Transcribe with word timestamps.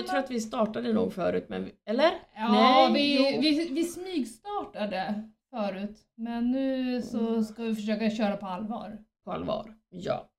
jag 0.00 0.06
tror 0.08 0.18
att 0.18 0.30
vi 0.30 0.40
startade 0.40 0.92
nog 0.92 1.12
förut, 1.12 1.44
men 1.48 1.64
vi- 1.64 1.74
eller? 1.86 2.10
Ja, 2.34 2.52
Nej, 2.52 2.92
vi, 2.92 3.32
jo. 3.34 3.40
vi, 3.40 3.68
vi 3.74 3.84
smygstartade 3.84 5.30
förut. 5.50 5.98
Men 6.14 6.50
nu 6.50 7.02
så 7.02 7.28
Mm. 7.28 7.44
ska 7.44 7.62
vi 7.62 7.74
försöka 7.74 8.10
köra 8.10 8.36
på 8.36 8.46
allvar. 8.46 8.98
På 9.24 9.32
allvar. 9.32 9.74
Ja. 9.88 10.30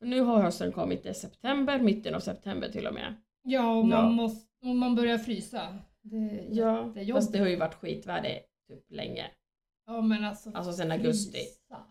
Nu 0.00 0.20
har 0.20 0.42
hösten 0.42 0.72
kommit 0.72 1.06
i 1.06 1.14
september, 1.14 1.78
mitten 1.78 2.14
av 2.14 2.20
september 2.20 2.68
till 2.68 2.86
och 2.86 2.94
med. 2.94 3.14
Ja, 3.42 3.72
och 3.76 3.86
man, 3.86 4.04
Ja. 4.04 4.10
Måste, 4.10 4.48
och 4.66 4.76
man 4.76 4.94
börjar 4.94 5.18
frysa. 5.18 5.78
Det 6.02 6.16
Ja, 6.50 6.86
jättejobbigt. 6.86 7.14
fast 7.14 7.32
det 7.32 7.38
har 7.38 7.46
ju 7.46 7.56
varit 7.56 7.74
skitväder 7.74 8.38
typ 8.68 8.90
länge. 8.90 9.26
Ja, 9.86 10.00
men 10.00 10.24
alltså, 10.24 10.50
Alltså 10.54 10.72
sen 10.72 10.92
augusti. 10.92 11.38
frysa. 11.38 11.82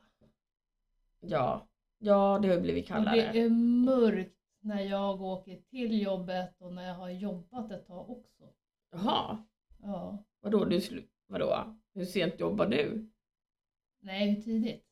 Ja, 1.21 1.67
ja 1.99 2.39
det 2.41 2.47
har 2.47 2.55
ju 2.55 2.61
blivit 2.61 2.83
Och 2.83 2.87
kallare. 2.87 3.29
det 3.33 3.39
är 3.41 3.49
mörkt 3.85 4.37
när 4.63 4.81
jag 4.81 5.21
åker 5.21 5.55
till 5.69 6.01
jobbet 6.01 6.61
och 6.61 6.73
när 6.73 6.87
jag 6.87 6.95
har 6.95 7.09
jobbat 7.09 7.71
ett 7.71 7.87
tag 7.87 8.09
också. 8.09 8.43
Jaha, 8.91 9.37
Ja. 9.83 10.23
vadå, 10.41 10.65
du, 10.65 10.81
vadå? 11.27 11.75
Hur 11.93 12.05
sent 12.05 12.39
jobbar 12.39 12.65
du? 12.65 13.09
Nej, 14.01 14.29
hur 14.29 14.41
tidigt? 14.41 14.85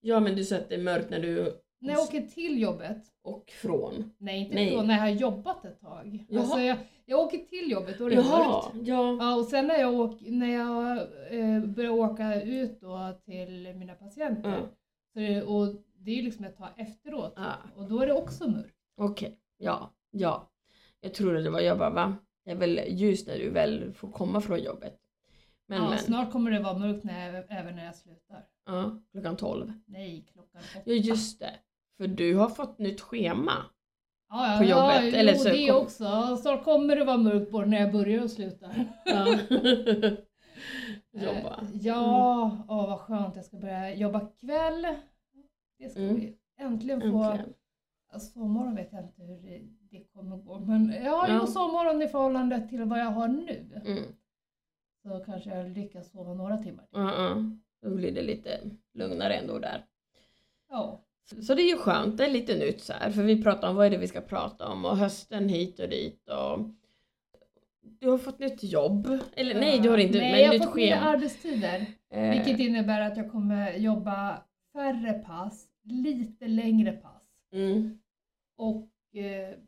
Ja 0.00 0.20
men 0.20 0.36
du 0.36 0.44
sa 0.44 0.56
att 0.56 0.68
det 0.68 0.74
är 0.74 0.82
mörkt 0.82 1.10
när 1.10 1.20
du 1.20 1.60
När 1.78 1.92
jag 1.92 2.02
åker 2.02 2.22
till 2.22 2.60
jobbet, 2.60 3.02
och 3.22 3.50
från. 3.50 4.10
nej 4.18 4.40
inte 4.40 4.54
Nej. 4.54 4.70
då, 4.76 4.82
när 4.82 4.94
jag 4.94 5.00
har 5.00 5.08
jobbat 5.08 5.64
ett 5.64 5.80
tag. 5.80 6.24
Jaha. 6.28 6.40
Alltså 6.42 6.60
jag, 6.60 6.76
jag 7.06 7.20
åker 7.20 7.38
till 7.38 7.70
jobbet 7.70 8.00
och 8.00 8.10
det 8.10 8.16
är 8.16 8.22
Jaha, 8.22 8.62
mörkt. 8.72 8.88
ja. 8.88 9.16
Ja, 9.20 9.36
och 9.36 9.44
sen 9.44 9.66
när 9.66 9.78
jag, 9.80 9.94
åk, 9.94 10.20
när 10.20 10.52
jag 10.52 10.96
eh, 11.30 11.64
börjar 11.64 11.90
åka 11.90 12.42
ut 12.42 12.80
då 12.80 13.12
till 13.24 13.74
mina 13.76 13.94
patienter, 13.94 14.48
Mm. 14.48 14.60
så 15.12 15.18
det, 15.18 15.42
och 15.42 15.74
det 15.98 16.10
är 16.10 16.14
ju 16.14 16.22
liksom 16.22 16.44
ett 16.44 16.56
tag 16.56 16.68
efteråt, 16.76 17.32
Ah, 17.36 17.54
och 17.76 17.88
då 17.88 18.00
är 18.00 18.06
det 18.06 18.12
också 18.12 18.48
mörkt. 18.50 18.75
Okej, 18.96 19.38
ja, 19.58 19.94
ja. 20.10 20.50
Jag 21.00 21.14
trodde 21.14 21.42
det 21.42 21.50
var, 21.50 21.60
jag 21.60 21.78
bara 21.78 21.90
va? 21.90 22.16
Det 22.44 22.50
är 22.50 22.54
väl 22.56 22.80
ljust 22.88 23.26
när 23.26 23.38
du 23.38 23.50
väl 23.50 23.92
får 23.92 24.10
komma 24.12 24.40
från 24.40 24.62
jobbet. 24.62 24.98
Men 25.68 25.82
ja, 25.82 25.88
men, 25.90 25.98
Snart 25.98 26.32
kommer 26.32 26.50
det 26.50 26.60
vara 26.60 26.78
mörkt 26.78 27.04
när 27.04 27.32
jag, 27.34 27.44
även 27.48 27.76
när 27.76 27.84
jag 27.84 27.94
slutar. 27.96 28.44
ja, 28.66 29.00
klockan 29.12 29.36
12. 29.36 29.72
Nej, 29.86 30.26
klockan 30.32 30.60
åtta. 30.74 30.82
Ja 30.84 30.92
just 30.94 31.40
det, 31.40 31.54
för 31.96 32.06
du 32.06 32.34
har 32.34 32.48
fått 32.48 32.78
nytt 32.78 33.00
schema. 33.00 33.52
Ja, 34.28 34.52
ja, 34.52 34.58
på 34.58 34.64
ja, 34.64 34.94
jobbet, 34.96 35.12
jo, 35.14 35.18
eller 35.20 35.34
så 35.34 35.48
det 35.48 35.66
kom- 35.68 35.76
också. 35.82 36.36
Snart 36.36 36.64
kommer 36.64 36.96
det 36.96 37.04
vara 37.04 37.16
mörkt 37.16 37.50
både 37.52 37.66
när 37.66 37.80
jag 37.80 37.92
börjar 37.92 38.22
och 38.22 38.30
slutar. 38.30 38.84
Ja. 39.04 39.26
Jobba. 41.12 41.60
Eh, 41.62 41.68
Ja, 41.72 42.50
åh 42.68 42.86
vad 42.88 43.00
skönt. 43.00 43.36
Jag 43.36 43.44
ska 43.44 43.56
börja 43.56 43.94
jobba 43.94 44.20
kväll. 44.40 44.86
Det 45.78 45.88
ska 45.88 46.00
Mm. 46.00 46.16
vi 46.16 46.36
äntligen 46.58 47.00
få. 47.00 47.06
Äntligen. 47.24 47.54
Alltså, 48.12 48.30
Sovmorgon 48.32 48.74
vet 48.74 48.92
jag 48.92 49.02
inte 49.04 49.22
hur 49.22 49.36
det, 49.42 49.60
det 49.90 50.04
kommer 50.04 50.36
gå. 50.36 50.58
Men 50.60 50.94
jag 51.04 51.16
har 51.16 51.28
ju 51.28 51.34
Ja. 51.34 51.46
sovmorgon 51.46 52.02
i 52.02 52.08
förhållande 52.08 52.68
till 52.68 52.84
vad 52.84 52.98
jag 52.98 53.10
har 53.10 53.28
nu. 53.28 53.80
Mm. 53.86 54.02
Så 55.02 55.24
kanske 55.26 55.50
jag 55.50 55.68
lyckas 55.70 56.10
sova 56.10 56.34
några 56.34 56.56
timmar 56.58 56.82
till. 56.84 57.00
Ja, 57.00 57.14
ja. 57.28 57.36
Då 57.82 57.94
blir 57.94 58.12
det 58.12 58.22
lite 58.22 58.60
lugnare 58.94 59.34
ändå 59.34 59.58
där. 59.58 59.84
Ja. 60.68 61.02
Så 61.42 61.54
det 61.54 61.62
är 61.62 61.68
ju 61.70 61.76
skönt, 61.76 62.16
det 62.18 62.24
är 62.24 62.30
lite 62.30 62.58
nytt 62.58 62.80
så 62.80 62.92
här, 62.92 63.10
för 63.10 63.22
vi 63.22 63.42
pratar 63.42 63.68
om 63.70 63.76
vad 63.76 63.86
är 63.86 63.90
det 63.90 63.96
vi 63.98 64.06
ska 64.08 64.20
prata 64.20 64.68
om 64.68 64.84
och 64.84 64.96
hösten 64.96 65.48
hit 65.48 65.80
och 65.80 65.88
dit 65.88 66.28
och 66.28 66.58
du 68.00 68.08
har 68.10 68.18
fått 68.18 68.38
nytt 68.38 68.62
jobb, 68.62 69.18
eller 69.36 69.54
nej 69.54 69.78
du 69.80 69.88
har 69.90 69.98
inte, 69.98 70.18
Nej, 70.18 70.32
men 70.32 70.40
jag 70.40 70.46
har 70.48 70.54
nytt 70.54 70.64
fått 70.64 70.76
nya 70.76 70.96
schema. 70.96 71.06
arbetstider. 71.10 71.86
Eh, 72.10 72.30
Vilket 72.30 72.60
innebär 72.60 73.00
att 73.00 73.16
jag 73.16 73.32
kommer 73.32 73.72
jobba 73.76 74.42
färre 74.72 75.12
pass, 75.12 75.66
lite 75.82 76.48
längre 76.48 76.92
pass. 76.92 77.25
Mm, 77.52 77.98
och 78.56 78.88
eh, 79.16 79.58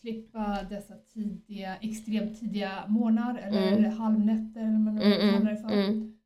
slippa 0.00 0.62
dessa 0.70 0.94
tidiga, 0.96 1.76
extremt 1.76 2.40
tidiga 2.40 2.86
morgnar 2.88 3.38
eller 3.38 3.78
Mm. 3.78 3.90
halvnätter 3.92 4.60
eller 4.60 4.70
vad 4.72 4.80
man 4.80 4.98
mm, 4.98 5.12
kallar 5.20 5.32
mm, 5.36 5.44
det 5.44 5.56
för. 5.56 5.68
mm, 5.72 6.18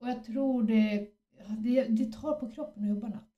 Och 0.00 0.08
jag 0.08 0.24
tror 0.24 0.62
det, 0.62 1.08
det, 1.58 1.84
det 1.84 2.12
tar 2.12 2.32
på 2.40 2.50
kroppen 2.50 2.82
att 2.82 2.88
jobba 2.88 3.08
natt. 3.08 3.30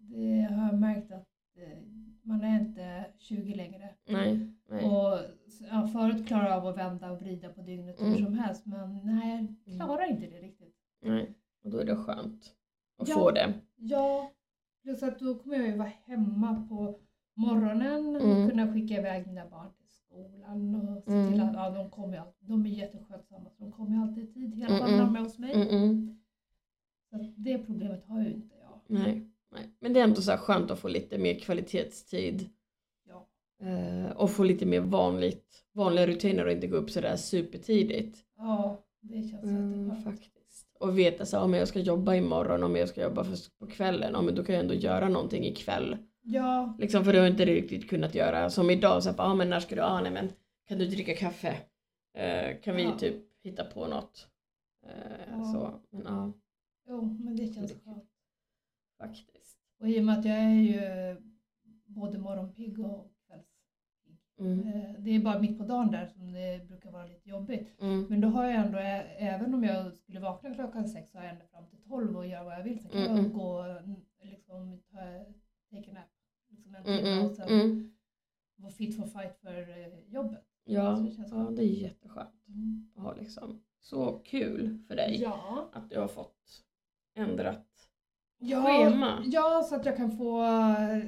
Det 0.00 0.40
har 0.54 0.66
jag 0.66 0.78
märkt 0.80 1.12
att 1.12 1.28
eh, 1.56 1.78
man 2.22 2.40
är 2.44 2.60
inte 2.60 3.04
20 3.18 3.54
längre. 3.54 3.94
nej, 4.08 4.50
nej. 4.68 4.84
Och 4.84 5.18
ja, 5.70 5.88
förut 5.92 6.26
klarade 6.26 6.48
jag 6.48 6.58
av 6.58 6.66
att 6.66 6.76
vända 6.76 7.10
och 7.10 7.20
vrida 7.22 7.48
på 7.48 7.62
dygnet 7.62 8.00
hur 8.00 8.06
Mm. 8.06 8.24
som 8.24 8.34
helst 8.38 8.66
men 8.66 9.00
nej, 9.04 9.46
jag 9.64 9.76
klarar 9.76 10.10
inte 10.10 10.26
det 10.26 10.40
riktigt. 10.40 10.74
nej. 11.02 11.34
Och 11.64 11.70
då 11.70 11.78
är 11.78 11.84
det 11.84 11.96
skönt 11.96 12.54
att 12.98 13.08
Ja. 13.08 13.14
få 13.14 13.30
det. 13.30 13.52
Ja, 13.76 14.30
plus 14.82 15.02
att 15.02 15.18
då 15.18 15.34
kommer 15.34 15.56
jag 15.56 15.66
ju 15.66 15.76
vara 15.76 15.92
hemma 16.04 16.66
på 16.68 16.98
morgonen 17.34 18.16
och 18.16 18.22
Mm. 18.22 18.48
kunna 18.50 18.72
skicka 18.72 18.94
iväg 18.94 19.26
mina 19.26 19.48
barn 19.48 19.70
till 19.78 19.88
skolan 19.88 20.74
och 20.74 21.04
se 21.04 21.12
Mm. 21.12 21.32
till 21.32 21.40
att 21.40 21.54
ja, 21.54 21.70
de 21.70 21.90
kommer 21.90 22.18
alltid, 22.18 22.48
de 22.48 22.66
är 22.66 22.70
jätteskötsamma 22.70 23.50
så 23.50 23.64
de 23.64 23.72
kommer 23.72 24.02
alltid 24.02 24.24
i 24.24 24.32
tid, 24.32 24.64
alla 24.64 24.78
fall 24.78 24.88
Mm, 24.88 25.00
mm. 25.00 25.16
är 25.16 25.20
hos 25.20 25.38
mig. 25.38 25.52
Mm, 25.54 25.68
mm, 25.68 26.18
Så 27.10 27.32
det 27.36 27.58
problemet 27.58 28.04
har 28.06 28.20
ju 28.22 28.32
inte 28.32 28.56
jag. 28.60 28.80
nej, 28.86 29.28
nej. 29.52 29.70
Men 29.80 29.92
det 29.92 30.00
är 30.00 30.04
ändå 30.04 30.20
så 30.20 30.30
här 30.30 30.38
skönt 30.38 30.70
att 30.70 30.78
få 30.78 30.88
lite 30.88 31.18
mer 31.18 31.34
kvalitetstid 31.38 32.48
eh, 33.60 34.10
och 34.16 34.30
få 34.30 34.44
lite 34.44 34.66
mer 34.66 34.80
vanligt, 34.80 35.64
vanliga 35.72 36.06
rutiner 36.06 36.46
och 36.46 36.52
inte 36.52 36.66
gå 36.66 36.76
upp 36.76 36.90
sådär 36.90 37.16
supertidigt. 37.16 38.18
Ja, 38.36 38.84
det 39.00 39.22
känns 39.22 39.44
Mm, 39.44 40.02
faktiskt. 40.02 40.32
Och 40.82 40.98
veta 40.98 41.26
så 41.26 41.40
om 41.40 41.54
jag 41.54 41.68
ska 41.68 41.78
jobba 41.78 42.14
imorgon, 42.14 42.62
om 42.62 42.76
jag 42.76 42.88
ska 42.88 43.02
jobba 43.02 43.24
först 43.24 43.58
på 43.58 43.66
kvällen, 43.66 44.24
men 44.24 44.34
då 44.34 44.44
kan 44.44 44.54
jag 44.54 44.62
ändå 44.62 44.74
göra 44.74 45.08
någonting 45.08 45.44
ikväll. 45.44 45.96
Ja, 46.22 46.76
Liksom, 46.78 47.04
för 47.04 47.12
det 47.12 47.18
har 47.18 47.26
inte 47.26 47.44
riktigt 47.44 47.90
kunnat 47.90 48.14
göra. 48.14 48.50
Som 48.50 48.70
idag, 48.70 49.02
så 49.02 49.10
här, 49.10 49.16
ah, 49.20 49.34
men 49.34 49.50
när 49.50 49.60
ska 49.60 49.74
du, 49.74 49.80
ah, 49.82 50.00
nej 50.00 50.12
men 50.12 50.32
kan 50.68 50.78
du 50.78 50.86
dricka 50.86 51.14
kaffe? 51.16 51.56
Eh, 52.14 52.60
kan 52.60 52.76
vi 52.76 52.82
Ja. 52.82 52.98
typ 52.98 53.14
hitta 53.42 53.64
på 53.64 53.86
något? 53.86 54.26
Eh, 54.86 54.92
Ja. 55.30 55.44
Så, 55.52 55.80
men 55.90 56.02
ja, 56.06 56.32
jo, 56.88 57.18
men 57.24 57.36
det 57.36 57.54
känns 57.54 57.72
skönt. 57.84 58.04
faktiskt. 58.98 59.58
Och 59.80 59.88
i 59.88 60.00
och 60.00 60.04
med 60.04 60.18
att 60.18 60.24
jag 60.24 60.36
är 60.36 60.50
ju 60.50 61.16
både 61.86 62.18
morgonpigg 62.18 62.80
och. 62.80 63.08
Mm. 64.38 64.68
Eh, 64.68 64.90
Det 64.98 65.10
är 65.10 65.20
bara 65.20 65.38
mitt 65.38 65.58
på 65.58 65.64
dagen 65.64 65.90
där 65.90 66.06
som 66.06 66.32
det 66.32 66.68
brukar 66.68 66.90
vara 66.90 67.06
lite 67.06 67.28
jobbigt. 67.28 67.80
Mm. 67.80 68.06
Men 68.10 68.20
då 68.20 68.28
har 68.28 68.44
jag 68.44 68.54
ändå, 68.66 68.78
även 69.18 69.54
om 69.54 69.64
jag 69.64 69.94
skulle 69.94 70.20
vakna 70.20 70.54
klockan 70.54 70.88
sex 70.88 71.10
så 71.12 71.18
har 71.18 71.24
jag 71.24 71.32
ända 71.32 71.46
fram 71.46 71.66
till 71.66 71.82
tolv 71.82 72.16
och 72.16 72.26
göra 72.26 72.44
vad 72.44 72.54
jag 72.54 72.62
vill. 72.64 72.80
Sen 72.82 72.90
kan 72.90 73.00
Mm, 73.00 73.10
jag 73.16 73.18
mm. 73.24 73.32
gå 73.38 73.62
mm, 73.62 74.00
liksom, 74.22 74.78
ta, 74.92 74.98
take 75.70 75.90
a 75.90 75.94
nap. 75.94 76.04
Liksom 76.48 76.74
en 76.74 76.82
Mm, 76.86 76.98
timme 76.98 77.10
mm, 77.12 77.26
och 77.26 77.34
sen 77.36 77.48
mm. 77.48 77.92
vara 78.56 78.72
fit 78.72 78.96
for 78.96 79.06
fight 79.06 79.36
för 79.40 79.60
eh, 79.78 80.12
jobbet. 80.12 80.44
Ja, 80.64 80.90
det 80.92 81.24
ja, 81.30 81.50
det 81.56 81.62
är 81.62 81.66
jätteskönt 81.82 82.30
att 82.96 83.02
ha 83.02 83.14
liksom. 83.14 83.62
Så 83.80 84.12
kul 84.24 84.78
för 84.88 84.96
dig 84.96 85.18
Ja. 85.22 85.68
att 85.72 85.90
du 85.90 85.98
har 85.98 86.08
fått 86.08 86.64
ändrat 87.14 87.66
Ja, 88.38 88.62
schema. 88.64 89.22
ja, 89.26 89.62
så 89.68 89.74
att 89.76 89.86
jag 89.86 89.96
kan 89.96 90.10
få 90.16 90.42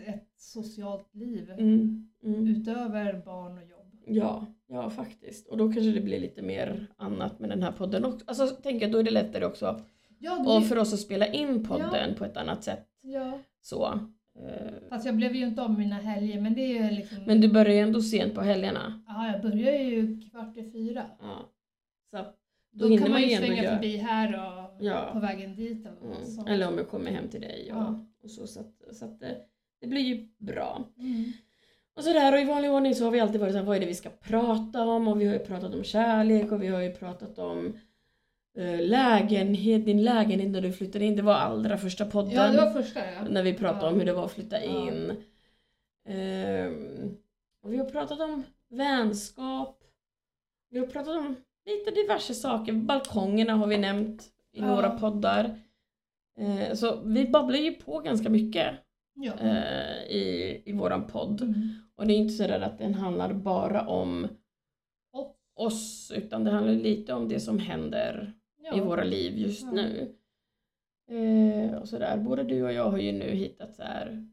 ett 0.06 0.32
socialt 0.36 1.14
liv 1.14 1.50
Mm. 1.50 2.10
Mm. 2.24 2.46
utöver 2.46 3.22
barn 3.24 3.52
och 3.58 3.64
jobb. 3.64 3.92
Ja, 4.06 4.46
ja 4.68 4.90
faktiskt. 4.90 5.48
Och 5.48 5.56
då 5.56 5.64
kanske 5.64 5.90
det 5.90 6.00
blir 6.00 6.20
lite 6.20 6.42
mer 6.42 6.86
annat 6.96 7.38
med 7.38 7.48
den 7.50 7.62
här 7.62 7.72
podden 7.72 8.04
också. 8.04 8.24
Alltså 8.26 8.48
tänk 8.62 8.82
att 8.82 8.92
då 8.92 8.98
är 8.98 9.02
det 9.02 9.10
lättare 9.10 9.44
också. 9.44 9.80
Ja, 10.18 10.38
det, 10.38 10.50
Och 10.50 10.66
för 10.66 10.78
oss 10.78 10.92
att 10.94 11.00
spela 11.00 11.26
in 11.26 11.64
podden 11.64 12.14
på 12.14 12.24
ett 12.24 12.36
annat 12.36 12.64
sätt. 12.64 12.86
ja. 13.02 13.38
Så. 13.60 13.86
Eh, 14.38 14.72
Fast 14.88 15.06
jag 15.06 15.16
blev 15.16 15.34
ju 15.36 15.44
inte 15.46 15.62
om 15.62 15.78
mina 15.78 15.96
helger 15.96 16.40
men 16.40 16.54
det 16.54 16.60
är 16.60 16.84
ju 16.90 16.96
liksom... 16.96 17.18
Men 17.26 17.40
du 17.40 17.48
börjar 17.52 17.74
ju 17.74 17.80
ändå 17.80 18.00
sent 18.00 18.34
på 18.34 18.40
helgerna. 18.40 19.02
Ja, 19.06 19.26
jag 19.32 19.42
börjar 19.42 19.72
ju 19.74 20.20
kvart 20.20 20.56
i 20.56 20.70
fyra. 20.70 21.04
Ja. 21.20 21.50
Så 22.10 22.16
Då, 22.72 22.88
då 22.88 22.98
kan 22.98 23.10
man 23.10 23.22
ju 23.22 23.36
svänga 23.36 23.62
göra- 23.64 23.74
förbi 23.76 23.96
här 23.96 24.34
och 24.34 24.84
Ja. 24.84 25.10
på 25.12 25.18
vägen 25.20 25.56
dit. 25.56 25.86
Och 25.86 26.06
Mm. 26.38 26.46
Eller 26.48 26.68
om 26.68 26.78
jag 26.78 26.88
kommer 26.88 27.10
hem 27.10 27.28
till 27.28 27.40
dig 27.40 27.72
och, 27.72 27.78
Ja. 27.78 28.06
och 28.22 28.30
så. 28.30 28.46
Så 28.46 28.60
att, 28.60 28.96
så 28.96 29.04
att 29.04 29.20
det, 29.20 29.36
det 29.80 29.86
blir 29.86 30.00
ju 30.00 30.28
bra. 30.38 30.84
Mm. 30.98 31.32
Och 31.96 32.04
sådär 32.04 32.32
och 32.32 32.40
i 32.40 32.44
vanlig 32.44 32.70
ordning 32.70 32.94
så 32.94 33.04
har 33.04 33.10
vi 33.10 33.20
alltid 33.20 33.40
varit 33.40 33.52
såhär, 33.52 33.64
vad 33.66 33.76
är 33.76 33.80
det 33.80 33.86
vi 33.86 33.94
ska 33.94 34.10
prata 34.10 34.82
om? 34.82 35.08
Och 35.08 35.20
vi 35.20 35.26
har 35.26 35.32
ju 35.32 35.38
pratat 35.38 35.74
om 35.74 35.84
kärlek 35.84 36.52
och 36.52 36.62
vi 36.62 36.66
har 36.68 36.80
ju 36.80 36.92
pratat 36.92 37.38
om 37.38 37.78
eh, 38.58 38.80
lägenhet, 38.80 39.84
din 39.84 40.02
lägenhet 40.04 40.50
när 40.50 40.60
du 40.60 40.72
flyttade 40.72 41.04
in. 41.04 41.16
Det 41.16 41.22
var 41.22 41.34
allra 41.34 41.78
första 41.78 42.06
podden. 42.06 42.32
Ja, 42.32 42.48
det 42.48 42.56
var 42.56 42.70
första 42.70 43.00
ja. 43.00 43.28
När 43.30 43.42
vi 43.42 43.54
pratade 43.54 43.86
Ja. 43.86 43.88
om 43.92 43.98
hur 43.98 44.06
det 44.06 44.12
var 44.12 44.24
att 44.24 44.32
flytta 44.32 44.62
in. 44.62 45.12
Ehm, 46.08 47.16
och 47.62 47.72
vi 47.72 47.76
har 47.76 47.84
pratat 47.84 48.20
om 48.20 48.42
vänskap. 48.70 49.80
Vi 50.70 50.78
har 50.78 50.86
pratat 50.86 51.16
om 51.16 51.36
lite 51.66 51.90
diverse 51.90 52.34
saker. 52.34 52.72
Balkongerna 52.72 53.54
har 53.54 53.66
vi 53.66 53.78
nämnt 53.78 54.22
i 54.52 54.60
några 54.60 54.90
poddar. 54.90 55.60
Eh, 56.38 56.74
så 56.74 57.00
vi 57.04 57.28
babblar 57.28 57.58
ju 57.58 57.72
på 57.72 57.98
ganska 58.00 58.30
mycket 58.30 58.74
Ja. 59.14 59.32
eh, 59.40 60.02
i, 60.04 60.62
i 60.66 60.72
våran 60.72 61.06
podd. 61.06 61.40
Mm. 61.42 61.68
Och 61.96 62.06
det 62.06 62.14
är 62.14 62.16
inte 62.16 62.34
så 62.34 62.42
där 62.46 62.60
att 62.60 62.78
den 62.78 62.94
handlar 62.94 63.32
bara 63.32 63.86
om 63.86 64.28
oss 65.56 66.12
utan 66.16 66.44
det 66.44 66.50
handlar 66.50 66.72
lite 66.74 67.12
om 67.12 67.28
det 67.28 67.40
som 67.40 67.58
händer 67.58 68.32
Ja. 68.62 68.76
i 68.76 68.80
våra 68.80 69.04
liv 69.04 69.38
just 69.38 69.72
nu. 69.72 70.14
Eh, 71.10 71.74
och 71.78 71.88
sådär. 71.88 72.16
Både 72.16 72.42
du 72.44 72.62
och 72.62 72.72
jag 72.72 72.90
har 72.90 72.98
ju 72.98 73.12
nu 73.12 73.30
hittat 73.30 73.74
så 73.74 73.82
här 73.82 74.28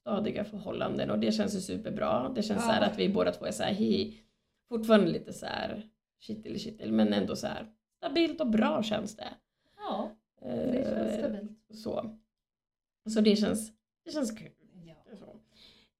stadiga 0.00 0.44
förhållanden 0.44 1.10
och 1.10 1.18
det 1.18 1.32
känns 1.32 1.56
ju 1.56 1.60
superbra. 1.60 2.32
Det 2.34 2.42
känns 2.42 2.60
Ja. 2.60 2.66
så 2.66 2.72
här 2.72 2.90
att 2.90 2.98
vi 2.98 3.08
båda 3.08 3.32
två 3.32 3.44
är 3.46 3.50
så 3.50 3.62
här, 3.62 3.72
hi, 3.74 4.20
fortfarande 4.68 5.06
lite 5.10 5.32
så 5.32 5.46
här 5.46 5.82
kittel 6.20 6.58
kittel 6.58 6.92
men 6.92 7.12
ändå 7.12 7.36
så 7.36 7.46
här 7.46 7.66
stabilt 7.96 8.40
och 8.40 8.50
bra 8.50 8.82
känns 8.82 9.16
det. 9.16 9.28
Ja, 9.76 10.10
det 10.42 10.84
känns 10.84 11.12
Eh, 11.12 11.18
stabilt. 11.18 11.50
så. 11.74 12.18
Så 13.14 13.20
det 13.20 13.36
känns, 13.36 13.72
det 14.08 14.12
känns 14.12 14.30
kul. 14.38 14.50
Ja. 14.86 14.94
Så. 15.18 15.24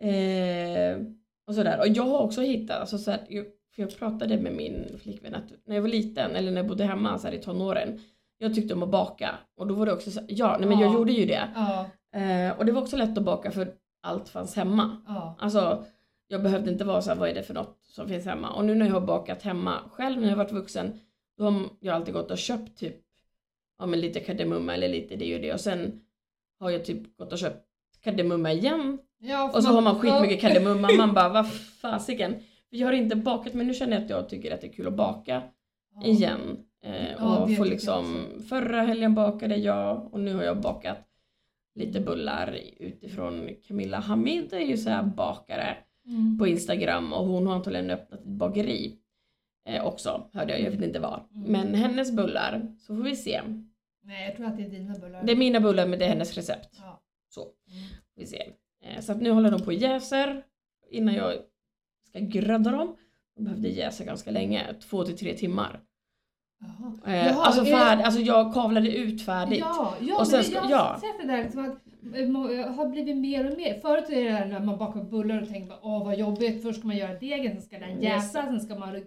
Eh, 0.07 0.99
och 1.47 1.55
sådär. 1.55 1.79
Och 1.81 1.89
jag 1.89 2.03
har 2.03 2.19
också 2.19 2.41
hittat, 2.41 2.81
alltså 2.81 2.99
så 2.99 3.11
här, 3.11 3.21
jag, 3.29 3.45
för 3.75 3.83
jag 3.83 3.99
pratade 3.99 4.39
med 4.39 4.53
min 4.53 4.99
flickvän 5.03 5.35
att 5.35 5.45
när 5.65 5.75
jag 5.75 5.83
var 5.83 5.89
liten 5.89 6.37
eller 6.37 6.51
när 6.51 6.59
jag 6.59 6.69
bodde 6.69 6.85
hemma 6.85 7.19
så 7.19 7.27
här, 7.27 7.35
i 7.35 7.39
tonåren. 7.39 8.01
Jag 8.39 8.55
tyckte 8.55 8.75
om 8.75 8.83
att 8.83 8.89
baka 8.91 9.35
och 9.57 9.67
då 9.67 9.75
var 9.75 9.87
det 9.87 9.93
också 9.93 10.11
så, 10.11 10.21
ja 10.29 10.57
nej 10.61 10.69
men 10.69 10.79
jag 10.79 10.91
Ja. 10.91 10.95
gjorde 10.95 11.13
ju 11.13 11.27
det. 11.27 11.49
Ja, 11.55 11.91
Eh, 12.13 12.59
och 12.59 12.67
det 12.67 12.73
var 12.73 12.83
också 12.83 12.97
lätt 12.97 13.19
att 13.19 13.25
baka 13.25 13.51
för 13.51 13.73
allt 14.03 14.29
fanns 14.29 14.57
hemma. 14.57 15.03
ja. 15.07 15.37
Alltså 15.39 15.85
jag 16.29 16.43
behövde 16.43 16.71
inte 16.71 16.85
vara 16.85 17.03
så 17.03 17.11
här, 17.11 17.17
vad 17.17 17.29
är 17.29 17.35
det 17.35 17.43
för 17.43 17.55
något 17.55 17.79
som 17.83 18.09
finns 18.09 18.25
hemma? 18.25 18.51
Och 18.53 18.65
nu 18.65 18.75
när 18.75 18.87
jag 18.87 18.93
har 18.95 19.01
bakat 19.07 19.43
hemma 19.43 19.79
själv 19.93 20.21
när 20.21 20.29
jag 20.29 20.37
varit 20.37 20.53
vuxen, 20.53 20.99
då 21.39 21.45
har 21.45 21.65
jag 21.81 21.95
alltid 21.95 22.15
gått 22.15 22.31
och 22.31 22.39
köpt 22.39 22.79
typ, 22.79 22.97
ja 23.79 23.87
men 23.87 24.01
lite 24.01 24.21
kardemumma 24.21 24.75
eller 24.75 24.89
lite 24.89 25.17
det 25.17 25.35
och 25.35 25.41
det 25.41 25.53
och 25.53 25.61
sen 25.61 26.01
har 26.59 26.71
jag 26.71 26.85
typ 26.85 27.17
gått 27.17 27.33
och 27.33 27.39
köpt 27.39 27.68
kardemumma 28.01 28.53
igen 28.53 28.99
ja 29.21 29.51
och 29.55 29.63
så 29.63 29.69
har 29.73 29.81
man 29.81 29.95
skitmycket 29.99 30.41
kardemumma, 30.41 30.89
man 30.99 31.15
bara 31.15 31.29
vad 31.29 31.53
fasiken. 31.53 32.35
Jag 32.71 32.87
har 32.87 32.93
inte 32.93 33.17
bakat 33.17 33.55
men 33.55 33.67
nu 33.67 33.75
känner 33.75 33.93
jag 33.97 34.05
att 34.05 34.11
jag 34.11 34.29
tycker 34.29 34.55
att 34.55 34.61
det 34.61 34.67
är 34.67 34.73
kul 34.73 34.87
att 34.87 34.97
baka 34.97 35.43
Ja. 35.95 36.07
igen. 36.07 36.41
Eh, 36.85 37.11
Ja, 37.19 37.39
och 37.39 37.57
få 37.57 37.65
liksom, 37.65 38.25
förra 38.49 38.83
helgen 38.83 39.15
bakade 39.15 39.57
jag 39.57 40.15
och 40.15 40.21
nu 40.21 40.35
har 40.35 40.43
jag 40.43 40.61
bakat 40.61 40.99
lite 41.75 42.01
bullar 42.01 42.59
utifrån 42.79 43.49
Camilla 43.69 43.99
Hamid 44.01 44.53
är 44.53 44.59
ju 44.61 44.77
så 44.77 44.91
här 44.91 45.03
bakare 45.03 45.77
Mm. 46.07 46.39
på 46.39 46.47
Instagram 46.47 47.13
och 47.13 47.27
hon 47.27 47.47
har 47.47 47.55
antagligen 47.55 47.91
öppnat 47.91 48.21
ett 48.21 48.27
bageri 48.27 48.97
eh, 49.69 49.87
också 49.87 50.23
hörde 50.33 50.53
jag, 50.53 50.61
jag 50.61 50.71
vet 50.71 50.83
inte 50.83 50.99
vad. 50.99 51.21
Mm. 51.35 51.53
Men 51.53 51.75
hennes 51.75 52.13
bullar, 52.13 52.63
så 52.79 52.97
får 52.97 53.03
vi 53.03 53.17
se. 53.17 53.41
Nej, 54.05 54.27
jag 54.29 54.37
tror 54.37 54.47
att 54.47 54.57
det 54.57 54.63
är 54.65 54.69
dina 54.69 54.95
bullar. 54.99 55.23
Det 55.25 55.33
är 55.33 55.37
mina 55.37 55.61
bullar 55.61 55.87
men 55.87 55.99
det 55.99 56.05
är 56.05 56.09
hennes 56.09 56.35
recept. 56.35 56.69
Ja. 56.83 56.88
Så. 57.39 57.73
Mm. 57.73 57.89
Vi 58.17 58.27
ser. 58.27 58.53
Eh, 58.85 59.01
Så 59.01 59.13
att 59.13 59.21
nu 59.21 59.31
håller 59.31 59.51
de 59.51 59.61
på 59.61 59.67
och 59.67 59.73
jäser 59.75 60.43
innan 60.91 61.15
jag 61.15 61.35
ska 62.09 62.19
grädda 62.19 62.71
dem. 62.71 62.97
De 63.37 63.45
behövde 63.45 63.69
jäsa 63.69 64.05
ganska 64.05 64.31
länge, 64.31 64.75
två 64.75 65.05
till 65.05 65.19
tre 65.19 65.35
timmar. 65.35 65.81
Jaha. 66.61 66.93
Eh, 67.07 67.27
Jaha, 67.27 67.45
alltså, 67.47 67.61
är- 67.61 67.65
färd, 67.77 68.01
alltså 68.01 68.21
jag 68.21 68.55
kavlade 68.55 68.97
ut 68.97 69.23
färdigt. 69.25 69.59
Ja, 69.59 69.95
ja 70.01 70.19
Och 70.19 70.27
sen 70.27 70.45
ska- 70.45 70.67
jag 70.71 70.79
har 70.79 70.99
sett 70.99 71.21
det 71.21 71.27
där 71.27 71.43
liksom 71.43 71.65
att 71.65 71.79
eh, 72.17 72.75
har 72.75 72.89
blivit 72.89 73.17
mer 73.17 73.51
och 73.53 73.57
mer. 73.59 73.81
Förut 73.81 74.11
är 74.11 74.25
det 74.25 74.31
där 74.31 74.47
när 74.47 74.61
man 74.61 74.79
bakar 74.79 75.05
bullar 75.05 75.43
och 75.43 75.49
tänker 75.49 75.77
åh 75.83 76.05
vad 76.05 76.19
jobbigt, 76.19 76.63
först 76.63 76.79
ska 76.79 76.87
man 76.89 76.97
göra 76.97 77.15
degen, 77.19 77.53
sen 77.53 77.63
ska 77.63 77.79
den 77.79 78.03
jäsa, 78.03 78.43
sen 78.47 78.61
ska 78.61 78.75
man 78.79 79.05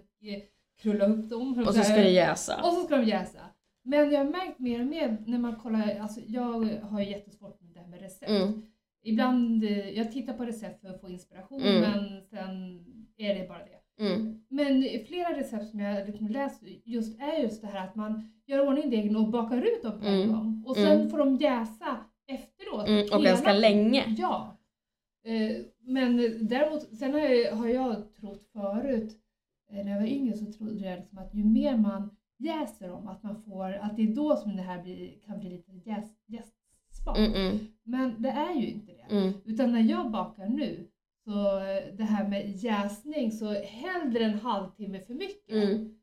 krulla 0.82 1.06
upp 1.06 1.30
dem. 1.30 1.64
Och 1.66 1.74
så 1.74 1.82
ska 1.82 1.94
det 1.96 2.10
jäsa. 2.10 2.56
Och 2.62 2.72
så 2.72 2.84
ska 2.84 2.96
de 2.96 3.04
jäsa. 3.04 3.38
Men 3.84 4.10
jag 4.12 4.18
har 4.24 4.30
märkt 4.30 4.58
mer 4.58 4.80
och 4.80 4.86
mer 4.86 5.16
när 5.26 5.38
man 5.38 5.56
kollar, 5.56 5.98
alltså 6.00 6.20
jag 6.26 6.64
har 6.82 7.00
ju 7.00 7.10
jättesvårt 7.10 7.61
med 7.92 8.00
recept. 8.00 8.30
Mm. 8.30 8.62
Ibland, 9.04 9.64
eh, 9.64 9.90
jag 9.90 10.12
tittar 10.12 10.32
på 10.32 10.44
recept 10.44 10.80
för 10.80 10.88
att 10.88 11.00
få 11.00 11.08
inspiration 11.08 11.62
Mm. 11.62 11.80
men 11.80 12.22
sen 12.30 12.84
är 13.16 13.34
det 13.34 13.48
bara 13.48 13.58
det. 13.58 14.04
Mm. 14.04 14.44
Men 14.48 14.82
flera 15.06 15.38
recept 15.38 15.70
som 15.70 15.80
jag 15.80 16.06
liksom 16.08 16.28
läst 16.28 16.62
just 16.84 17.20
är 17.20 17.42
just 17.42 17.60
det 17.62 17.66
här 17.68 17.86
att 17.88 17.94
man 17.94 18.32
gör 18.46 18.66
ordning 18.68 18.90
degen 18.90 19.16
och 19.16 19.28
bakar 19.30 19.56
ut 19.62 19.82
dem 19.82 20.00
på 20.00 20.06
en 20.06 20.14
Mm. 20.22 20.28
gång. 20.36 20.64
Och 20.66 20.76
sen 20.76 20.96
Mm. 20.98 21.10
får 21.10 21.18
de 21.18 21.36
jäsa 21.36 21.96
efteråt. 22.26 22.88
Mm. 22.88 23.06
Och 23.12 23.22
ganska 23.22 23.52
länge. 23.52 24.14
Ja. 24.18 24.58
Eh, 25.24 25.56
Men 25.84 26.16
däremot, 26.48 26.96
sen 26.98 27.12
har 27.12 27.20
jag, 27.20 27.52
har 27.56 27.66
jag 27.68 28.14
trott 28.14 28.44
förut, 28.52 29.16
eh, 29.70 29.84
när 29.84 29.92
jag 29.92 30.00
var 30.00 30.06
yngre 30.06 30.36
så 30.36 30.52
trodde 30.52 30.86
jag 30.88 30.98
liksom 30.98 31.18
att 31.18 31.34
ju 31.34 31.44
mer 31.44 31.76
man 31.76 32.16
jäser 32.38 32.88
dem, 32.88 33.08
att 33.08 33.22
man 33.22 33.42
får, 33.42 33.72
att 33.72 33.96
det 33.96 34.02
är 34.02 34.14
då 34.14 34.36
som 34.36 34.56
det 34.56 34.62
här 34.62 34.82
blir, 34.82 35.12
kan 35.26 35.38
bli 35.40 35.50
lite 35.50 35.72
jäst, 35.72 36.14
jästspat. 36.26 37.18
Mm, 37.18 37.32
mm, 37.34 37.58
Men 37.84 38.22
det 38.22 38.28
är 38.28 38.54
ju 38.54 38.66
inte 38.66 38.92
det. 38.92 39.14
mm. 39.16 39.32
Utan 39.44 39.72
när 39.72 39.80
jag 39.80 40.10
bakar 40.10 40.46
nu, 40.46 40.88
så 41.24 41.58
eh, 41.58 41.94
det 41.96 42.04
här 42.04 42.28
med 42.28 42.50
jäsning, 42.50 43.32
så 43.32 43.52
hellre 43.52 44.24
en 44.24 44.38
halvtimme 44.38 45.00
för 45.00 45.14
mycket. 45.14 45.50
Mm. 45.52 45.94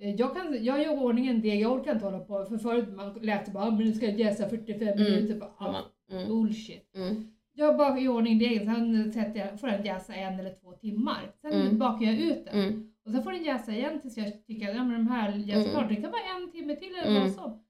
Eh, 0.00 0.14
Jag, 0.14 0.36
kan, 0.36 0.64
jag 0.64 0.82
gör 0.82 0.94
i 0.94 0.98
ordning 0.98 1.26
en 1.26 1.40
deg, 1.40 1.60
jag 1.60 1.72
orkar 1.72 1.92
inte 1.92 2.04
hålla 2.04 2.18
på, 2.20 2.44
för 2.44 2.58
förut 2.58 2.88
man 2.96 3.14
lät 3.14 3.46
det 3.46 3.52
bara, 3.52 3.64
"Ah, 3.64 3.70
men 3.70 3.78
nu 3.84 3.92
ska 3.92 4.06
jag 4.06 4.20
jäsa 4.20 4.48
45 4.48 4.88
Mm. 4.88 4.98
minuter. 5.04 5.34
Bara, 5.58 5.84
Mm. 6.12 6.28
bullshit. 6.28 6.94
Mm. 6.96 7.30
Jag 7.52 7.76
bakar 7.76 8.02
i 8.02 8.08
ordning 8.08 8.38
degen, 8.38 8.74
sen 8.74 9.12
sätter 9.12 9.40
jag, 9.40 9.60
får 9.60 9.66
den 9.66 9.84
jäsa 9.84 10.14
en 10.14 10.40
eller 10.40 10.54
två 10.54 10.72
timmar. 10.72 11.32
Sen 11.40 11.52
Mm. 11.52 11.78
bakar 11.78 12.06
jag 12.06 12.14
ut 12.20 12.44
den. 12.44 12.54
Mm. 12.62 12.92
Och 13.04 13.10
sen 13.12 13.22
får 13.22 13.32
den 13.32 13.44
jäsa 13.44 13.72
igen 13.72 14.00
tills 14.00 14.16
jag 14.16 14.46
tycker 14.46 14.68
att 14.70 14.76
ja, 14.76 14.84
men 14.84 14.92
de 15.06 15.08
här 15.08 15.36
jäser 15.36 15.70
Mm. 15.78 15.88
Det 15.88 15.94
kan 16.02 16.10
vara 16.10 16.22
en 16.42 16.50
timme 16.52 16.76
till 16.76 16.94
eller 16.94 17.10
Mm. 17.10 17.22
vad 17.22 17.32
som. 17.32 17.64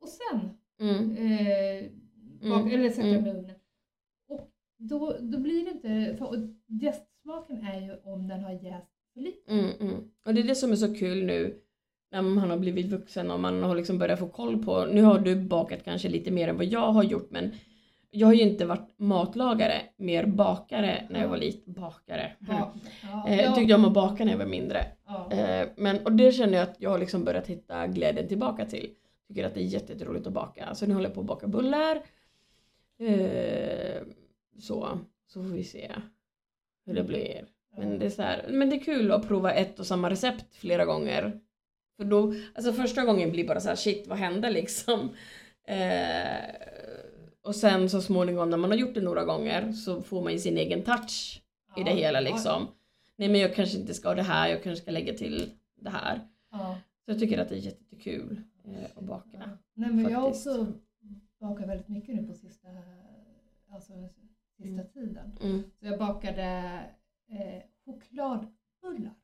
Och 0.00 0.08
sen 0.08 0.50
Mm. 0.80 1.16
eh, 1.16 1.89
bak, 2.40 2.60
Mm. 2.62 2.74
eller 2.74 2.90
sätter 2.90 3.08
Mm. 3.18 3.26
ugnen. 3.36 3.54
Och 4.28 4.50
då, 4.78 5.16
då 5.20 5.38
blir 5.38 5.64
det 5.64 5.70
inte, 5.70 6.16
för 6.18 6.48
jästsmaken 6.66 7.64
är 7.64 7.80
ju 7.80 7.96
om 8.04 8.28
den 8.28 8.40
har 8.44 8.52
jäst 8.52 8.86
för 9.14 9.20
lite. 9.20 9.52
Mm, 9.52 9.70
mm. 9.80 9.96
Och 10.26 10.34
det 10.34 10.40
är 10.40 10.44
det 10.44 10.54
som 10.54 10.72
är 10.72 10.76
så 10.76 10.94
kul 10.94 11.24
nu 11.24 11.60
när 12.12 12.22
man 12.22 12.50
har 12.50 12.58
blivit 12.58 12.86
vuxen 12.86 13.30
och 13.30 13.40
man 13.40 13.62
har 13.62 13.74
liksom 13.76 13.98
börjat 13.98 14.18
få 14.18 14.28
koll 14.28 14.64
på, 14.64 14.84
nu 14.84 15.02
har 15.02 15.18
du 15.18 15.36
bakat 15.36 15.84
kanske 15.84 16.08
lite 16.08 16.30
mer 16.30 16.48
än 16.48 16.56
vad 16.56 16.66
jag 16.66 16.92
har 16.92 17.02
gjort 17.04 17.30
men 17.30 17.50
jag 18.10 18.26
har 18.26 18.34
ju 18.34 18.42
inte 18.42 18.64
varit 18.66 18.98
matlagare, 18.98 19.82
mer 19.96 20.26
bakare 20.26 21.06
när 21.10 21.20
jag 21.20 21.28
var 21.28 21.36
liten. 21.36 21.72
Bakare. 21.74 22.32
Ja, 22.48 22.72
ja, 23.02 23.28
Eh, 23.28 23.40
Jag 23.40 23.54
tyckte 23.54 23.74
om 23.74 23.84
att 23.84 23.92
baka 23.92 24.24
när 24.24 24.32
jag 24.32 24.38
var 24.38 24.46
mindre. 24.46 24.86
ja. 25.06 25.32
Eh, 25.32 25.68
Men, 25.76 26.04
och 26.04 26.12
det 26.12 26.32
känner 26.32 26.54
jag 26.58 26.62
att 26.62 26.76
jag 26.78 26.90
har 26.90 26.98
liksom 26.98 27.24
börjat 27.24 27.46
hitta 27.46 27.86
glädjen 27.86 28.28
tillbaka 28.28 28.64
till. 28.66 28.90
Tycker 29.28 29.44
att 29.46 29.54
det 29.54 29.60
är 29.60 29.64
jätte- 29.64 29.92
jätteroligt 29.92 30.26
att 30.26 30.32
baka. 30.32 30.74
Så 30.74 30.86
nu 30.86 30.94
håller 30.94 31.06
jag 31.06 31.14
på 31.14 31.20
att 31.20 31.26
baka 31.26 31.46
bullar. 31.46 32.02
Eh, 33.00 34.02
Så, 34.58 34.98
så 35.26 35.42
får 35.42 35.50
vi 35.50 35.64
se 35.64 35.92
hur 36.86 36.94
det 36.94 37.02
blir. 37.04 37.44
Men 37.76 37.98
det, 37.98 38.06
är 38.06 38.10
så 38.10 38.22
här, 38.22 38.46
men 38.48 38.70
det 38.70 38.76
är 38.76 38.80
kul 38.80 39.12
att 39.12 39.28
prova 39.28 39.52
ett 39.52 39.78
och 39.80 39.86
samma 39.86 40.10
recept 40.10 40.56
flera 40.56 40.84
gånger. 40.84 41.40
För 41.96 42.04
då, 42.04 42.34
alltså 42.54 42.72
första 42.72 43.04
gången 43.04 43.30
blir 43.30 43.46
bara 43.48 43.60
så 43.60 43.68
här 43.68 43.76
shit 43.76 44.06
vad 44.06 44.18
hände 44.18 44.50
liksom. 44.50 45.08
Eh, 45.64 46.54
och 47.42 47.56
sen 47.56 47.90
så 47.90 48.00
småningom 48.02 48.50
när 48.50 48.56
man 48.56 48.70
har 48.70 48.78
gjort 48.78 48.94
det 48.94 49.00
några 49.00 49.24
gånger 49.24 49.72
så 49.72 50.02
får 50.02 50.22
man 50.22 50.32
ju 50.32 50.38
sin 50.38 50.56
egen 50.58 50.82
touch 50.82 51.42
i 51.76 51.82
det 51.82 51.90
Ja, 51.90 51.96
hela 51.96 52.22
ja, 52.22 52.30
liksom. 52.30 52.66
Nej 53.16 53.28
men 53.28 53.40
jag 53.40 53.54
kanske 53.54 53.78
inte 53.78 53.94
ska 53.94 54.08
ha 54.08 54.14
det 54.14 54.22
här, 54.22 54.48
jag 54.48 54.62
kanske 54.62 54.82
ska 54.82 54.90
lägga 54.90 55.14
till 55.14 55.50
det 55.80 55.90
här. 55.90 56.20
Ja. 56.52 56.78
Så 57.04 57.10
jag 57.10 57.18
tycker 57.18 57.38
att 57.38 57.48
det 57.48 57.54
är 57.54 57.58
jättekul 57.58 58.40
eh, 58.64 58.84
att 58.96 59.04
baka. 59.04 59.28
Ja. 59.32 59.44
Nej 59.74 59.90
men 59.90 60.12
jag 60.12 60.22
Faktiskt. 60.22 60.46
också 60.46 60.66
bakat 61.40 61.68
väldigt 61.68 61.88
mycket 61.88 62.14
nu 62.14 62.26
på 62.26 62.34
sista, 62.34 62.68
alltså, 63.70 63.92
sista 64.56 64.72
Mm. 64.80 64.88
tiden. 64.88 65.32
Mm. 65.40 65.62
Så 65.78 65.86
jag 65.86 65.98
bakade 65.98 66.44
eh, 67.28 67.62
chokladbullar. 67.84 69.14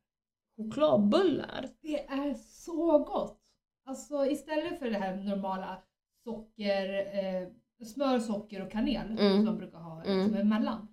Chokladbullar? 0.56 1.68
Det 1.80 2.06
är 2.06 2.35
så 2.35 2.99
gott! 2.99 3.40
Alltså 3.85 4.26
istället 4.26 4.78
för 4.78 4.90
det 4.90 4.99
här 4.99 5.16
normala 5.16 5.82
socker, 6.25 7.14
eh, 7.25 7.49
smör, 7.87 8.18
socker 8.18 8.62
och 8.66 8.70
kanel 8.73 9.11
Mm. 9.18 9.37
som 9.37 9.44
man 9.44 9.58
brukar 9.58 9.78
ha 9.78 10.04
Mm. 10.04 10.28
som 10.28 10.37
emellan. 10.37 10.88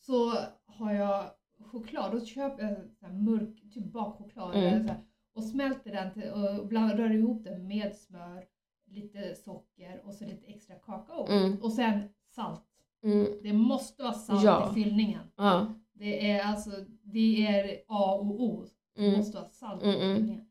Så 0.00 0.30
har 0.66 0.92
jag 0.92 1.30
choklad, 1.60 2.12
då 2.12 2.20
köper 2.24 2.62
jag 2.62 2.76
så 3.00 3.06
här 3.06 3.12
mörk, 3.12 3.72
typ 3.74 3.92
bakchoklad 3.92 4.54
Mm. 4.54 4.66
eller 4.66 4.86
så 4.86 4.92
här, 4.92 5.04
och 5.34 5.44
smälter 5.44 5.92
den 5.92 6.12
till, 6.12 6.30
och 6.30 6.66
bland, 6.66 6.92
rör 6.92 7.10
ihop 7.10 7.44
den 7.44 7.66
med 7.66 7.96
smör, 7.96 8.46
lite 8.92 9.34
socker 9.34 10.02
och 10.04 10.14
så 10.14 10.24
lite 10.24 10.46
extra 10.46 10.74
kakao. 10.76 11.26
Mm. 11.28 11.56
Och 11.62 11.72
sen 11.72 12.00
salt. 12.34 12.62
Mm. 13.04 13.26
Det 13.42 13.52
måste 13.52 14.02
vara 14.02 14.12
salt 14.12 14.44
Ja. 14.44 14.70
i 14.70 14.74
fyllningen. 14.74 15.20
Ja. 15.36 15.74
Det 15.92 16.30
är 16.30 16.42
alltså, 16.44 16.70
det 17.02 17.46
är 17.46 17.80
A 17.88 18.14
och 18.14 18.40
O. 18.42 18.64
Det 18.96 19.02
Mm. 19.06 19.16
måste 19.18 19.36
vara 19.36 19.48
salt 19.48 19.82
i 19.82 19.92
fyllningen. 19.92 20.44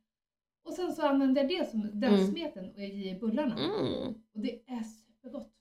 Och 0.65 0.73
sen 0.73 0.93
så 0.93 1.07
använder 1.07 1.41
jag 1.41 1.49
det 1.49 1.69
som 1.71 1.81
den 1.93 2.13
Mm. 2.13 2.27
smeten 2.27 2.65
i 2.79 3.17
bullarna. 3.21 3.55
Mm. 3.59 4.13
Och 4.33 4.39
det 4.41 4.51
är 4.67 4.83
supergott. 4.83 5.51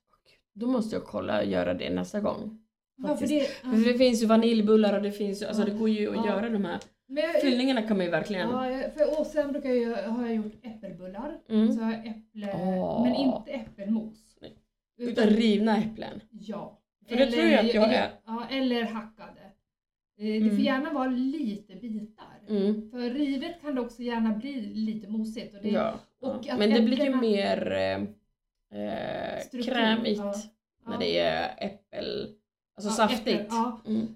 Då 0.53 0.67
måste 0.67 0.97
jag 0.97 1.05
kolla 1.05 1.39
och 1.39 1.45
göra 1.47 1.75
det 1.75 1.91
nästa 1.91 2.21
gång. 2.21 2.59
Varför 2.97 3.17
Faktiskt. 3.17 3.63
det? 3.63 3.71
För 3.71 3.93
det 3.93 3.99
finns 3.99 4.23
ju 4.23 4.27
vaniljbullar 4.27 4.97
och 4.97 5.03
det 5.03 5.13
finns 5.13 5.43
ju, 5.43 5.47
alltså 5.47 5.65
det 5.65 5.71
går 5.71 5.89
ju 5.89 6.19
att 6.19 6.27
göra 6.27 6.49
de 6.49 6.65
här 6.65 6.81
Men 7.13 7.25
fyllningarna 7.41 7.83
kan 7.83 7.97
man 7.97 8.07
ju 8.07 8.13
verkligen. 8.13 8.49
ja, 8.51 8.91
för, 8.97 9.21
och 9.21 9.27
sen 9.27 9.53
brukar 9.53 9.71
jag, 9.71 10.03
har 10.03 10.27
jag 10.27 10.35
gjort 10.37 10.53
äppelbullar. 10.63 11.39
Mm. 11.49 11.73
Så 11.73 11.81
har 11.83 11.93
jag 11.93 12.07
äpple, 12.07 12.53
Åh. 12.55 13.03
men 13.03 13.15
inte 13.15 13.51
äppelmos. 13.51 14.37
Nej. 14.41 14.57
Utan 14.99 15.27
rivna 15.27 15.77
äpplen. 15.77 16.21
Ja. 16.31 16.79
För 17.09 17.17
det 17.17 17.27
tror 17.31 17.45
jag 17.45 17.67
att 17.67 17.75
jag 17.75 17.93
är. 17.95 18.11
Ja, 18.27 18.47
eller 18.51 18.83
hackade. 18.85 19.41
Eh, 20.19 20.25
Det 20.27 20.37
Mm. 20.37 20.51
får 20.51 20.59
gärna 20.65 20.93
vara 20.93 21.09
lite 21.11 21.75
bitar. 21.75 22.27
Mm. 22.49 22.91
För 22.91 23.11
rivet 23.11 23.61
kan 23.63 23.75
det 23.75 23.81
också 23.81 24.03
gärna 24.03 24.33
bli 24.37 24.61
lite 24.61 25.09
mosigt. 25.09 25.55
Och 25.57 25.63
det, 25.63 25.69
Ja. 25.69 25.95
och 26.21 26.37
ja. 26.43 26.57
Men 26.57 26.71
det 26.71 26.81
blir 26.83 27.05
ju 27.05 27.17
mer 27.17 27.73
eh, 27.73 28.81
eh, 28.81 29.63
krämigt 29.65 30.19
ja. 30.21 30.35
när 30.87 30.99
det 30.99 31.19
är 31.19 31.55
äppel, 31.59 32.35
Alltså 32.77 32.91
saftigt. 32.91 33.41
äpplen, 33.41 33.47
ja. 33.51 33.81
Mm. 33.87 34.07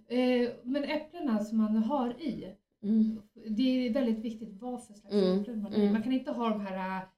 Eh, 0.44 0.50
men 0.62 0.84
äpplena 0.84 1.44
som 1.44 1.58
man 1.58 1.76
har 1.76 2.10
i, 2.22 2.46
Mm. 2.85 3.21
det 3.57 3.62
är 3.87 3.93
väldigt 3.93 4.19
viktigt 4.19 4.49
vad 4.61 4.85
för 4.85 4.95
slags 4.95 5.14
Mm, 5.14 5.62
man 5.62 5.75
i. 5.75 5.81
mm. 5.81 5.93
Man 5.93 6.03
kan 6.03 6.12
inte 6.12 6.31
ha 6.31 6.49
de 6.49 6.61
här 6.61 7.00
äh, 7.03 7.09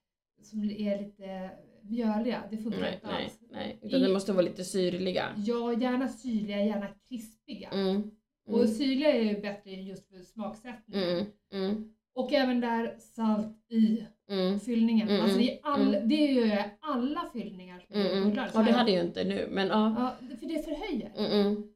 som 0.41 0.59
är 0.63 0.99
lite 1.01 1.49
mjöliga, 1.81 2.43
det 2.51 2.57
funkar 2.57 2.79
Nej, 2.81 2.93
inte 2.93 3.07
nej, 3.07 3.23
alls. 3.23 3.39
nej. 3.51 3.79
Utan 3.81 3.99
I- 3.99 4.03
det 4.03 4.13
måste 4.13 4.31
vara 4.33 4.41
lite 4.45 4.63
syrliga. 4.63 5.25
Ja, 5.37 5.73
gärna 5.73 6.07
syrliga, 6.07 6.63
gärna 6.65 6.87
krispiga. 7.09 7.69
Mm. 7.69 8.11
Och 8.47 8.55
Mm. 8.59 8.67
syrliga 8.67 9.13
är 9.13 9.21
ju 9.23 9.41
bättre 9.41 9.71
just 9.71 10.07
för 10.09 10.17
smaksättning. 10.19 11.03
Mm. 11.03 11.25
Mm. 11.53 11.93
Och 12.15 12.33
även 12.33 12.61
där 12.61 12.95
salt 12.99 13.71
i 13.71 14.03
fyllningen. 14.65 15.21
Alltså 15.21 15.37
det, 15.37 15.51
är 15.53 15.59
all, 15.63 15.91
det 16.09 16.15
gör 16.15 16.45
ju 16.45 16.63
alla 16.79 17.29
fyllningar 17.33 17.76
Mm. 17.93 18.07
Mm. 18.07 18.29
bullar. 18.29 18.49
Ja, 18.53 18.61
det 18.61 18.71
hade 18.71 18.91
jag 18.91 19.05
inte 19.05 19.23
nu, 19.23 19.47
men 19.51 19.67
ja. 19.67 19.95
Ja, 19.97 20.35
för 20.39 20.47
det 20.47 20.65
förhöjer. 20.65 21.11
Mm. 21.17 21.31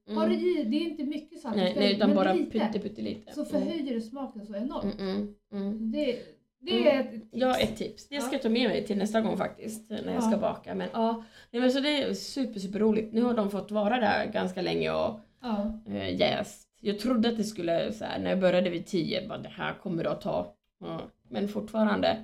Mm. 0.08 0.18
Har 0.18 0.28
du 0.28 0.34
Mm. 0.36 0.48
i, 0.48 0.64
det 0.64 0.78
är 0.78 0.82
inte 0.90 1.04
mycket 1.04 1.40
salt, 1.40 1.56
Nej, 1.56 1.74
det 1.74 1.80
nej, 1.80 1.96
utan 1.96 2.16
bara 2.16 2.34
lite, 2.34 2.52
pytte, 2.52 2.80
pyttelite. 2.80 3.34
så 3.34 3.46
förhöjer 3.46 3.94
det 3.96 4.02
smaken 4.02 4.46
så 4.46 4.56
enormt. 4.56 5.00
Mm. 5.00 5.10
Mm. 5.12 5.36
Mm. 5.68 5.92
Det, 5.92 6.20
det 6.60 6.88
är 6.90 7.00
ett 7.00 7.12
tips. 7.12 7.28
Ja, 7.32 7.58
ett 7.60 7.78
tips. 7.78 8.08
Det 8.08 8.22
ska 8.22 8.32
jag 8.34 8.42
ta 8.42 8.50
med 8.50 8.70
mig 8.70 8.86
till 8.86 8.98
nästa 8.98 9.22
gång 9.22 9.38
faktiskt, 9.38 9.90
när 9.90 10.14
jag 10.14 10.24
ska 10.24 10.38
baka. 10.38 10.76
Men 10.76 10.90
ja, 10.94 11.24
nej, 11.52 11.62
men 11.62 11.72
så 11.72 11.80
det 11.80 12.04
är 12.04 12.14
super, 12.14 12.60
super 12.60 12.80
roligt. 12.80 13.14
Nu 13.14 13.22
har 13.22 13.34
de 13.34 13.50
fått 13.52 13.72
vara 13.72 14.00
där 14.00 14.32
ganska 14.34 14.62
länge 14.62 14.92
och 14.92 15.20
eh, 15.94 16.16
jäst. 16.20 16.68
Jag 16.82 17.00
trodde 17.00 17.30
att 17.30 17.38
det 17.38 17.44
skulle, 17.44 17.94
så 17.94 18.06
här, 18.06 18.20
när 18.20 18.30
jag 18.30 18.40
började 18.40 18.70
vid 18.70 18.86
10, 18.86 19.28
bara 19.28 19.38
det 19.38 19.50
här 19.50 19.74
kommer 19.74 20.06
att 20.06 20.22
ta. 20.22 20.54
Ja. 20.80 21.02
Men 21.30 21.48
fortfarande 21.48 22.18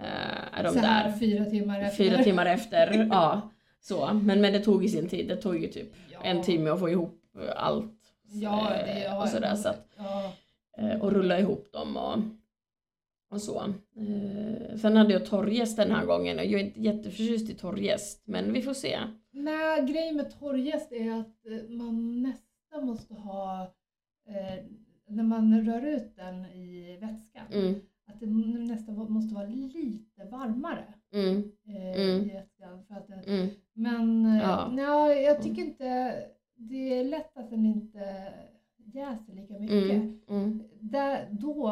är 0.00 0.62
de 0.62 0.72
så 0.72 0.78
här 0.78 1.10
där 1.10 1.18
fyra 1.18 1.44
timmar 1.44 1.80
efter. 1.80 1.96
fyra 2.04 2.22
timmar 2.22 2.46
efter. 2.46 3.06
ja, 3.10 3.50
så. 3.80 4.06
Men, 4.14 4.40
men 4.40 4.52
det 4.52 4.60
tog 4.60 4.82
ju 4.82 4.88
sin 4.88 5.08
tid. 5.08 5.28
Det 5.28 5.36
tog 5.36 5.56
ju 5.62 5.68
typ 5.68 5.92
Ja. 6.12 6.18
en 6.22 6.42
timme 6.42 6.70
att 6.70 6.78
få 6.80 6.88
ihop 6.90 7.20
eh, 7.38 7.52
allt. 7.56 7.92
Ja, 8.28 8.68
det 8.70 9.04
eh, 9.04 9.22
och 9.22 9.28
sådär. 9.28 9.54
Så 9.54 9.68
att, 9.68 9.88
ja. 9.96 10.32
eh, 10.78 11.00
och 11.02 11.12
rulla 11.12 11.38
ihop 11.38 11.72
dem 11.72 11.96
och, 11.96 12.18
och 13.30 13.42
så. 13.42 13.62
Eh, 13.96 14.76
sen 14.76 14.96
hade 14.96 15.12
jag 15.12 15.26
torrgäst 15.26 15.76
den 15.76 15.90
här 15.90 16.06
gången 16.06 16.38
och 16.38 16.44
jag 16.44 16.60
är 16.60 16.64
inte 16.64 16.80
jätteförtjust 16.80 17.50
i 17.50 17.54
torrgäst 17.54 18.22
men 18.26 18.52
vi 18.52 18.62
får 18.62 18.74
se. 18.74 18.98
Nej, 19.32 19.82
grejen 19.86 20.16
med 20.16 20.38
torrjäst 20.40 20.92
är 20.92 21.10
att 21.20 21.46
eh, 21.46 21.68
man 21.70 22.22
nästan 22.22 22.86
måste 22.86 23.14
ha, 23.14 23.62
eh, 24.28 24.64
när 25.08 25.24
man 25.24 25.66
rör 25.66 25.86
ut 25.86 26.16
den 26.16 26.44
i 26.46 26.96
vätskan, 27.00 27.46
Mm, 27.52 27.80
att 28.06 28.20
det 28.20 28.26
nästan 28.26 29.12
måste 29.12 29.34
vara 29.34 29.46
lite 29.46 30.24
varmare 30.30 30.94
mm, 31.12 31.52
eh, 31.66 32.00
Mm. 32.00 32.24
i 32.30 32.32
vätskan. 32.32 32.84
För 32.88 32.94
att 32.94 33.08
den, 33.08 33.18
mm, 33.24 33.48
men 33.72 34.26
eh, 34.26 34.38
Ja. 34.42 34.68
nja, 34.72 35.14
jag 35.14 35.42
tycker 35.42 35.62
inte, 35.62 36.14
det 36.56 36.98
är 36.98 37.04
lätt 37.04 37.36
att 37.36 37.50
den 37.50 37.66
inte 37.66 38.32
jäser 38.76 39.32
lika 39.32 39.58
mycket. 39.58 39.90
mm, 39.92 40.20
mm, 40.28 40.62
Där, 40.80 41.28
då, 41.30 41.68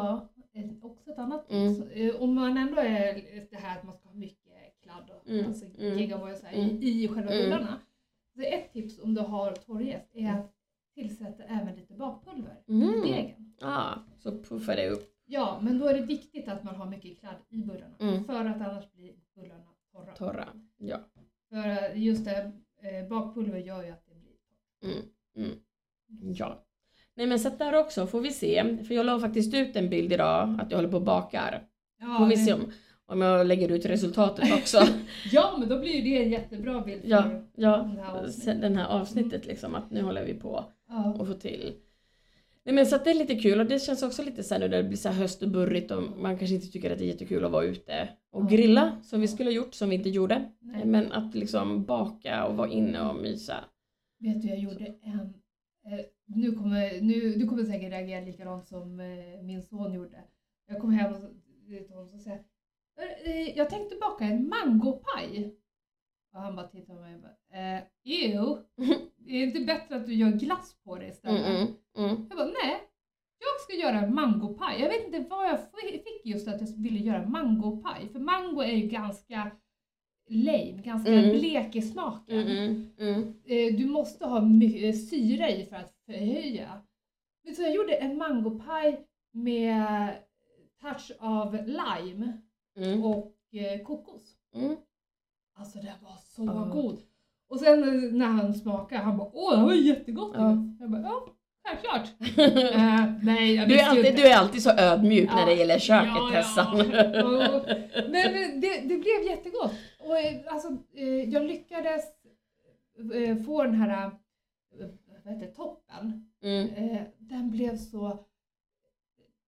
är 0.53 0.85
också 0.85 1.11
ett 1.11 1.17
annat 1.19 1.51
Mm. 1.51 1.75
tips, 1.75 1.91
eh, 1.91 2.21
om 2.21 2.35
man 2.35 2.57
ändå 2.57 2.81
är 2.81 3.13
det 3.51 3.57
här 3.57 3.77
att 3.77 3.83
man 3.83 3.95
ska 3.95 4.09
ha 4.09 4.15
mycket 4.15 4.81
kladd 4.83 5.09
och 5.21 5.29
Mm, 5.29 5.45
alltså 5.45 5.65
mm, 5.65 6.35
så 6.35 6.45
här, 6.45 6.53
mm. 6.53 6.69
i, 6.83 7.03
i 7.03 7.07
själva 7.07 7.31
Mm. 7.31 7.43
bullarna. 7.43 7.79
Så 8.35 8.41
ett 8.41 8.73
tips 8.73 8.99
om 9.03 9.13
du 9.13 9.21
har 9.21 9.51
torrjäst 9.51 10.09
är 10.15 10.31
att 10.31 10.51
tillsätta 10.93 11.43
även 11.43 11.75
lite 11.75 11.93
bakpulver 11.93 12.63
Mm. 12.67 12.83
i 12.89 13.01
degen. 13.11 13.53
Ja, 13.59 13.93
så 14.19 14.31
puffar 14.31 14.75
det 14.75 14.89
upp. 14.89 15.14
Ja, 15.25 15.59
men 15.63 15.79
då 15.79 15.87
är 15.87 15.93
det 15.93 16.01
viktigt 16.01 16.47
att 16.47 16.63
man 16.63 16.75
har 16.75 16.85
mycket 16.85 17.19
kladd 17.19 17.35
i 17.49 17.57
bullarna 17.63 17.95
Mm. 17.99 18.23
för 18.23 18.45
att 18.45 18.61
annars 18.61 18.91
blir 18.91 19.13
bullarna 19.35 19.63
torra. 19.91 20.13
Torra. 20.15 20.47
Ja. 20.77 20.97
För 21.49 21.95
just 21.95 22.25
det, 22.25 22.51
eh, 22.81 23.07
bakpulver 23.09 23.59
gör 23.59 23.83
ju 23.83 23.89
att 23.91 24.05
det 24.05 24.15
blir 24.15 24.31
torrt. 24.31 24.95
Mm, 25.37 25.49
mm. 26.17 26.33
Ja. 26.33 26.61
Nej 27.15 27.27
men 27.27 27.39
sätt 27.39 27.59
där 27.59 27.75
också 27.75 28.07
får 28.07 28.21
vi 28.21 28.31
se. 28.31 28.77
För 28.87 28.95
jag 28.95 29.05
la 29.05 29.19
faktiskt 29.19 29.53
ut 29.53 29.75
en 29.75 29.89
bild 29.89 30.13
idag 30.13 30.57
att 30.61 30.71
jag 30.71 30.77
håller 30.77 30.89
på 30.89 30.97
och 30.97 31.03
bakar. 31.03 31.67
Ja, 31.99 32.17
Får 32.19 32.25
vi 32.25 32.35
det- 32.35 32.41
se 32.41 32.53
om, 32.53 32.71
om 33.05 33.21
jag 33.21 33.47
lägger 33.47 33.71
ut 33.71 33.85
resultatet 33.85 34.53
också. 34.53 34.77
ja, 35.31 35.55
men 35.59 35.69
då 35.69 35.79
blir 35.79 35.91
ju 35.91 36.01
det 36.01 36.23
en 36.23 36.29
jättebra 36.31 36.81
bild 36.81 37.01
för 37.01 37.09
ja, 37.09 37.23
ja. 37.55 37.77
den 37.77 37.97
här 37.97 38.11
avsnittet. 38.23 38.61
Den 38.61 38.75
här 38.75 38.87
avsnittet 38.87 39.45
liksom 39.45 39.75
att 39.75 39.91
nu 39.91 40.01
håller 40.01 40.25
vi 40.25 40.33
på 40.33 40.65
Ja. 40.87 41.13
och 41.19 41.27
få 41.27 41.33
till. 41.33 41.73
Nej 42.65 42.75
men 42.75 42.85
så 42.85 42.95
att 42.95 43.03
det 43.03 43.09
är 43.09 43.15
lite 43.15 43.35
kul 43.35 43.59
och 43.59 43.65
det 43.65 43.79
känns 43.79 44.03
också 44.03 44.23
lite 44.23 44.43
så 44.43 44.53
här 44.53 44.59
nu 44.59 44.67
när 44.67 44.77
det 44.77 44.83
blir 44.83 44.97
så 44.97 45.09
höst 45.09 45.43
och 45.43 45.49
burrigt 45.49 45.91
och 45.91 46.03
man 46.03 46.37
kanske 46.37 46.55
inte 46.55 46.67
tycker 46.67 46.91
att 46.91 46.97
det 46.97 47.03
är 47.03 47.07
jättekul 47.07 47.45
att 47.45 47.51
vara 47.51 47.65
ute 47.65 48.09
och 48.31 48.49
grilla 48.49 49.01
som 49.03 49.21
vi 49.21 49.27
skulle 49.27 49.49
ha 49.49 49.55
gjort 49.55 49.73
som 49.73 49.89
vi 49.89 49.95
inte 49.95 50.09
gjorde. 50.09 50.51
Nej. 50.59 50.85
Men 50.85 51.11
att 51.11 51.35
liksom 51.35 51.85
baka 51.85 52.45
och 52.45 52.57
vara 52.57 52.69
inne 52.69 53.09
och 53.09 53.15
mysa. 53.15 53.55
Vet 54.19 54.41
du, 54.41 54.47
jag 54.47 54.59
gjorde 54.59 54.85
en... 54.85 55.19
Eh, 55.85 56.05
nu 56.25 56.51
kommer, 56.51 57.01
nu, 57.01 57.35
du 57.35 57.47
kommer 57.47 57.63
säkert 57.63 57.91
reagera 57.91 58.25
likadant 58.25 58.67
som 58.67 58.99
eh, 58.99 59.43
min 59.43 59.61
son 59.61 59.93
gjorde. 59.93 60.17
Jag 60.67 60.81
kom 60.81 60.91
hem 60.91 61.13
och 61.13 61.19
till 61.67 61.95
honom 61.95 62.13
och 62.13 62.21
sa 62.21 62.37
jag 63.55 63.69
tänkte 63.69 63.95
baka 63.95 64.25
en 64.25 64.49
mangopaj. 64.49 65.55
Och 66.35 66.41
han 66.41 66.55
bara 66.55 66.67
tittade 66.67 66.85
på 66.85 66.93
mig 67.01 67.15
och 67.15 67.21
bara, 67.21 67.75
eh, 67.77 67.83
ew. 68.03 68.61
Det 69.17 69.31
är 69.31 69.43
inte 69.43 69.59
bättre 69.59 69.95
att 69.95 70.05
du 70.05 70.13
gör 70.13 70.31
glass 70.31 70.75
på 70.83 70.95
det 70.95 71.07
istället? 71.07 71.45
Mm, 71.45 71.55
mm, 71.55 72.09
mm. 72.09 72.25
Jag 72.29 72.37
bara, 72.37 72.47
nej. 72.63 72.81
Jag 73.39 73.61
ska 73.61 73.73
göra 73.73 74.01
en 74.05 74.15
mangopaj. 74.15 74.81
Jag 74.81 74.89
vet 74.89 75.05
inte 75.05 75.29
vad 75.29 75.49
jag 75.49 75.59
fick 76.03 76.25
just 76.25 76.47
att 76.47 76.61
jag 76.61 76.67
ville 76.77 76.99
göra 76.99 77.25
mangopaj. 77.25 78.09
För 78.09 78.19
mango 78.19 78.61
är 78.61 78.71
ju 78.75 78.87
ganska 78.87 79.51
lame, 80.29 80.81
ganska 80.85 81.11
Mm. 81.11 81.29
blek 81.39 81.75
i 81.75 81.81
smaken. 81.81 82.39
Mm, 82.47 82.89
mm. 82.99 83.33
Eh, 83.45 83.75
du 83.77 83.85
måste 83.85 84.25
ha 84.25 84.41
mycket 84.41 85.09
syra 85.09 85.49
i 85.49 85.65
för 85.65 85.75
att 85.75 85.93
förhöja. 86.05 86.81
Men 87.43 87.55
Så 87.55 87.61
jag 87.61 87.75
gjorde 87.75 87.95
en 87.95 88.17
mangopaj 88.17 89.05
med 89.31 90.15
touch 90.81 91.11
av 91.19 91.57
lime 91.65 92.41
och 93.03 93.35
eh, 93.51 93.81
kokos. 93.83 94.37
Alltså 95.57 95.77
den 95.79 95.93
var 96.03 96.17
så 96.35 96.45
Ja. 96.45 96.69
god. 96.81 96.99
Och 97.49 97.59
sen 97.59 98.09
när 98.17 98.25
han 98.25 98.53
smakade, 98.53 99.01
han 99.01 99.17
bara 99.17 99.29
åh 99.33 99.51
det 99.51 99.57
här 99.57 99.65
var 99.65 99.73
jättegott 99.73 100.35
ju." 100.35 100.39
Ja. 100.39 100.57
Jag 100.79 100.91
bara 100.91 101.01
ja, 101.01 101.25
självklart. 101.63 102.09
Eh, 102.75 103.05
nej, 103.23 103.55
jag 103.55 103.69
Du 103.69 103.75
är, 103.79 103.85
alltid, 103.89 104.05
inte. 104.05 104.21
du 104.21 104.27
är 104.27 104.37
alltid 104.37 104.63
så 104.63 104.69
ödmjuk 104.71 105.29
när 105.33 105.39
Ja. 105.39 105.45
det 105.45 105.53
gäller 105.53 105.79
köket 105.79 106.11
Ja, 106.15 106.29
ja. 106.33 106.41
Tessan. 106.41 106.79
Och- 106.79 107.65
Men 108.09 108.31
men 108.33 108.61
det, 108.61 108.79
det 108.81 108.97
blev 108.97 109.23
jättegott. 109.29 109.73
Och 110.07 110.17
eh, 110.19 110.41
alltså, 110.47 110.67
eh, 110.93 111.29
jag 111.29 111.43
lyckades 111.43 112.03
få 113.45 113.63
den 113.63 113.75
här 113.75 114.11
vad 115.25 115.33
heter 115.33 115.53
toppen. 115.53 116.31
Mm. 116.43 116.69
Den 117.17 117.51
blev 117.51 117.77
så... 117.77 118.19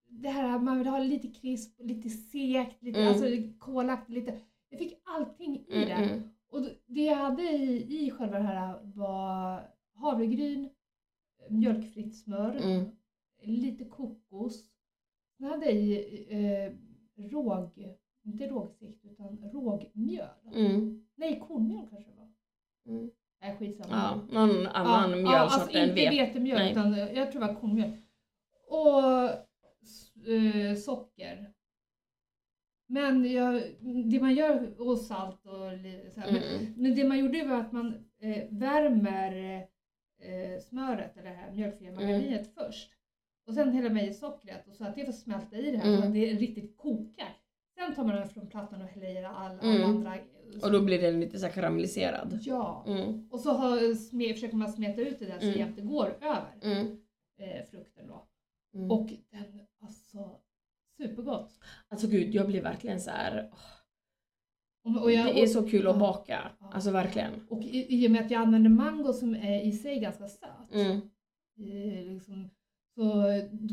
Det 0.09 0.29
här 0.29 0.59
man 0.59 0.77
vill 0.77 0.87
ha 0.87 0.99
lite 0.99 1.27
krisp, 1.27 1.79
lite 1.79 2.09
sekt, 2.09 2.83
lite 2.83 2.99
Mm. 2.99 3.09
alltså 3.13 3.25
kolaktigt, 3.59 4.09
lite... 4.15 4.33
Jag 4.69 4.79
fick 4.79 5.01
allting 5.03 5.55
i 5.67 5.73
Mm, 5.75 5.87
det. 5.87 5.93
mm. 5.93 6.29
Och 6.49 6.61
det 6.85 7.01
jag 7.03 7.15
hade 7.15 7.41
i, 7.43 8.05
i 8.05 8.11
själva 8.11 8.37
det 8.37 8.43
här 8.43 8.79
var 8.83 9.61
havregryn, 9.93 10.69
mjölkfritt 11.49 12.15
smör, 12.17 12.55
Mm. 12.55 12.85
lite 13.41 13.85
kokos. 13.85 14.63
Jag 15.37 15.47
hade 15.49 15.71
i 15.71 16.25
eh, 16.29 16.71
råg, 17.29 17.95
inte 18.23 18.47
rågsikt 18.47 19.05
utan 19.05 19.37
rågmjöl. 19.53 20.27
Mm. 20.53 21.05
Nej, 21.15 21.43
kornmjöl 21.47 21.87
kanske 21.89 22.11
det 22.11 22.17
var. 22.17 22.31
Mm. 22.95 23.11
Nej, 23.41 23.55
skitsamma. 23.59 23.95
Ja, 24.31 24.45
någon 24.45 24.67
annan 24.67 25.09
ja, 25.09 25.15
mjölsort 25.15 25.59
alltså 25.61 25.77
än 25.77 25.89
inte 25.89 26.01
vete. 26.01 26.15
vetemjöl 26.25 26.71
utan 26.71 26.93
jag 26.97 27.31
tror 27.31 27.41
det 27.41 27.47
var 27.47 27.55
kornmjöl. 27.55 27.91
Och 28.67 29.03
eh, 30.33 30.75
socker. 30.75 31.53
Men 32.89 33.31
jag, 33.31 33.61
det 34.11 34.19
man 34.19 34.35
gör, 34.35 34.81
och 34.81 34.97
salt 34.97 35.45
och 35.45 35.53
så 36.13 36.19
här, 36.19 36.31
men, 36.31 36.43
Mm. 36.43 36.73
men 36.77 36.95
det 36.95 37.03
man 37.07 37.19
gjorde 37.19 37.45
var 37.45 37.55
att 37.55 37.71
man 37.71 37.93
eh, 38.21 38.43
värmer 38.49 39.57
eh, 40.21 40.59
smöret 40.61 41.17
eller 41.17 41.29
det 41.29 41.35
här 41.35 41.51
mjölkfria 41.51 41.91
Mm. 41.91 42.03
margarinet 42.05 42.53
först. 42.53 42.91
Och 43.47 43.53
sen 43.53 43.69
häller 43.71 43.89
man 43.89 43.99
i 43.99 44.13
sockret 44.13 44.67
och 44.67 44.75
så 44.75 44.83
att 44.85 44.95
det 44.95 45.05
får 45.05 45.11
smälta 45.13 45.57
i 45.57 45.71
det 45.71 45.77
här 45.77 45.83
så 45.83 45.89
Mm. 45.97 46.07
att 46.07 46.13
det 46.13 46.25
riktigt 46.33 46.77
kokar. 46.77 47.37
Sen 47.75 47.95
tar 47.95 48.03
man 48.03 48.15
den 48.15 48.29
från 48.29 48.47
plattan 48.47 48.81
och 48.81 48.87
häller 48.87 49.07
i 49.09 49.17
alla, 49.17 49.29
alla 49.29 49.61
Mm. 49.61 49.83
andra. 49.89 50.13
Och 50.63 50.71
då 50.71 50.81
blir 50.81 51.01
den 51.01 51.19
lite 51.19 51.39
så 51.39 51.47
karamelliserad. 51.49 52.39
Ja. 52.41 52.83
Mm. 52.87 53.27
Och 53.31 53.39
så 53.39 53.51
har, 53.51 53.93
sme, 53.95 54.33
försöker 54.33 54.57
man 54.57 54.71
smeta 54.71 55.01
ut 55.01 55.19
det 55.19 55.25
där 55.25 55.39
så 55.39 55.45
Mm. 55.45 55.59
jämnt 55.59 55.75
det 55.75 55.81
går 55.81 56.15
över 56.21 56.53
Mm. 56.61 56.87
eh, 57.39 57.65
frukten 57.71 58.07
då. 58.07 58.27
Mm. 58.73 58.91
Och 58.91 59.07
den, 59.31 59.59
alltså 59.81 60.39
supergott. 60.97 61.59
Alltså 61.87 62.07
gud, 62.07 62.35
jag 62.35 62.47
blir 62.47 62.61
verkligen 62.61 62.99
så 62.99 63.09
här. 63.11 63.49
Och, 64.83 65.01
och 65.03 65.11
jag, 65.11 65.25
det 65.35 65.41
är 65.41 65.47
så 65.47 65.69
kul 65.69 65.87
att 65.87 65.99
baka. 65.99 66.51
Ja. 66.59 66.69
Alltså 66.73 66.91
verkligen. 66.91 67.31
och 67.49 67.63
i, 67.63 68.03
i 68.03 68.07
och 68.07 68.11
med 68.11 68.25
att 68.25 68.31
jag 68.31 68.41
använder 68.41 68.69
mango 68.69 69.13
som 69.13 69.35
är 69.35 69.61
i 69.61 69.71
sig 69.71 69.99
ganska 69.99 70.27
söt. 70.27 70.73
Mm. 70.73 70.91
eh, 71.59 72.13
liksom, 72.13 72.49
så 72.95 73.23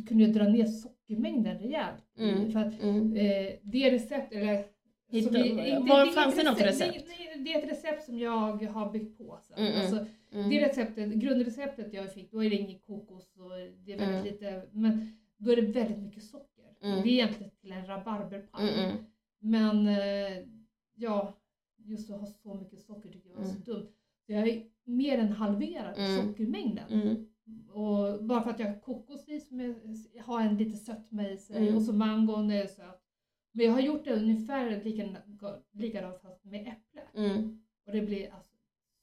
kunde 0.09 0.25
jag 0.25 0.33
dra 0.35 0.45
ner 0.49 0.65
sockermängden 0.67 1.59
rejält. 1.59 2.05
Mm. 2.19 2.53
För 2.53 2.61
att 2.61 2.83
Mm. 2.83 3.17
eh, 3.17 3.53
det 3.63 3.91
recept, 3.91 4.33
eller 4.33 4.65
Hitta, 5.11 5.31
vi- 5.31 5.49
inte- 5.49 5.79
var, 5.91 6.07
är 6.07 6.11
fanns 6.11 6.37
det 6.37 6.43
något 6.51 6.61
recept? 6.61 7.05
Nej, 7.09 7.43
det 7.45 7.55
är 7.55 7.63
ett 7.63 7.71
recept 7.71 8.05
som 8.05 8.19
jag 8.19 8.63
har 8.67 8.93
byggt 8.93 9.19
på 9.19 9.39
sen. 9.43 9.59
Mm, 9.59 9.73
mm, 9.73 9.81
Alltså, 9.81 10.07
Mm. 10.33 10.51
Det 10.51 10.69
receptet, 10.69 11.13
grundreceptet 11.13 11.93
jag 11.93 12.13
fick, 12.15 12.31
då 12.31 12.45
är 12.45 12.51
det 12.51 12.57
inget 12.57 12.87
kokos 12.87 13.37
och 13.37 13.51
det 13.85 13.93
är 13.93 13.99
väldigt 13.99 14.09
Mm. 14.09 14.25
lite, 14.25 14.63
men 14.73 15.17
då 15.37 15.51
är 15.53 15.57
det 15.57 15.63
väldigt 15.63 15.99
mycket 15.99 16.23
socker. 16.25 16.54
Mm. 16.85 17.03
Det 17.03 17.09
är 17.09 17.13
egentligen 17.13 17.51
till 17.61 17.73
en 17.73 17.87
rabarberpaj. 17.87 18.69
Mm, 18.69 18.85
mm. 18.91 19.05
Men 19.39 19.87
eh, 19.87 20.47
ja, 20.95 21.33
just 21.77 22.11
att 22.11 22.21
ha 22.21 22.27
så 22.27 22.55
mycket 22.55 22.81
socker 22.83 23.09
tycker 23.09 23.31
jag 23.31 23.37
var 23.37 23.45
så 23.45 23.59
dumt. 23.59 23.87
Så 24.27 24.33
jag 24.33 24.39
har 24.39 24.63
mer 24.85 25.19
än 25.19 25.29
halverat 25.33 25.99
Mm. 25.99 26.23
sockermängden. 26.27 26.93
Mm. 26.93 27.27
Och 27.73 28.25
bara 28.25 28.43
för 28.43 28.51
att 28.51 28.59
jag 28.59 28.67
har 28.67 28.81
kokos 28.81 29.29
i 29.29 29.41
som 29.41 29.61
är- 29.61 30.21
har 30.23 30.41
en 30.41 30.57
lite 30.57 30.77
sötma 30.77 31.29
i 31.29 31.37
sig 31.37 31.57
Mm. 31.63 31.77
och 31.77 31.83
så 31.83 31.93
mangon 31.93 32.51
är 32.51 32.67
söt. 32.67 33.01
Men 33.53 33.67
jag 33.67 33.73
har 33.73 33.81
gjort 33.81 34.05
det 34.05 34.15
ungefär 34.15 34.85
likadant, 34.85 35.19
likadant 35.73 36.23
fast 36.23 36.45
med 36.45 36.61
äpple. 36.61 37.03
Mm. 37.15 37.61
Och 37.87 37.93
det 37.93 38.01
blir 38.01 38.31
alltså 38.35 38.55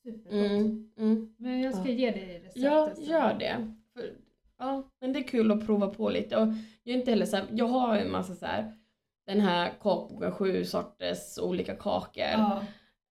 supergott. 0.04 0.52
Mm. 0.52 0.92
Mm. 0.98 1.34
Men 1.38 1.60
jag 1.62 1.74
ska 1.76 1.84
Ja. 1.90 1.92
ge 1.96 2.12
dig 2.12 2.40
receptet 2.40 2.64
Ja, 2.64 2.94
gör 2.98 3.40
det. 3.40 3.74
För, 3.94 4.16
ja, 4.62 4.84
men 5.02 5.14
det 5.14 5.20
är 5.20 5.24
kul 5.28 5.52
att 5.52 5.66
prova 5.66 5.88
på 5.88 6.10
lite. 6.10 6.38
Och 6.38 6.48
jag 6.84 6.94
är 6.96 7.00
inte 7.00 7.12
heller 7.12 7.26
så 7.26 7.36
här, 7.38 7.46
jag 7.52 7.68
har 7.68 7.98
en 7.98 8.12
massa 8.12 8.36
så 8.36 8.46
här, 8.46 8.74
den 9.28 9.40
här 9.40 9.70
kakboken, 9.70 10.32
sju 10.32 10.66
sorters 10.66 11.38
olika 11.42 11.76
kakor. 11.76 12.24
Ja. 12.24 12.62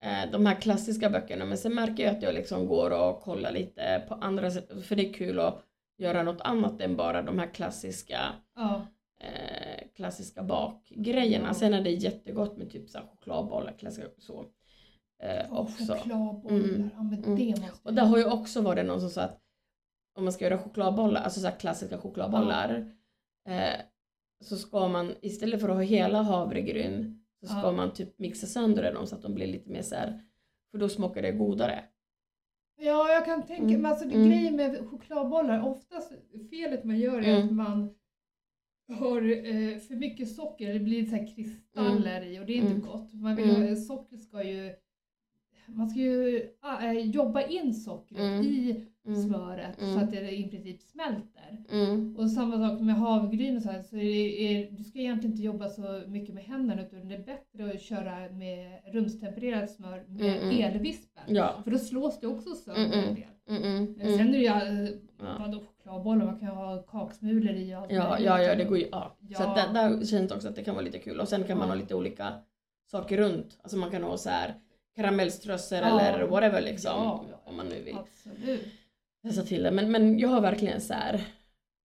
Eh, 0.04 0.30
de 0.32 0.46
här 0.46 0.54
klassiska 0.54 1.10
böckerna. 1.10 1.44
Men 1.44 1.58
sen 1.58 1.74
märker 1.74 2.04
jag 2.04 2.16
att 2.16 2.22
jag 2.22 2.34
liksom 2.34 2.66
går 2.66 2.90
och 2.90 3.20
kollar 3.20 3.52
lite 3.52 4.02
på 4.08 4.14
andra 4.14 4.50
sätt. 4.50 4.84
För 4.84 4.96
det 4.96 5.08
är 5.08 5.12
kul 5.12 5.40
att 5.40 5.62
göra 5.98 6.22
något 6.22 6.40
annat 6.40 6.80
än 6.80 6.96
bara 6.96 7.22
de 7.22 7.38
här 7.38 7.46
klassiska 7.46 8.20
Ja. 8.56 8.86
eh, 9.20 9.86
klassiska 9.96 10.42
bakgrejerna. 10.42 11.46
Ja. 11.48 11.54
Sen 11.54 11.74
är 11.74 11.82
det 11.82 11.90
jättegott 11.90 12.56
med 12.56 12.70
typ 12.70 12.90
så 12.90 12.98
här 12.98 13.06
chokladbollar, 13.06 13.72
klassiska 13.78 14.10
så. 14.18 14.44
Eh, 15.22 15.52
Och 15.52 15.60
också. 15.60 15.94
chokladbollar. 15.94 16.56
Mm. 16.58 16.90
Ja 16.96 17.02
men 17.02 17.24
Mm. 17.24 17.36
det 17.36 17.60
måste 17.60 17.88
Och 17.88 17.94
där 17.94 18.04
har 18.06 18.18
ju 18.18 18.24
också 18.24 18.60
varit 18.60 18.86
någon 18.86 19.00
som 19.00 19.10
sa 19.10 19.22
att 19.22 19.39
om 20.20 20.24
man 20.24 20.32
ska 20.32 20.44
göra 20.44 20.58
chokladbollar, 20.58 21.20
alltså 21.22 21.40
så 21.40 21.50
klassiska 21.50 21.98
chokladbollar, 21.98 22.92
eh, 23.48 23.80
så 24.44 24.56
ska 24.56 24.88
man 24.88 25.14
istället 25.22 25.60
för 25.60 25.68
att 25.68 25.74
ha 25.74 25.82
hela 25.82 26.22
havregryn 26.22 27.24
så 27.40 27.46
ska 27.46 27.56
Ja. 27.66 27.72
man 27.72 27.92
typ 27.92 28.18
mixa 28.18 28.46
sönder 28.46 28.92
dem 28.94 29.06
så 29.06 29.16
att 29.16 29.22
de 29.22 29.34
blir 29.34 29.46
lite 29.46 29.70
mer 29.70 29.82
så 29.82 29.94
här, 29.94 30.20
för 30.70 30.78
då 30.78 30.88
smakar 30.88 31.22
det 31.22 31.32
godare. 31.32 31.84
Ja, 32.80 33.08
jag 33.12 33.24
kan 33.24 33.42
tänka 33.46 33.62
Mm. 33.64 33.80
mig, 33.82 33.90
alltså 33.90 34.08
det 34.08 34.14
Mm. 34.14 34.28
grejen 34.30 34.56
med 34.56 34.86
chokladbollar, 34.90 35.66
oftast 35.66 36.12
felet 36.50 36.84
man 36.84 36.98
gör 36.98 37.18
är 37.22 37.34
Mm. 37.36 37.46
att 37.46 37.52
man 37.52 37.94
har 38.98 39.22
eh, 39.22 39.78
för 39.78 39.94
mycket 39.96 40.34
socker, 40.34 40.72
det 40.72 40.80
blir 40.80 41.04
så 41.06 41.16
här 41.16 41.34
kristaller 41.34 42.22
i 42.26 42.40
och 42.40 42.46
det 42.46 42.52
är 42.52 42.56
inte 42.56 42.72
Mm. 42.72 42.80
gott. 42.86 43.12
Man 43.14 43.36
vill 43.36 43.50
Mm. 43.50 43.76
socker 43.76 44.16
ska 44.16 44.42
ju, 44.42 44.74
man 45.66 45.90
ska 45.90 46.00
ju 46.00 46.50
eh, 46.80 46.92
jobba 46.92 47.42
in 47.46 47.74
sockret 47.74 48.20
Mm. 48.20 48.44
i 48.44 48.86
Mm. 49.06 49.22
smöret 49.22 49.80
Mm. 49.82 49.94
så 49.94 50.00
att 50.04 50.10
det 50.10 50.30
i 50.36 50.48
princip 50.50 50.80
smälter. 50.82 51.64
Mm. 51.70 52.16
Och 52.16 52.30
samma 52.30 52.68
sak 52.68 52.80
med 52.80 52.94
havregryn 52.94 53.56
och 53.56 53.62
så 53.62 53.70
här, 53.70 53.82
så 53.82 53.96
är 53.96 54.00
det, 54.04 54.42
är, 54.54 54.70
du 54.70 54.84
ska 54.84 54.98
egentligen 54.98 55.32
inte 55.32 55.42
jobba 55.44 55.68
så 55.68 56.02
mycket 56.06 56.34
med 56.34 56.44
händerna 56.44 56.82
utan 56.82 57.08
det 57.08 57.14
är 57.14 57.24
bättre 57.24 57.70
att 57.74 57.80
köra 57.80 58.28
med 58.32 58.80
rumstempererat 58.92 59.70
smör 59.70 60.04
med 60.08 60.20
Mm, 60.38 60.50
mm. 60.50 60.64
elvispen. 60.74 61.22
Ja. 61.28 61.54
För 61.64 61.70
då 61.70 61.78
slås 61.78 62.20
det 62.20 62.26
också 62.26 62.54
sönder 62.54 62.84
Mm, 63.48 63.62
mm. 63.62 63.76
en 63.76 63.94
del. 63.98 64.18
Sen 64.18 64.28
är 64.28 64.32
det 64.32 64.38
ju, 64.38 64.44
Ja. 65.18 65.36
vadå 65.38 65.60
chokladbollar, 65.60 66.24
man 66.26 66.40
kan 66.40 66.48
ha 66.48 66.82
kaksmulor 66.82 67.54
i 67.54 67.74
och 67.74 67.78
allt 67.78 67.92
Ja, 67.92 68.08
möjligt. 68.10 68.26
ja, 68.26 68.42
ja, 68.42 68.54
det 68.54 68.64
går 68.64 68.78
ju, 68.78 68.88
ja. 68.92 69.16
Så 69.20 69.42
Ja. 69.42 69.48
att 69.48 69.74
där, 69.74 69.88
där 69.88 70.04
känns 70.06 70.28
det 70.28 70.34
också 70.34 70.48
att 70.48 70.56
det 70.56 70.64
kan 70.64 70.74
vara 70.74 70.84
lite 70.84 70.98
kul. 70.98 71.20
Och 71.20 71.28
sen 71.28 71.44
kan 71.44 71.58
man 71.58 71.68
ha 71.68 71.74
lite 71.74 71.94
olika 71.94 72.32
saker 72.90 73.16
runt. 73.16 73.58
Alltså 73.62 73.76
man 73.78 73.90
kan 73.90 74.02
ha 74.02 74.16
så 74.16 74.30
här 74.30 74.54
karamellströssel 74.96 75.84
eller 75.84 76.26
whatever 76.26 76.60
liksom. 76.62 77.20
Om 77.44 77.56
man 77.56 77.66
nu 77.66 77.82
vill 77.82 77.96
Absolut. 77.96 78.64
Testa 79.22 79.42
till 79.42 79.62
det. 79.62 79.70
Men, 79.70 79.92
men 79.92 80.18
jag 80.18 80.28
har 80.28 80.40
verkligen 80.40 80.80
så 80.80 80.94
här 80.94 81.20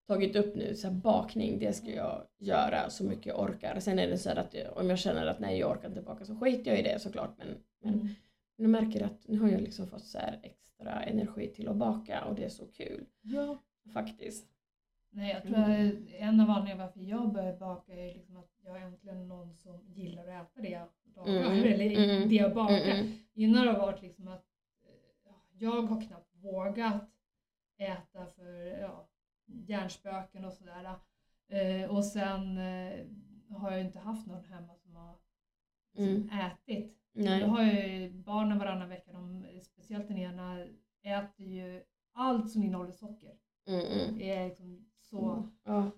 tagit 0.08 0.36
upp 0.36 0.56
nu 0.56 0.76
så 0.76 0.88
här 0.88 0.96
bakning, 0.96 1.60
det 1.60 1.74
ska 1.74 1.92
jag 1.92 2.28
göra 2.38 2.90
så 2.90 3.04
mycket 3.04 3.26
jag 3.26 3.40
orkar. 3.40 3.80
Sen 3.80 4.00
är 4.00 4.08
det 4.08 4.18
så 4.18 4.30
att 4.30 4.54
jag, 4.54 4.78
om 4.78 4.90
jag 4.90 5.00
känner 5.00 5.26
att 5.28 5.40
nej 5.40 5.60
jag 5.60 5.72
orkar 5.72 5.88
inte 5.88 6.02
baka 6.02 6.26
så 6.26 6.36
skiter 6.36 6.72
jag 6.72 6.80
i 6.80 6.84
det 6.84 7.00
såklart. 7.00 7.38
Men, 7.38 7.48
men 7.82 7.94
Mm. 7.94 8.08
jag 8.58 8.70
märker 8.70 9.06
att 9.06 9.28
nu 9.28 9.40
har 9.40 9.50
jag 9.50 9.62
liksom 9.62 9.88
fått 9.88 10.04
så 10.06 10.18
här 10.18 10.40
extra 10.44 11.04
energi 11.04 11.48
till 11.48 11.68
att 11.68 11.76
baka 11.76 12.24
och 12.26 12.36
det 12.36 12.44
är 12.46 12.50
så 12.50 12.66
kul 12.66 13.06
Ja. 13.22 13.58
faktiskt. 13.94 14.48
Nej, 15.10 15.32
jag 15.34 15.44
tror 15.44 15.56
Mm. 15.66 15.88
att 15.88 15.94
en 16.22 16.40
av 16.40 16.50
anledningarna 16.50 16.86
varför 16.86 17.00
jag 17.02 17.34
började 17.34 17.58
baka 17.58 17.94
är 17.94 18.14
liksom 18.14 18.38
att 18.38 18.50
jag 18.64 18.82
äntligen 18.82 19.28
någon 19.28 19.56
som 19.56 19.80
gillar 19.88 20.28
att 20.28 20.52
äta 20.52 20.62
det 20.62 20.70
jag 20.70 20.88
lagar, 21.16 21.52
Mm, 21.52 21.64
eller 21.74 22.16
mm, 22.16 22.30
det 22.30 22.36
jag 22.36 22.54
bakar. 22.54 22.76
Mm, 22.82 22.98
mm. 23.00 23.12
Innan 23.34 23.68
har 23.68 23.74
det 23.74 23.80
varit 23.80 24.02
liksom 24.02 24.28
att 24.28 24.46
eh, 24.84 25.34
jag 25.60 25.82
har 25.82 26.02
knappt 26.02 26.36
vågat 26.36 27.10
äta 27.78 28.26
för 28.26 28.80
ja, 28.82 29.10
hjärnspöken 29.46 30.46
och 30.46 30.54
sådär. 30.54 30.96
Eh, 31.50 31.96
och 31.96 32.06
sen 32.06 32.58
eh, 32.58 33.06
har 33.58 33.72
jag 33.72 33.82
inte 33.82 34.00
haft 34.00 34.28
någon 34.28 34.44
hemma 34.44 34.76
som 34.76 34.96
har 34.96 35.16
liksom, 35.94 36.30
ätit. 36.40 36.98
Nej. 37.14 37.40
Jag 37.42 37.48
har 37.48 37.64
ju 37.64 38.10
barnen 38.14 38.60
varannan 38.60 38.90
vecka, 38.90 39.12
de, 39.14 39.46
speciellt 39.64 40.08
den 40.08 40.18
ena 40.18 40.66
äter 41.04 41.46
ju 41.46 41.84
allt 42.14 42.52
som 42.52 42.64
innehåller 42.64 42.92
socker. 42.92 43.34
Mm, 43.68 43.86
mm. 43.86 44.18
Det 44.18 44.32
är 44.32 44.48
liksom 44.48 44.86
så. 45.00 45.50
Ja. 45.64 45.92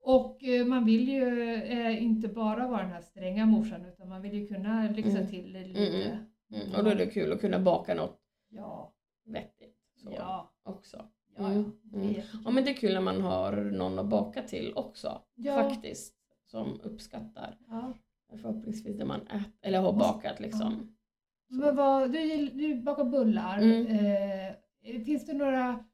Och 0.00 0.44
eh, 0.44 0.66
man 0.66 0.84
vill 0.84 1.08
ju 1.08 1.54
eh, 1.54 2.02
inte 2.02 2.28
bara 2.28 2.68
vara 2.68 2.82
den 2.82 2.90
här 2.90 3.00
stränga 3.00 3.46
morsan 3.46 3.84
utan 3.84 4.08
man 4.08 4.22
vill 4.22 4.34
ju 4.34 4.46
kunna 4.46 4.90
lyxa 4.90 5.18
Mm. 5.18 5.26
till 5.30 5.52
det 5.52 5.64
lite. 5.64 6.04
Mm, 6.10 6.26
Mm. 6.54 6.74
Och 6.74 6.84
då 6.84 6.90
är 6.90 6.94
det 6.94 7.06
kul 7.06 7.32
att 7.32 7.40
kunna 7.40 7.58
baka 7.58 7.94
något 7.94 8.20
Ja, 8.48 8.94
vettigt 9.24 9.78
så 9.96 10.12
ja, 10.16 10.52
också. 10.62 11.08
Ja. 11.36 11.46
Mm, 11.52 11.64
ja. 11.92 11.98
Det 11.98 11.98
är 11.98 12.10
mm. 12.10 12.42
Ja 12.44 12.50
men 12.50 12.64
det 12.64 12.70
är 12.70 12.74
kul 12.74 12.92
när 12.94 13.00
man 13.00 13.20
har 13.20 13.52
någon 13.52 13.98
att 13.98 14.06
baka 14.06 14.42
till 14.42 14.72
också 14.76 15.22
Ja. 15.34 15.54
faktiskt. 15.54 16.14
Som 16.46 16.80
uppskattar. 16.82 17.56
Ja. 17.68 17.92
Förhoppningsvis 18.40 18.98
det 18.98 19.04
man 19.04 19.20
äter, 19.20 19.42
eller 19.62 19.80
har 19.80 19.92
bakat 19.92 20.40
liksom. 20.40 20.96
Men 21.48 21.76
vad, 21.76 22.12
du, 22.12 22.48
du 22.48 22.74
bakar 22.82 23.04
bullar. 23.04 23.58
Mm. 23.58 23.86
Eh, 23.86 25.04
finns 25.04 25.26
det 25.26 25.32
några 25.32 25.84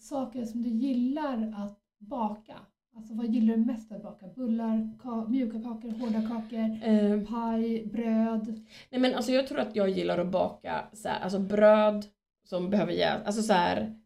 saker 0.00 0.44
som 0.44 0.62
du 0.62 0.68
gillar 0.68 1.54
att 1.56 1.78
baka? 1.98 2.54
Alltså 2.96 3.14
vad 3.14 3.26
gillar 3.26 3.56
du 3.56 3.64
mest 3.64 3.92
att 3.92 4.02
baka? 4.02 4.26
Bullar, 4.28 4.90
ka- 5.02 5.28
mjuka 5.28 5.62
kakor, 5.62 5.90
hårda 5.90 6.22
kakor, 6.28 6.78
Eh, 6.88 7.24
paj, 7.26 7.86
bröd? 7.86 8.64
nej 8.90 9.00
men 9.00 9.14
alltså 9.14 9.32
jag 9.32 9.46
tror 9.46 9.58
att 9.60 9.76
jag 9.76 9.88
gillar 9.90 10.18
att 10.18 10.30
baka 10.32 10.84
så 10.92 11.08
här, 11.08 11.20
alltså 11.20 11.38
bröd 11.38 12.06
som 12.44 12.70
behöver 12.70 12.92
jäsa, 12.92 13.22
alltså 13.24 13.42
så 13.42 13.52
här, 13.52 13.96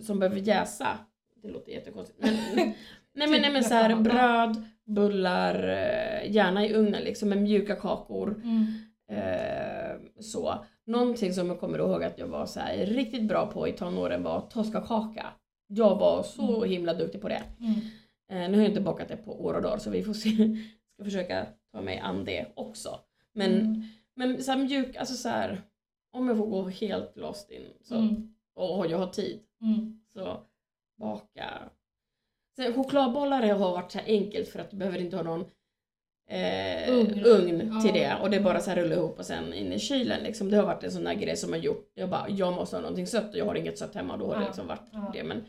som 0.00 0.18
behöver 0.18 0.40
jäsa. 0.40 0.98
Det 1.42 1.48
låter 1.48 1.72
jättekonstigt. 1.72 2.18
Men, 2.20 2.34
nej 3.14 3.28
men, 3.28 3.40
nej 3.40 3.52
men 3.52 3.64
så 3.64 3.74
här, 3.74 3.96
bröd, 3.96 4.62
bullar, 4.86 5.68
eh, 5.68 6.30
gärna 6.32 6.66
i 6.66 6.74
ugnen 6.74 7.02
liksom 7.02 7.28
med 7.28 7.42
mjuka 7.42 7.76
kakor. 7.76 8.42
Eh, 9.10 9.96
så. 10.20 10.64
Någonting 10.86 11.32
som 11.34 11.46
jag 11.48 11.60
kommer 11.60 11.78
ihåg 11.78 12.04
att 12.04 12.18
jag 12.18 12.26
var 12.26 12.46
så 12.46 12.60
här, 12.60 12.86
riktigt 12.86 13.22
bra 13.28 13.46
på 13.46 13.68
i 13.68 13.72
tonåren 13.72 14.22
var 14.22 14.40
toskakaka. 14.40 15.26
Jag 15.68 15.96
var 15.98 16.22
så 16.22 16.56
Mm. 16.56 16.70
himla 16.70 16.94
duktig 16.94 17.20
på 17.20 17.28
det. 17.28 17.42
Mm. 17.60 17.74
Eh, 18.32 18.50
nu 18.50 18.56
har 18.56 18.62
jag 18.62 18.70
inte 18.70 18.80
bakat 18.80 19.08
det 19.08 19.16
på 19.16 19.44
år 19.44 19.54
och 19.54 19.62
dagar 19.62 19.78
så 19.78 19.90
vi 19.90 20.02
får 20.02 20.12
se. 20.14 20.30
Ska 20.94 21.04
försöka 21.04 21.46
ta 21.72 21.80
mig 21.80 21.98
an 21.98 22.24
det 22.24 22.46
också. 22.54 23.00
Men, 23.34 23.52
Mm. 23.52 23.82
men 24.16 24.42
så 24.42 24.52
här 24.52 24.58
mjuk, 24.58 24.96
alltså 24.96 25.14
så 25.14 25.28
här, 25.28 25.60
om 26.12 26.28
jag 26.28 26.36
får 26.36 26.46
gå 26.46 26.68
helt 26.68 27.16
lost 27.16 27.50
in 27.50 27.62
så, 27.82 27.94
Mm. 27.94 28.34
Och 28.56 28.86
jag 28.86 28.98
har 28.98 29.06
tid 29.06 29.40
Mm. 29.62 30.00
så 30.12 30.40
baka. 30.96 31.50
Sen 32.56 32.74
chokladbollar 32.74 33.42
har 33.42 33.58
varit 33.72 33.92
så 33.92 33.98
här 33.98 34.06
enkelt 34.06 34.48
för 34.48 34.58
att 34.58 34.70
du 34.70 34.76
behöver 34.76 34.98
inte 34.98 35.16
ha 35.16 35.22
någon 35.22 35.44
eh, 36.28 36.90
Ugn. 36.92 37.24
ugn 37.24 37.80
till 37.82 37.96
Ja. 38.02 38.16
det 38.16 38.22
och 38.22 38.30
det 38.30 38.36
är 38.36 38.40
bara 38.42 38.60
så 38.60 38.70
här 38.70 38.76
rulla 38.76 38.94
ihop 38.94 39.18
och 39.18 39.26
sen 39.26 39.52
in 39.54 39.72
i 39.72 39.78
kylen 39.78 40.22
liksom. 40.22 40.50
Det 40.50 40.56
har 40.56 40.64
varit 40.66 40.84
en 40.84 40.92
sån 40.92 41.04
där 41.04 41.14
grej 41.14 41.36
som 41.36 41.50
har 41.52 41.58
gjort, 41.58 41.90
jag 41.94 42.08
bara, 42.10 42.28
jag 42.28 42.52
måste 42.54 42.76
ha 42.76 42.80
någonting 42.80 43.06
sött 43.06 43.30
och 43.30 43.36
jag 43.38 43.44
har 43.44 43.54
inget 43.54 43.78
sött 43.78 43.94
hemma 43.94 44.12
och 44.12 44.18
då 44.18 44.26
har 44.26 44.34
det 44.34 44.40
Ja. 44.40 44.46
liksom 44.46 44.66
varit 44.66 44.88
Ja. 44.92 45.10
det. 45.14 45.24
Men, 45.24 45.44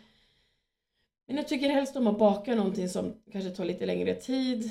men 1.28 1.36
jag 1.38 1.48
tycker 1.48 1.70
helst 1.70 1.96
om 1.96 2.08
att 2.08 2.20
baka 2.20 2.56
någonting 2.56 2.89
som 2.89 3.13
kanske 3.32 3.50
tar 3.52 3.65
lite 3.65 3.86
längre 3.86 4.15
tid 4.15 4.70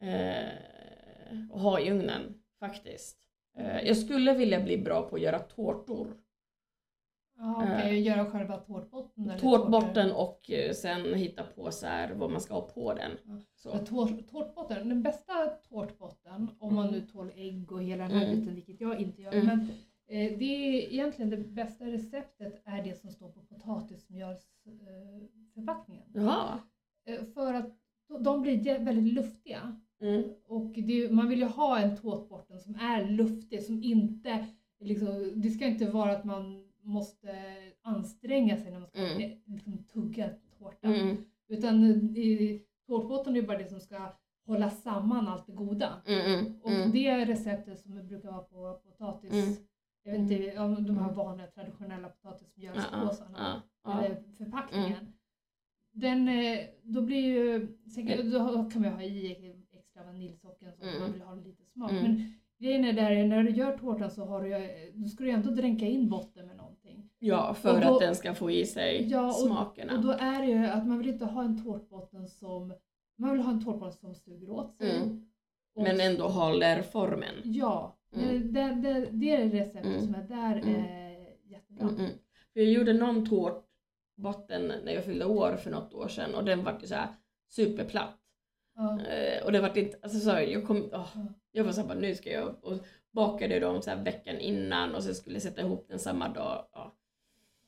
eh, 0.00 1.50
och 1.50 1.60
ha 1.60 1.80
i 1.80 1.90
ugnen 1.90 2.34
faktiskt. 2.60 3.16
Eh, 3.58 3.80
jag 3.86 3.96
skulle 3.96 4.32
vilja 4.34 4.60
bli 4.60 4.78
bra 4.78 5.02
på 5.02 5.16
att 5.16 5.22
göra 5.22 5.38
tårtor. 5.38 6.06
Ja, 7.36 7.62
okej, 7.64 8.00
göra 8.00 8.26
själva 8.30 8.56
tårtbotten? 8.56 9.32
Tårtbotten 9.40 10.12
och 10.12 10.50
eh, 10.50 10.72
sen 10.72 11.14
hitta 11.14 11.42
på 11.44 11.70
så 11.70 11.86
vad 12.14 12.30
man 12.30 12.40
ska 12.40 12.54
ha 12.54 12.60
på 12.68 12.94
den. 12.94 13.10
Så. 13.54 13.78
Tårt, 13.78 14.28
tårtbotten, 14.30 14.88
den 14.88 15.02
bästa 15.02 15.32
tårtbotten, 15.68 16.50
om 16.58 16.74
man 16.74 16.92
nu 16.92 17.00
tål 17.00 17.30
ägg 17.36 17.72
och 17.72 17.82
hela 17.82 18.02
den 18.08 18.12
här 18.12 18.26
Mm. 18.26 18.40
biten, 18.40 18.54
vilket 18.54 18.80
jag 18.80 19.00
inte 19.00 19.22
gör, 19.22 19.32
Mm. 19.32 19.46
men 19.46 19.60
eh, 20.06 20.38
det 20.38 20.44
är 20.44 20.92
egentligen 20.92 21.30
det 21.30 21.36
bästa 21.36 21.84
receptet 21.84 22.62
är 22.64 22.84
det 22.84 22.94
som 23.00 23.10
står 23.10 23.28
på 23.28 23.40
potatismjölsförpackningen. 23.40 26.06
Eh, 26.14 26.22
Jaha. 26.22 26.58
eh, 27.06 27.24
för 27.34 27.54
att 27.54 27.78
de 28.20 28.42
blir 28.42 28.78
väldigt 28.78 29.14
luftiga 29.14 29.76
Mm. 30.02 30.22
Och 30.46 30.72
det, 30.72 31.12
man 31.12 31.28
vill 31.28 31.38
ju 31.38 31.44
ha 31.46 31.78
en 31.78 31.96
tårtbotten 31.96 32.60
som 32.60 32.74
är 32.74 33.04
luftig, 33.10 33.62
som 33.62 33.82
inte, 33.82 34.46
liksom, 34.80 35.32
det 35.36 35.50
ska 35.50 35.66
inte 35.66 35.90
vara 35.90 36.12
att 36.12 36.24
man 36.24 36.61
måste 36.82 37.34
anstränga 37.82 38.56
sig 38.56 38.70
när 38.72 38.78
man 38.78 38.88
ska 38.88 38.98
Mm. 38.98 39.38
liksom, 39.46 39.84
tugga 39.92 40.30
tårta. 40.58 40.88
Mm. 40.88 41.16
Utan 41.48 41.84
i, 42.16 42.62
tårtbotten 42.86 43.36
är 43.36 43.40
ju 43.40 43.46
bara 43.46 43.58
det 43.58 43.68
som 43.68 43.80
ska 43.80 44.12
hålla 44.46 44.70
samman 44.70 45.28
allt 45.28 45.46
det 45.46 45.52
goda. 45.52 46.02
Mm. 46.06 46.34
Mm. 46.34 46.60
Och 46.62 46.70
Mm. 46.70 46.90
det 46.90 47.24
receptet 47.24 47.80
som 47.80 48.06
brukar 48.06 48.30
vara 48.30 48.42
på 48.42 48.80
potatis, 48.84 49.32
Mm. 49.32 49.54
jag 50.02 50.12
vet 50.12 50.20
inte, 50.20 50.58
om 50.60 50.86
de 50.86 50.98
här 50.98 51.12
vanliga 51.12 51.46
traditionella 51.46 52.08
potatismjölspåsarna, 52.08 53.62
Ja, 53.84 54.02
eller 54.04 54.22
förpackningen. 54.38 55.12
Den, 55.92 56.28
eh, 56.28 56.58
då 56.82 57.02
blir 57.02 57.20
ju, 57.20 57.68
säkert, 57.94 58.32
då 58.32 58.70
kan 58.72 58.82
man 58.82 58.90
ju 58.90 58.96
ha 58.96 59.02
i 59.02 59.54
extra 59.72 60.04
vaniljsocker 60.04 60.72
så 60.72 60.82
att 60.84 60.88
Mm. 60.88 61.00
man 61.02 61.12
vill 61.12 61.22
ha 61.22 61.34
lite 61.34 61.64
smak. 61.64 61.92
Men 61.92 62.32
grejen 62.58 62.84
är 62.84 62.92
där, 62.92 63.26
när 63.26 63.42
du 63.42 63.50
gör 63.50 63.78
tårtan 63.78 64.10
så 64.10 64.24
har 64.24 64.42
du, 64.42 64.90
då 64.94 65.08
ska 65.08 65.24
du 65.24 65.30
ändå 65.30 65.50
dränka 65.50 65.86
in 65.86 66.08
botten 66.08 66.46
med 66.46 66.56
någonting. 66.56 66.61
Ja, 67.22 67.54
för 67.54 67.80
då- 67.80 67.94
att 67.94 68.00
den 68.00 68.14
ska 68.16 68.34
få 68.34 68.50
i 68.50 68.66
sig 68.66 69.06
Ja, 69.10 69.26
och- 69.26 69.34
smakerna. 69.34 69.96
Och 69.96 70.02
då 70.02 70.10
är 70.10 70.40
det 70.42 70.46
ju 70.46 70.66
att 70.66 70.86
man 70.86 70.98
vill 70.98 71.08
inte 71.08 71.24
ha 71.24 71.44
en 71.44 71.64
tårtbotten 71.64 72.28
som, 72.28 72.74
man 73.18 73.32
vill 73.32 73.40
ha 73.40 73.50
en 73.52 73.64
tårtbotten 73.64 73.98
som 74.00 74.14
suger 74.14 74.50
åt 74.50 74.76
sig. 74.76 74.96
Mm. 74.96 75.26
Och- 75.74 75.82
Men 75.82 76.00
ändå 76.00 76.28
håller 76.28 76.82
formen. 76.82 77.34
Ja, 77.44 77.96
Mm. 78.16 78.52
det, 78.52 78.60
det, 78.60 79.08
det 79.10 79.30
är 79.30 79.44
det 79.44 79.60
receptet 79.60 79.84
Mm. 79.86 80.00
som 80.00 80.14
är 80.14 80.22
där 80.22 80.56
Mm. 80.56 80.74
är 80.84 81.26
jättebra. 81.50 81.82
Mm, 81.88 81.96
mm. 82.00 82.10
För 82.52 82.60
jag 82.60 82.68
gjorde 82.72 82.92
någon 82.92 83.26
tårtbotten 83.28 84.72
när 84.84 84.92
jag 84.92 85.04
fyllde 85.04 85.24
år 85.24 85.56
för 85.56 85.70
något 85.70 85.94
år 85.94 86.08
sedan 86.08 86.34
och 86.34 86.44
den 86.44 86.64
var 86.64 86.78
ju 86.80 86.86
så 86.86 86.94
här 86.94 87.08
superplatt. 87.50 88.18
Ja. 88.74 89.00
Eh, 89.06 89.44
och 89.44 89.52
det 89.52 89.60
var 89.60 89.78
inte, 89.78 89.98
alltså 90.02 90.18
så 90.20 90.30
här, 90.30 90.40
jag 90.42 90.66
kom, 90.66 90.76
åh, 90.92 91.08
Ja. 91.14 91.26
jag 91.52 91.64
var 91.64 91.72
såhär 91.72 91.94
nu 91.94 92.14
ska 92.14 92.30
jag 92.32 92.64
och 92.64 92.78
bakade 93.10 93.58
dem 93.60 93.82
så 93.82 93.90
veckan 94.04 94.38
innan 94.38 94.94
och 94.94 95.02
sen 95.02 95.14
skulle 95.14 95.34
jag 95.36 95.42
sätta 95.42 95.60
ihop 95.60 95.86
den 95.88 95.98
samma 95.98 96.28
dag. 96.28 96.66
Ja. 96.72 96.94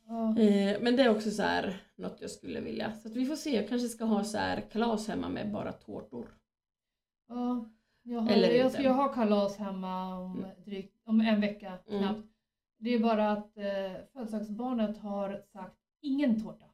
Ja. 0.06 0.38
Eh, 0.40 0.80
men 0.80 0.96
det 0.96 1.02
är 1.02 1.08
också 1.10 1.30
så 1.30 1.42
här 1.42 1.82
något 1.96 2.20
jag 2.20 2.30
skulle 2.30 2.60
vilja. 2.60 2.92
Så 2.92 3.08
vi 3.08 3.26
får 3.26 3.36
se, 3.36 3.56
jag 3.56 3.68
kanske 3.68 3.88
ska 3.88 4.04
ha 4.04 4.24
så 4.24 4.38
här 4.38 4.60
kalas 4.60 5.08
hemma 5.08 5.28
med 5.28 5.52
bara 5.52 5.72
tårtor. 5.72 6.26
Ja, 7.28 7.64
jag, 8.02 8.20
har, 8.20 8.30
Eller 8.30 8.48
jag 8.54 8.72
ska 8.72 8.82
ju 8.82 8.88
ha 8.88 9.08
kalas 9.08 9.56
hemma 9.58 10.18
om, 10.18 10.38
Mm. 10.38 10.50
drygt, 10.64 11.00
om 11.04 11.20
en 11.20 11.40
vecka 11.40 11.78
Mm. 11.88 12.00
knappt. 12.02 12.28
Det 12.78 12.90
är 12.94 12.98
bara 12.98 13.30
att 13.32 13.56
eh, 13.58 13.92
födelsedagsbarnet 14.12 14.98
har 14.98 15.42
sagt 15.52 15.76
ingen 16.00 16.42
tårta. 16.42 16.64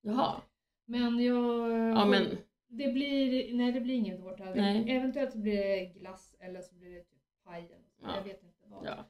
Jaha. 0.00 0.40
Men 0.84 1.24
jag... 1.24 1.70
Ja 1.96 2.04
men, 2.06 2.26
Det 2.68 2.92
blir, 2.92 3.54
nej 3.56 3.72
det 3.72 3.80
blir 3.80 3.94
ingen 3.94 4.18
tårta. 4.22 4.44
Nej. 4.44 4.90
Eventuellt 4.90 5.32
så 5.32 5.38
blir 5.38 5.56
det 5.56 5.84
glass 5.84 6.36
eller 6.38 6.60
så 6.62 6.74
blir 6.74 6.90
det 6.94 7.00
typ 7.00 7.22
paj. 7.44 7.70
Ja. 8.02 8.08
Jag 8.16 8.24
vet 8.24 8.42
inte 8.42 8.64
vad. 8.66 8.86
ja. 8.86 9.04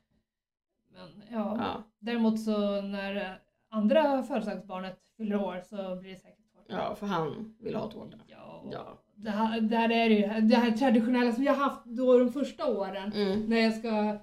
Men 0.92 1.22
ja. 1.30 1.56
Ja, 1.58 1.82
Däremot 1.98 2.40
så 2.44 2.80
när 2.80 3.40
andra 3.70 4.22
födelsedagsbarnet 4.22 4.98
fyller 5.16 5.36
år 5.36 5.60
så 5.64 5.96
blir 6.00 6.10
det 6.10 6.16
säkert 6.16 6.52
tårta. 6.54 6.66
ja 6.82 6.94
för 6.94 7.06
han 7.06 7.54
vill 7.60 7.74
ha 7.74 7.90
tårta. 7.90 8.16
Ja. 8.26 8.64
Ja. 8.72 9.02
Det 9.14 9.30
här, 9.30 9.60
där 9.60 9.90
är 9.92 10.08
det 10.08 10.14
ju 10.14 10.40
det 10.48 10.56
här 10.56 10.70
traditionella 10.70 11.32
som 11.32 11.44
jag 11.44 11.54
haft 11.54 11.84
då 11.84 12.18
de 12.18 12.32
första 12.32 12.66
åren. 12.66 13.12
Mm. 13.12 13.40
När 13.46 13.56
jag 13.60 13.74
ska, 13.74 14.18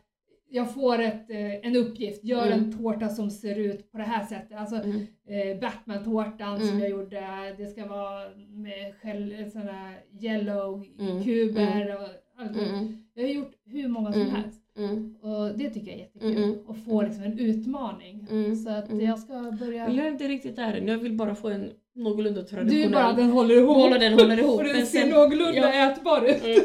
jag 0.49 0.73
får 0.73 0.99
ett, 0.99 1.29
eh, 1.29 1.55
en 1.67 1.75
uppgift, 1.75 2.23
gör 2.23 2.47
Mm. 2.47 2.59
en 2.59 2.77
tårta 2.77 3.09
som 3.09 3.29
ser 3.31 3.55
ut 3.59 3.91
på 3.91 3.97
det 3.97 4.03
här 4.03 4.25
sättet. 4.25 4.57
Alltså 4.57 4.75
Mm. 4.75 4.99
eh, 5.27 5.59
Batman-tårtan 5.59 6.57
som 6.59 6.67
Mm. 6.69 6.79
jag 6.79 6.89
gjorde, 6.89 7.55
det 7.57 7.65
ska 7.67 7.85
vara 7.87 8.29
med 8.49 8.95
själv, 9.01 9.49
såna 9.49 9.93
yellow 10.21 10.85
Mm. 10.99 11.23
kuber 11.23 11.95
och 11.95 12.07
allt. 12.41 12.57
Mm. 12.57 13.05
Jag 13.13 13.23
har 13.23 13.29
gjort 13.29 13.53
hur 13.65 13.87
många 13.87 14.11
som 14.13 14.21
Mm. 14.21 14.35
helst. 14.35 14.61
Mm. 14.77 15.15
Och 15.21 15.57
det 15.57 15.69
tycker 15.69 15.87
jag 15.91 15.95
är 15.95 15.99
jättekul. 16.03 16.37
Mm. 16.43 16.55
Att 16.67 16.85
få 16.85 17.01
liksom 17.01 17.23
en 17.23 17.39
utmaning. 17.39 18.27
Mm. 18.31 18.55
Så 18.55 18.69
att 18.69 18.89
Mm. 18.91 19.05
jag 19.05 19.19
ska 19.19 19.51
börja... 19.59 19.89
Jag 19.89 20.05
är 20.05 20.11
inte 20.11 20.27
riktigt 20.27 20.55
där 20.55 20.73
än, 20.73 20.87
jag 20.87 20.97
vill 20.97 21.13
bara 21.17 21.35
få 21.35 21.49
en 21.49 21.71
någorlunda 21.95 22.41
Du 22.41 22.45
är 22.45 22.49
traditionell. 22.49 22.91
bara 22.91 23.13
den 23.13 23.29
håller 23.29 23.55
ihop. 23.55 23.75
Håller 23.77 23.99
den 23.99 24.13
håller 24.13 24.37
ihop. 24.39 24.55
och 24.59 24.63
den 24.63 24.75
men 24.75 24.85
ser 24.85 24.99
sen- 24.99 25.09
någorlunda 25.09 25.75
ja. 25.75 25.91
ätbar 25.91 26.25
ut. 26.29 26.43
Mm. 26.45 26.59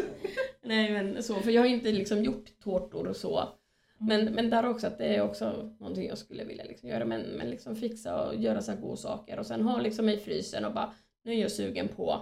Nej 0.64 0.90
men 0.92 1.22
så, 1.22 1.34
för 1.34 1.50
jag 1.50 1.62
har 1.62 1.66
inte 1.68 1.92
liksom 1.92 2.24
gjort 2.24 2.44
tårtor 2.64 3.06
och 3.06 3.16
så. 3.16 3.48
Men, 3.98 4.24
men 4.24 4.50
där 4.50 4.68
också 4.68 4.86
att 4.86 4.98
det 4.98 5.04
är 5.04 5.22
också 5.22 5.70
någonting 5.80 6.06
jag 6.08 6.18
skulle 6.18 6.44
vilja 6.44 6.64
liksom 6.64 6.88
göra. 6.88 7.04
Men, 7.04 7.20
men 7.20 7.50
liksom 7.50 7.76
fixa 7.76 8.26
och 8.28 8.34
göra 8.36 8.60
så 8.62 8.72
här 8.72 8.80
goda 8.80 8.96
saker 8.96 9.38
och 9.38 9.46
sen 9.46 9.62
ha 9.62 9.80
liksom 9.80 10.08
i 10.08 10.16
frysen 10.16 10.64
och 10.64 10.72
bara 10.74 10.90
nu 11.24 11.32
är 11.32 11.36
jag 11.40 11.50
sugen 11.52 11.88
på 11.88 12.16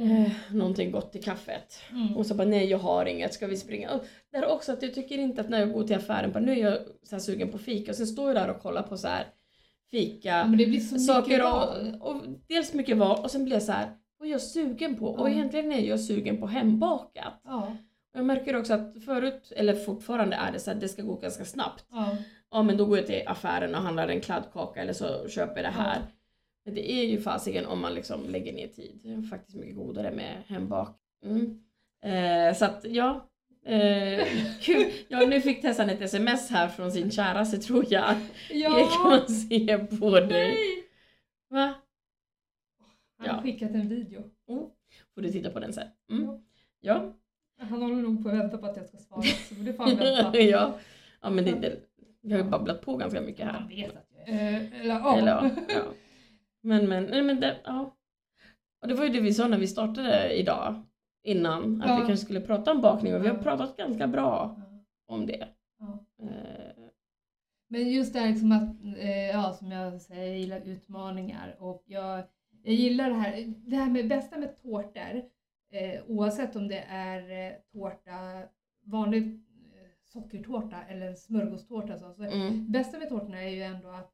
eh, 0.00 0.32
någonting 0.52 0.90
gott 0.90 1.12
till 1.12 1.24
kaffet. 1.24 1.80
Mm. 1.90 2.16
Och 2.16 2.26
så 2.26 2.34
bara 2.34 2.48
nej 2.48 2.66
jag 2.66 2.78
har 2.78 3.06
inget, 3.06 3.34
ska 3.34 3.46
vi 3.46 3.56
springa? 3.56 3.90
Och 3.94 4.04
där 4.32 4.46
också 4.46 4.72
att 4.72 4.82
jag 4.82 4.94
tycker 4.94 5.18
inte 5.18 5.40
att 5.40 5.48
när 5.48 5.60
jag 5.60 5.72
går 5.72 5.84
till 5.84 5.96
affären 5.96 6.32
bara 6.32 6.40
nu 6.40 6.52
är 6.52 6.56
jag 6.70 6.78
så 7.02 7.20
sugen 7.20 7.48
på 7.52 7.58
fika 7.58 7.90
och 7.90 7.96
sen 7.96 8.06
står 8.06 8.26
jag 8.26 8.36
där 8.36 8.50
och 8.54 8.62
kollar 8.62 8.82
på 8.82 8.96
så 8.96 9.08
här 9.08 9.26
fika 9.90 10.28
Ja, 10.58 10.98
saker 10.98 11.42
och, 11.44 12.08
och 12.10 12.22
dels 12.48 12.74
mycket 12.74 12.96
val 12.96 13.18
och 13.24 13.30
sen 13.30 13.44
blir 13.44 13.54
jag 13.54 13.62
så 13.62 13.72
här 13.72 13.88
vad 14.18 14.28
är 14.28 14.32
jag 14.32 14.40
sugen 14.40 14.96
på? 14.96 15.06
Och 15.06 15.28
Ja. 15.28 15.32
egentligen 15.32 15.72
är 15.72 15.80
jag 15.80 16.00
sugen 16.00 16.40
på 16.40 16.46
hembakat. 16.46 17.40
Ja, 17.44 17.76
Och 18.14 18.18
jag 18.18 18.24
märker 18.26 18.56
också 18.56 18.74
att 18.74 19.04
förut, 19.04 19.52
eller 19.56 19.74
fortfarande 19.74 20.36
är 20.36 20.52
det 20.52 20.60
så 20.60 20.70
att 20.70 20.80
det 20.80 20.88
ska 20.88 21.02
gå 21.02 21.14
ganska 21.16 21.44
snabbt. 21.44 21.84
ja. 21.90 22.16
Ja 22.50 22.62
men 22.62 22.76
då 22.76 22.84
går 22.86 22.96
jag 22.98 23.06
till 23.06 23.22
affären 23.26 23.74
och 23.74 23.80
handlar 23.80 24.08
en 24.08 24.20
kladdkaka 24.20 24.80
eller 24.82 24.92
så 24.92 25.28
köper 25.28 25.56
jag 25.56 25.64
det 25.64 25.76
här. 25.76 25.96
Ja. 25.96 26.06
Men 26.66 26.74
det 26.74 26.92
är 26.92 27.04
ju 27.04 27.20
fasiken 27.20 27.66
om 27.66 27.80
man 27.80 27.94
liksom 27.94 28.28
lägger 28.30 28.52
ner 28.52 28.68
tid. 28.68 29.00
Det 29.02 29.12
är 29.12 29.22
faktiskt 29.22 29.56
mycket 29.58 29.76
godare 29.76 30.10
med 30.10 30.42
hembak. 30.46 30.96
Mm. 31.24 31.60
Eh, 32.04 32.54
så 32.56 32.64
att 32.64 32.84
ja. 32.84 33.28
Eh, 33.66 34.26
kul. 34.60 34.84
Ja, 35.08 35.26
nu 35.26 35.40
fick 35.40 35.62
Tessan 35.62 35.90
ett 35.90 36.00
sms 36.00 36.50
här 36.50 36.68
från 36.68 36.92
sin 36.92 37.10
käraste 37.10 37.58
tror 37.58 37.84
jag. 37.88 38.14
Det 38.48 38.60
kan 38.62 38.72
Ja! 38.72 38.98
man 39.04 39.28
se 39.28 39.78
på 39.78 40.10
dig. 40.20 40.28
Nej! 40.28 40.84
Va? 41.50 41.74
Han 43.18 43.28
har 43.28 43.36
Ja. 43.36 43.42
skickat 43.42 43.70
en 43.70 43.88
video. 43.88 44.22
Får 45.14 45.22
du 45.22 45.28
titta 45.32 45.50
på 45.50 45.60
den 45.60 45.72
sen. 45.72 45.88
Mm. 46.10 46.24
Ja. 46.26 46.40
Ja. 46.80 47.12
Han 47.58 47.82
håller 47.82 47.96
nog 47.96 48.22
på 48.22 48.28
att 48.28 48.34
vänta 48.34 48.58
på 48.58 48.66
att 48.66 48.76
jag 48.76 48.86
ska 48.88 48.96
svara 48.98 49.22
så 49.22 49.54
det 49.54 49.72
får 49.72 49.86
vänta. 49.86 50.38
ja. 50.40 50.78
Ja 51.20 51.30
men 51.30 51.44
det, 51.44 51.50
det, 51.52 51.76
vi 52.22 52.32
har 52.32 52.38
ju 52.38 52.44
babblat 52.50 52.80
på 52.82 52.96
ganska 52.96 53.20
mycket 53.20 53.44
här. 53.46 53.52
Han 53.52 53.68
vet 53.68 53.96
att 53.96 54.06
jag 54.16 54.28
är... 54.28 54.52
Eh, 54.52 54.80
eller 54.80 54.94
ja. 54.94 55.18
Eller, 55.18 55.30
ja, 55.32 55.50
ja. 55.68 55.82
Men, 56.66 56.88
men, 56.88 57.04
nej, 57.04 57.22
men 57.22 57.40
det, 57.40 57.56
ja. 57.64 57.96
Och 58.82 58.88
det 58.88 58.94
var 58.94 59.04
ju 59.04 59.10
det 59.10 59.20
vi 59.20 59.34
sa 59.34 59.48
när 59.48 59.58
vi 59.58 59.66
startade 59.66 60.32
idag. 60.34 60.82
Innan, 61.22 61.82
att 61.82 61.88
Ja. 61.88 61.94
vi 62.00 62.06
kanske 62.06 62.24
skulle 62.24 62.40
prata 62.40 62.72
om 62.72 62.80
bakning 62.80 63.14
och 63.14 63.24
vi 63.24 63.28
har 63.28 63.36
pratat 63.38 63.76
ganska 63.76 64.06
bra 64.06 64.56
om 65.06 65.26
det. 65.26 65.48
Eh, 66.22 66.28
Men 67.68 67.90
just 67.92 68.12
det 68.12 68.20
här 68.20 68.28
liksom 68.28 68.52
att, 68.52 68.98
eh, 68.98 69.26
ja 69.26 69.52
som 69.52 69.70
jag 69.70 70.00
säger, 70.00 70.26
jag 70.26 70.38
gillar 70.38 70.60
utmaningar 70.60 71.56
och 71.58 71.82
jag, 71.86 72.22
jag 72.62 72.74
gillar 72.74 73.08
det 73.10 73.14
här, 73.16 73.54
det 73.56 73.76
här 73.76 73.90
med 73.90 74.08
bästa 74.08 74.38
med 74.38 74.62
tårtor, 74.62 75.22
eh, 75.72 76.00
oavsett 76.06 76.56
om 76.56 76.68
det 76.68 76.84
är 76.88 77.46
eh, 77.46 77.52
tårta, 77.72 78.42
vanlig 78.84 79.22
eh, 79.24 79.88
sockertårta 80.04 80.76
eller 80.88 81.14
smörgåstårta 81.14 81.98
så, 81.98 82.14
så 82.14 82.22
mm, 82.22 82.72
bästa 82.72 82.98
med 82.98 83.08
tårtorna 83.08 83.42
är 83.42 83.48
ju 83.50 83.62
ändå 83.62 83.88
att 83.88 84.12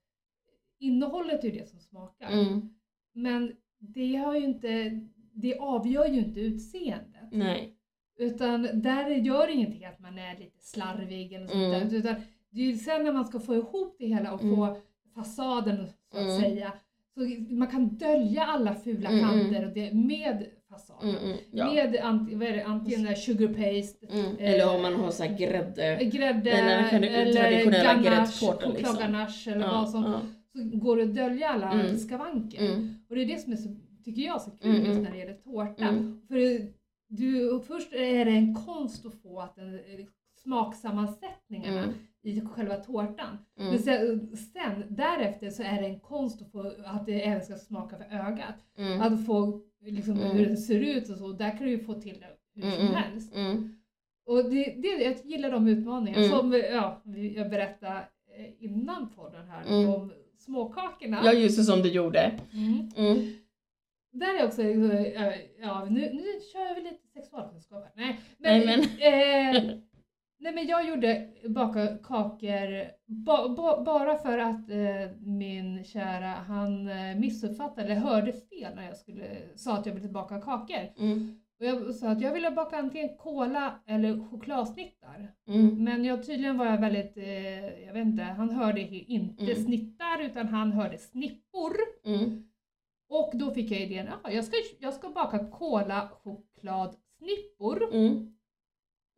innehållet 0.83 1.45
är 1.45 1.49
ju 1.49 1.59
det 1.61 1.69
som 1.69 1.81
smakar. 1.81 2.31
mm, 2.33 2.69
Men 3.15 3.53
det 3.79 4.15
har 4.17 4.35
ju 4.37 4.45
inte, 4.45 5.01
det 5.33 5.59
avgör 5.59 6.07
ju 6.07 6.19
inte 6.19 6.41
utseendet. 6.41 7.29
nej. 7.33 7.77
Utan 8.19 8.69
där 8.83 9.09
gör 9.11 9.47
det 9.47 9.53
ingenting 9.53 9.85
att 9.85 10.01
man 10.01 10.19
är 10.19 10.39
lite 10.39 10.61
slarvig 10.61 11.33
eller 11.33 11.47
sånt 11.47 11.65
Mm. 11.65 11.89
där. 11.89 11.97
Utan 11.97 12.15
det 12.51 12.61
är 12.61 12.67
ju 12.67 12.77
sen 12.77 13.05
när 13.05 13.13
man 13.13 13.25
ska 13.25 13.41
få 13.41 13.55
ihop 13.55 13.97
det 13.99 14.07
hela 14.07 14.33
och 14.33 14.43
Mm. 14.43 14.57
få 14.57 14.77
fasaden 15.15 15.87
så 16.13 16.19
att 16.19 16.23
Mm. 16.25 16.41
säga. 16.41 16.73
Så 17.15 17.21
man 17.55 17.69
kan 17.69 17.89
dölja 17.89 18.43
alla 18.45 18.75
fula 18.75 19.09
Mm, 19.11 19.25
mm. 19.25 19.41
kanter 19.41 19.67
och 19.67 19.73
det 19.75 19.93
med 19.95 20.47
fasaden. 20.69 21.09
Mm, 21.11 21.25
mm, 21.25 21.37
ja. 21.53 21.73
Med 21.73 21.97
anti, 22.03 22.35
vad 22.35 22.49
är 22.49 22.53
det, 22.53 22.63
antingen 22.65 23.17
sugar 23.17 23.49
paste, 23.49 24.07
Mm. 24.07 24.37
Eller 24.39 24.75
om 24.77 24.83
man 24.83 24.95
har 24.95 25.11
så 25.11 25.23
här 25.25 25.39
grädde. 25.39 26.05
grädde 26.05 26.51
Den 26.51 26.89
traditionella 26.91 27.95
ganache, 27.95 28.03
gräddtårtan, 28.03 28.73
liksom. 28.73 28.87
chokladganache 28.97 29.51
eller 29.53 29.67
Ja, 29.67 29.73
vad 29.73 29.91
som. 29.91 30.05
ja. 30.05 30.21
Så 30.53 30.79
går 30.79 30.97
det 30.97 31.03
att 31.03 31.15
dölja 31.15 31.49
alla 31.49 31.73
Mm. 31.73 31.99
skavanker. 31.99 32.73
Mm, 32.75 32.95
Och 33.09 33.15
det 33.17 33.23
är 33.23 33.27
det 33.27 33.39
som 33.39 33.53
är 33.53 33.57
så, 33.57 33.69
tycker 34.05 34.23
jag, 34.23 34.43
så 34.43 34.51
kul 34.51 34.71
Mm, 34.71 34.81
just 34.85 34.91
mm. 34.99 35.03
när 35.03 35.11
det 35.11 35.17
gäller 35.19 35.35
tårta. 35.35 35.85
Mm. 35.89 36.21
För 36.29 36.67
du, 37.09 37.61
först 37.67 37.93
är 37.93 38.25
det 38.25 38.31
en 38.31 38.55
konst 38.55 39.07
att 39.07 39.15
få 39.23 39.41
att 39.41 39.57
den, 39.57 39.81
smaksammansättningarna 40.43 41.83
mm, 41.83 41.95
i 42.23 42.41
själva 42.41 42.77
tårtan. 42.77 43.39
Men 43.57 43.67
mm, 43.67 43.79
sen, 43.79 44.37
sen, 44.37 44.85
därefter 44.89 45.51
så 45.51 45.63
är 45.63 45.81
det 45.83 45.87
en 45.89 46.01
konst 46.01 46.43
att 46.43 46.53
få 46.53 46.73
att 46.87 47.07
det 47.07 47.23
även 47.27 47.45
ska 47.45 47.55
smaka 47.55 47.97
för 47.97 48.05
ögat. 48.05 48.55
mm, 48.79 49.01
Att 49.01 49.27
få 49.27 49.61
liksom 49.81 50.17
Mm. 50.21 50.37
hur 50.37 50.47
det 50.47 50.57
ser 50.57 50.81
ut 50.81 51.09
och 51.11 51.17
så, 51.19 51.33
där 51.33 51.51
kan 51.51 51.67
du 51.67 51.71
ju 51.71 51.79
få 51.79 51.95
till 51.95 52.21
det 52.21 52.27
hur 52.55 52.63
som 52.63 52.81
Mm, 52.81 52.87
mm. 52.87 52.95
helst. 52.95 53.35
mm, 53.35 53.77
Och 54.27 54.51
det, 54.51 54.65
det, 54.79 54.89
jag 54.89 55.17
gillar 55.25 55.51
de 55.51 55.67
utmaningarna. 55.69 56.25
Mm. 56.27 56.39
Som 56.39 56.53
ja, 56.73 57.03
jag 57.35 57.51
berättade 57.51 57.99
eh, 58.39 58.65
innan 58.65 59.09
podden 59.17 59.47
här 59.49 59.65
Mm. 59.67 59.91
om 59.95 60.13
småkakorna. 60.45 61.21
Ja 61.25 61.33
just 61.33 61.57
det 61.57 61.65
som 61.65 61.83
du 61.83 61.89
gjorde. 61.89 62.33
Mm. 62.53 62.91
Mm, 62.97 63.33
där 64.13 64.41
är 64.41 64.47
också, 64.47 64.63
eh, 64.63 65.33
ja 65.61 65.85
nu, 65.85 66.01
nu 66.01 66.25
kör 66.53 66.75
vi 66.75 66.81
lite 66.81 67.07
sexualkunskap 67.15 67.85
här. 67.85 67.93
Nej, 67.95 68.21
Nej, 68.39 68.67
men, 68.67 68.81
eh, 68.83 69.77
nej 70.39 70.55
men 70.55 70.67
jag 70.67 70.89
gjorde 70.89 71.29
baka 71.49 71.87
kakor 71.87 72.91
ba, 73.07 73.49
ba, 73.49 73.85
bara 73.85 74.19
för 74.19 74.39
att 74.39 74.71
eh, 74.71 75.17
min 75.21 75.85
kära 75.85 76.27
han 76.27 76.89
eh, 76.89 77.17
missuppfattade 77.17 77.83
eller 77.83 77.95
hörde 78.01 78.33
fel 78.33 78.75
när 78.75 78.87
jag 78.87 78.97
skulle, 78.97 79.27
sa 79.57 79.77
att 79.77 79.87
jag 79.87 79.95
ville 79.95 80.09
baka 80.09 80.41
kakor. 80.41 80.93
Mm. 80.99 81.42
Och 81.63 81.69
jag 81.69 81.95
sa 81.95 82.09
att 82.09 82.21
jag 82.21 82.33
ville 82.33 82.51
baka 82.51 82.77
antingen 82.77 83.17
kola 83.17 83.81
eller 83.87 84.29
chokladsnittar. 84.31 85.35
Mm. 85.49 85.85
Men 85.85 86.05
jag, 86.05 86.27
tydligen 86.27 86.59
var 86.59 86.67
jag 86.67 86.81
väldigt, 86.81 87.17
eh, 87.17 87.85
jag 87.87 87.93
vet 87.93 88.07
inte, 88.07 88.23
han 88.23 88.51
hörde 88.51 88.81
inte 88.81 89.43
Mm. 89.53 89.65
snittar 89.65 90.21
utan 90.23 90.49
han 90.49 90.73
hörde 90.73 90.99
snippor. 90.99 91.73
Mm. 92.05 92.45
Och 93.09 93.31
då 93.35 93.51
fick 93.51 93.71
jag 93.71 93.81
idén, 93.81 94.09
ja, 94.25 94.31
jag, 94.31 94.45
ska, 94.45 94.57
jag 94.79 94.95
ska 94.95 95.09
baka 95.11 95.39
kola 95.51 96.09
chokladsnippor. 96.23 97.95
Mm. 97.95 98.35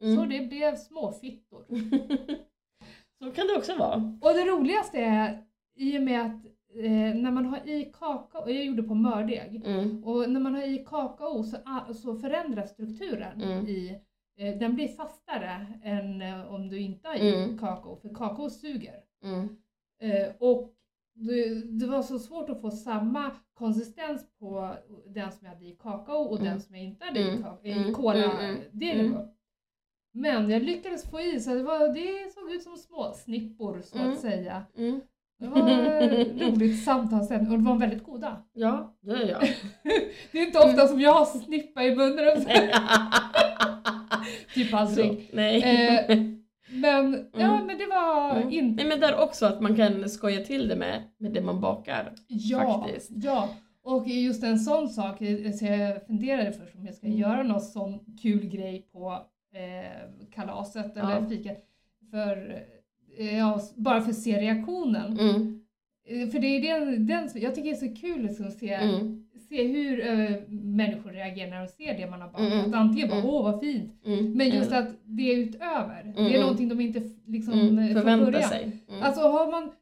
Så 0.00 0.06
Mm. 0.22 0.28
det 0.28 0.40
blev 0.48 0.76
småfittor. 0.76 1.64
Så 3.18 3.30
kan 3.30 3.46
det 3.46 3.56
också 3.56 3.76
vara. 3.76 3.94
Och 4.22 4.34
det 4.34 4.44
roligaste 4.44 4.98
är, 4.98 5.44
i 5.76 5.98
och 5.98 6.02
med 6.02 6.20
att 6.26 6.42
eh, 6.76 7.14
när 7.14 7.30
man 7.30 7.46
har 7.46 7.68
i 7.68 7.84
kakao, 7.84 8.48
jag 8.50 8.64
gjorde 8.64 8.82
på 8.82 8.94
mördeg, 8.94 9.62
Mm. 9.66 10.04
och 10.04 10.30
när 10.30 10.40
man 10.40 10.54
har 10.54 10.62
i 10.62 10.78
kakao 10.78 11.42
så, 11.42 11.56
a- 11.64 11.94
så 11.94 12.14
förändras 12.16 12.70
strukturen 12.70 13.42
Mm. 13.42 13.66
i, 13.66 14.00
eh, 14.38 14.58
den 14.58 14.74
blir 14.74 14.88
fastare 14.88 15.66
än 15.82 16.22
eh, 16.22 16.54
om 16.54 16.68
du 16.68 16.78
inte 16.78 17.08
har 17.08 17.14
i 17.14 17.34
Mm. 17.44 17.58
kakao, 17.58 17.96
för 17.96 18.08
kakao 18.14 18.50
suger. 18.50 19.00
Mm. 19.24 19.48
Eh, 20.00 20.32
och 20.38 20.70
det, 21.16 21.54
det 21.78 21.86
var 21.86 22.02
så 22.02 22.18
svårt 22.18 22.50
att 22.50 22.60
få 22.60 22.70
samma 22.70 23.30
konsistens 23.54 24.26
på 24.38 24.74
den 25.06 25.32
som 25.32 25.46
jag 25.46 25.52
hade 25.54 25.64
i 25.64 25.76
kakao 25.82 26.16
och 26.22 26.38
Mm. 26.40 26.44
den 26.50 26.60
som 26.60 26.74
jag 26.74 26.84
inte 26.84 27.04
hade 27.04 27.20
i, 27.20 27.28
Mm. 27.30 27.42
ka- 27.44 27.58
i 27.62 27.72
Mm. 27.72 27.92
kola-degen 27.94 29.06
Mm. 29.06 29.28
Men 30.16 30.50
jag 30.50 30.62
lyckades 30.62 31.10
få 31.10 31.20
i 31.20 31.40
så 31.40 31.54
det, 31.54 31.62
var, 31.62 31.88
det 31.94 32.32
såg 32.32 32.50
ut 32.52 32.62
som 32.62 32.76
små 32.76 33.12
snippor 33.12 33.80
så 33.84 33.98
Mm. 33.98 34.12
att 34.12 34.20
säga. 34.20 34.62
Det 35.38 35.46
var 35.48 35.70
ett 35.70 36.40
roligt 36.40 36.84
samtalsämne 36.84 37.48
och 37.50 37.54
de 37.54 37.64
var 37.64 37.78
väldigt 37.78 38.04
goda. 38.04 38.36
Ja, 38.52 38.96
det 39.00 39.10
är 39.12 39.28
jag. 39.28 39.40
Det 40.32 40.38
är 40.38 40.46
inte 40.46 40.58
ofta 40.58 40.88
som 40.88 41.00
jag 41.00 41.12
har 41.12 41.24
snippa 41.24 41.82
i 41.84 41.96
munnen. 41.96 42.44
typ 44.54 44.74
aldrig. 44.74 45.10
Så, 45.30 45.36
nej. 45.36 45.62
Eh, 46.08 46.18
Men, 46.72 47.30
ja, 47.32 47.54
Mm. 47.54 47.66
men 47.66 47.78
det 47.78 47.86
var 47.86 48.36
Mm. 48.36 48.50
inte... 48.50 48.82
Nej 48.82 48.88
men 48.88 49.00
där 49.00 49.22
också 49.22 49.46
att 49.46 49.60
man 49.60 49.76
kan 49.76 50.08
skoja 50.08 50.44
till 50.44 50.68
det 50.68 50.76
med, 50.76 51.02
med 51.18 51.32
det 51.32 51.40
man 51.40 51.60
bakar. 51.60 52.12
Ja, 52.28 52.82
faktiskt. 52.84 53.10
ja. 53.14 53.48
Och 53.82 54.08
just 54.08 54.44
en 54.44 54.58
sån 54.58 54.88
sak, 54.88 55.20
eh, 55.22 55.52
så 55.52 55.64
jag 55.64 56.06
funderade 56.06 56.52
först 56.52 56.74
om 56.74 56.86
jag 56.86 56.94
ska 56.94 57.06
Mm. 57.06 57.18
göra 57.18 57.42
någon 57.42 57.60
sån 57.60 57.98
kul 58.22 58.46
grej 58.46 58.88
på 58.92 59.18
eh, 59.54 60.30
kalaset 60.34 60.96
eller 60.96 61.10
Ja. 61.20 61.26
fikat. 61.28 61.58
För, 62.10 62.50
eh, 62.50 62.58
ja, 63.18 63.60
bara 63.76 64.00
för 64.00 64.10
att 64.10 64.16
se 64.18 64.40
reaktionen. 64.40 65.18
Mm. 65.18 65.60
Eh, 66.06 66.28
För 66.28 66.38
det 66.38 66.46
är 66.46 66.80
den, 66.80 67.06
den 67.06 67.28
jag 67.34 67.54
tycker 67.54 67.70
det 67.70 67.76
är 67.76 67.88
så 67.88 68.00
kul 68.00 68.22
liksom 68.22 68.46
att 68.46 68.52
se, 68.58 68.74
Mm. 68.74 69.26
se 69.48 69.66
hur 69.66 70.06
eh, 70.06 70.36
människor 70.48 71.10
reagerar 71.12 71.50
när 71.50 71.60
de 71.60 71.68
ser 71.68 71.98
det 71.98 72.10
man 72.10 72.20
har 72.20 72.28
bakat. 72.28 72.52
Mm. 72.52 72.74
Antingen 72.74 73.08
bara 73.08 73.18
Mm. 73.18 73.30
åh 73.30 73.42
vad 73.44 73.60
fint, 73.60 73.92
Mm. 74.06 74.32
men 74.32 74.48
just 74.50 74.72
Eller- 74.72 74.82
att 74.82 74.88
det 75.04 75.22
är 75.22 75.36
utöver. 75.36 76.02
Det 76.16 76.20
Mm. 76.20 76.32
är 76.34 76.40
någonting 76.40 76.68
de 76.68 76.80
inte 76.80 77.02
liksom 77.26 77.52
mm. 77.52 77.78
eh, 77.78 77.84
från 77.92 78.02
Förvänta 78.02 78.24
början. 78.30 78.48
sig. 78.48 78.70
Mm. 78.88 79.02
Alltså 79.02 79.20
har 79.20 79.50
man, 79.50 79.72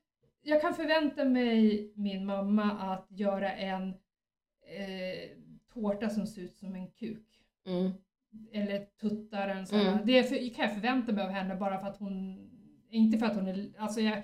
jag 0.43 0.61
kan 0.61 0.75
förvänta 0.75 1.25
mig 1.25 1.93
min 1.97 2.27
mamma 2.27 2.71
att 2.73 3.07
göra 3.11 3.53
en 3.53 3.89
eh, 3.89 5.31
tårta 5.75 6.09
som 6.11 6.27
ser 6.27 6.43
ut 6.43 6.55
som 6.57 6.75
en 6.75 6.87
kuk. 6.87 7.27
Mm. 7.67 7.91
Eller 8.53 8.79
tuttar 9.01 9.65
sån 9.65 9.79
här. 9.79 9.93
Mm. 9.93 10.07
Det 10.07 10.23
kan 10.55 10.65
jag 10.65 10.75
förvänta 10.75 11.13
mig 11.13 11.25
av 11.25 11.31
henne 11.31 11.55
bara 11.57 11.79
för 11.79 11.87
att 11.87 11.97
hon, 11.99 12.39
inte 12.93 13.19
för 13.19 13.27
att 13.27 13.35
hon 13.35 13.47
är, 13.47 13.73
alltså 13.79 14.01
jag, 14.01 14.23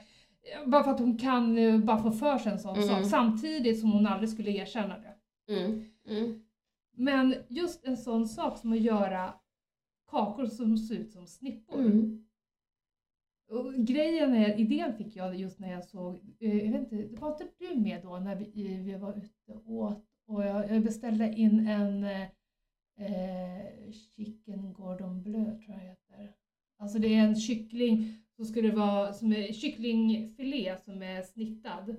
bara 0.66 0.84
för 0.84 0.90
att 0.90 1.00
hon 1.00 1.18
kan 1.18 1.58
eh, 1.58 1.78
bara 1.78 1.98
få 2.02 2.10
för 2.10 2.38
sig 2.38 2.52
en 2.52 2.58
sån 2.58 2.76
Mm. 2.76 2.88
sak 2.88 3.04
samtidigt 3.10 3.80
som 3.80 3.92
hon 3.92 4.06
aldrig 4.06 4.30
skulle 4.30 4.50
erkänna 4.50 4.98
det. 4.98 5.14
Mm. 5.54 5.84
Mm. 6.08 6.42
Men 6.96 7.34
just 7.48 7.84
en 7.84 7.96
sån 7.96 8.28
sak 8.28 8.58
som 8.58 8.72
att 8.72 8.80
göra 8.80 9.34
kakor 10.10 10.46
som 10.46 10.76
ser 10.78 10.94
ut 10.94 11.10
som 11.12 11.26
snippor. 11.26 11.80
Mm. 11.80 12.24
Och 13.50 13.74
grejen 13.74 14.34
är, 14.34 14.58
idén 14.60 14.94
fick 14.96 15.16
jag 15.16 15.36
just 15.36 15.58
när 15.58 15.72
jag 15.72 15.84
såg, 15.84 16.14
eh, 16.40 16.58
jag 16.66 16.72
vet 16.72 16.92
inte, 16.92 17.20
var 17.20 17.28
inte 17.32 17.48
du 17.58 17.80
med 17.80 18.02
då 18.02 18.18
när 18.18 18.36
vi, 18.36 18.74
eh, 18.74 18.80
vi 18.84 18.94
var 18.94 19.16
ute 19.18 19.52
och 19.52 19.70
åt 19.72 20.04
och 20.26 20.44
jag, 20.44 20.70
jag 20.70 20.82
beställde 20.82 21.32
in 21.32 21.66
en 21.68 22.04
eh, 22.04 23.90
chicken 24.16 24.72
gordon 24.72 25.22
bleu 25.22 25.44
tror 25.44 25.76
jag 25.76 25.78
heter. 25.78 26.34
Alltså 26.78 26.98
det 26.98 27.14
är 27.14 27.18
en 27.24 27.36
kyckling 27.36 28.14
som 28.36 28.44
skulle 28.44 28.70
vara, 28.72 29.12
som 29.12 29.32
är 29.32 29.52
kycklingfilé 29.52 30.76
som 30.84 31.02
är 31.02 31.22
snittad. 31.22 31.96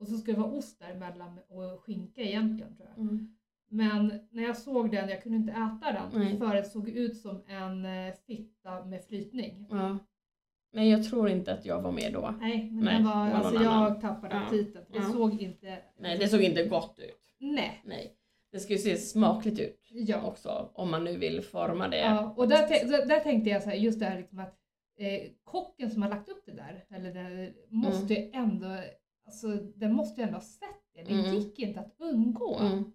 Och 0.00 0.08
så 0.08 0.18
ska 0.18 0.32
det 0.32 0.38
vara 0.38 0.50
ost 0.52 0.78
däremellan 0.78 1.38
och 1.48 1.80
skinka 1.80 2.20
egentligen 2.22 2.76
tror 2.76 2.88
jag. 2.88 2.98
Mm. 2.98 3.34
Men 3.68 4.12
när 4.30 4.42
jag 4.42 4.56
såg 4.56 4.90
den, 4.90 5.08
jag 5.08 5.22
kunde 5.22 5.38
inte 5.38 5.52
äta 5.52 5.92
den 5.92 6.20
Nej. 6.22 6.38
för 6.38 6.54
det 6.54 6.64
såg 6.64 6.88
ut 6.88 7.16
som 7.16 7.42
en 7.46 7.84
eh, 7.84 8.14
fitta 8.26 8.84
med 8.84 9.04
flytning. 9.04 9.66
Ja. 9.70 9.98
Nej 10.72 10.90
jag 10.90 11.04
tror 11.04 11.28
inte 11.28 11.52
att 11.54 11.66
jag 11.66 11.82
var 11.82 11.92
med 11.92 12.12
då. 12.12 12.34
Nej, 12.40 12.70
men 12.72 12.84
Nej, 12.84 13.02
var, 13.02 13.12
alltså 13.30 13.54
jag 13.54 13.72
annan. 13.72 14.00
tappade 14.00 14.34
Ja, 14.34 14.40
aptiten. 14.40 14.84
för 14.86 14.92
Det 14.92 14.98
ja. 14.98 15.12
såg 15.12 15.42
inte... 15.42 15.78
Nej 15.98 16.18
det 16.18 16.28
såg 16.28 16.42
inte 16.42 16.64
gott 16.64 16.98
ut. 16.98 17.34
Nej. 17.38 17.82
Nej. 17.84 18.16
Det 18.52 18.60
ska 18.60 18.72
ju 18.72 18.78
se 18.78 18.96
smakligt 18.96 19.60
ut 19.60 19.80
Ja. 19.94 20.22
också 20.22 20.70
om 20.74 20.90
man 20.90 21.04
nu 21.04 21.16
vill 21.16 21.42
forma 21.42 21.88
det. 21.88 21.98
ja. 21.98 22.34
Och 22.36 22.48
där, 22.48 23.06
där, 23.06 23.20
tänkte 23.20 23.50
jag 23.50 23.62
så 23.62 23.68
här, 23.68 23.76
just 23.76 24.00
det 24.00 24.06
här 24.06 24.18
liksom 24.18 24.38
att 24.38 24.54
eh, 24.98 25.30
kocken 25.44 25.90
som 25.90 26.02
har 26.02 26.08
lagt 26.10 26.28
upp 26.28 26.42
det 26.46 26.52
där, 26.52 26.84
eller 26.90 27.14
det, 27.14 27.52
måste 27.68 28.14
ju 28.14 28.30
ändå, 28.32 28.66
alltså 29.26 29.48
den 29.74 29.92
måste 29.92 30.20
ju 30.20 30.24
ändå 30.26 30.36
ha 30.36 30.42
sett 30.44 30.68
det. 30.94 31.02
Det 31.02 31.12
Mm. 31.14 31.34
gick 31.34 31.58
inte 31.58 31.80
att 31.80 31.94
undgå. 31.98 32.58
Mm. 32.58 32.92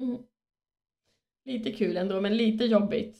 Mm. 0.00 0.18
Lite 1.44 1.72
kul 1.72 1.96
ändå 1.96 2.20
men 2.20 2.36
lite 2.36 2.64
jobbigt 2.64 3.16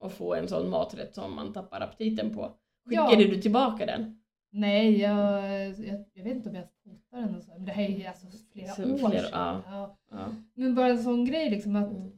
att 0.00 0.12
få 0.12 0.34
en 0.34 0.48
sån 0.48 0.70
maträtt 0.70 1.14
som 1.14 1.34
man 1.34 1.52
tappar 1.52 1.80
aptiten 1.80 2.34
på. 2.34 2.52
Ja. 2.90 3.06
Skickade 3.10 3.30
du 3.30 3.40
tillbaka 3.42 3.86
den? 3.86 4.16
Nej, 4.52 5.00
jag, 5.00 5.44
jag, 5.68 6.04
jag 6.14 6.24
vet 6.24 6.36
inte 6.36 6.48
om 6.48 6.54
jag 6.54 6.64
fotar 6.84 7.20
den 7.20 7.34
och 7.36 7.42
så, 7.42 7.50
men 7.54 7.64
det 7.64 7.72
här 7.72 7.84
är 7.84 7.88
ju 7.98 8.04
alltså 8.06 8.26
flera 8.52 8.68
Så 8.68 8.82
år 8.94 8.98
flera- 8.98 9.10
sedan. 9.22 9.30
ja. 9.32 9.62
Ja. 9.66 9.96
Ja. 10.10 10.34
Men 10.54 10.74
bara 10.74 10.88
en 10.88 11.02
sån 11.02 11.24
grej 11.24 11.50
liksom 11.50 11.76
att 11.76 11.90
Mm. 11.90 12.10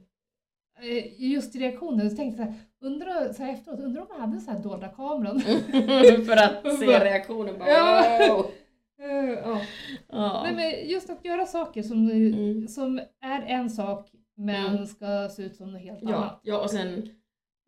Eh, 0.82 1.22
just 1.22 1.56
i 1.56 1.58
reaktionen 1.58 2.10
så 2.10 2.16
tänkte 2.16 2.42
jag 2.42 2.48
så 2.48 2.52
här, 2.54 2.60
undrar, 2.92 3.32
så 3.32 3.42
här 3.42 3.52
efteråt, 3.52 3.80
undrar 3.80 4.02
om 4.02 4.08
jag 4.10 4.18
hade 4.20 4.40
så 4.40 4.50
här 4.50 4.58
dolda 4.58 4.88
kameran. 4.88 5.40
För 6.26 6.36
att 6.36 6.78
se 6.78 6.86
reaktionen 7.04 7.58
bara 7.58 7.68
Ja. 7.68 8.18
wow. 8.28 8.46
Eh, 9.02 9.28
ja. 9.44 9.60
Ja. 10.08 10.42
Nej, 10.42 10.54
men 10.54 10.90
just 10.90 11.10
att 11.10 11.24
göra 11.24 11.46
saker 11.46 11.82
som, 11.82 12.10
Mm. 12.10 12.68
som 12.68 12.98
är 13.20 13.42
en 13.46 13.70
sak 13.70 14.10
men 14.36 14.66
Mm. 14.74 14.86
ska 14.86 15.28
se 15.28 15.42
ut 15.42 15.56
som 15.56 15.72
något 15.72 15.82
helt 15.82 15.98
Ja, 16.02 16.14
annat. 16.16 16.40
ja, 16.42 16.60
och 16.62 16.70
sen 16.70 17.08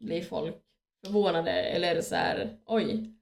blir 0.00 0.22
folk 0.22 0.54
förvånade 1.06 1.50
eller 1.50 2.00
så 2.00 2.14
här, 2.14 2.56
oj. 2.66 3.13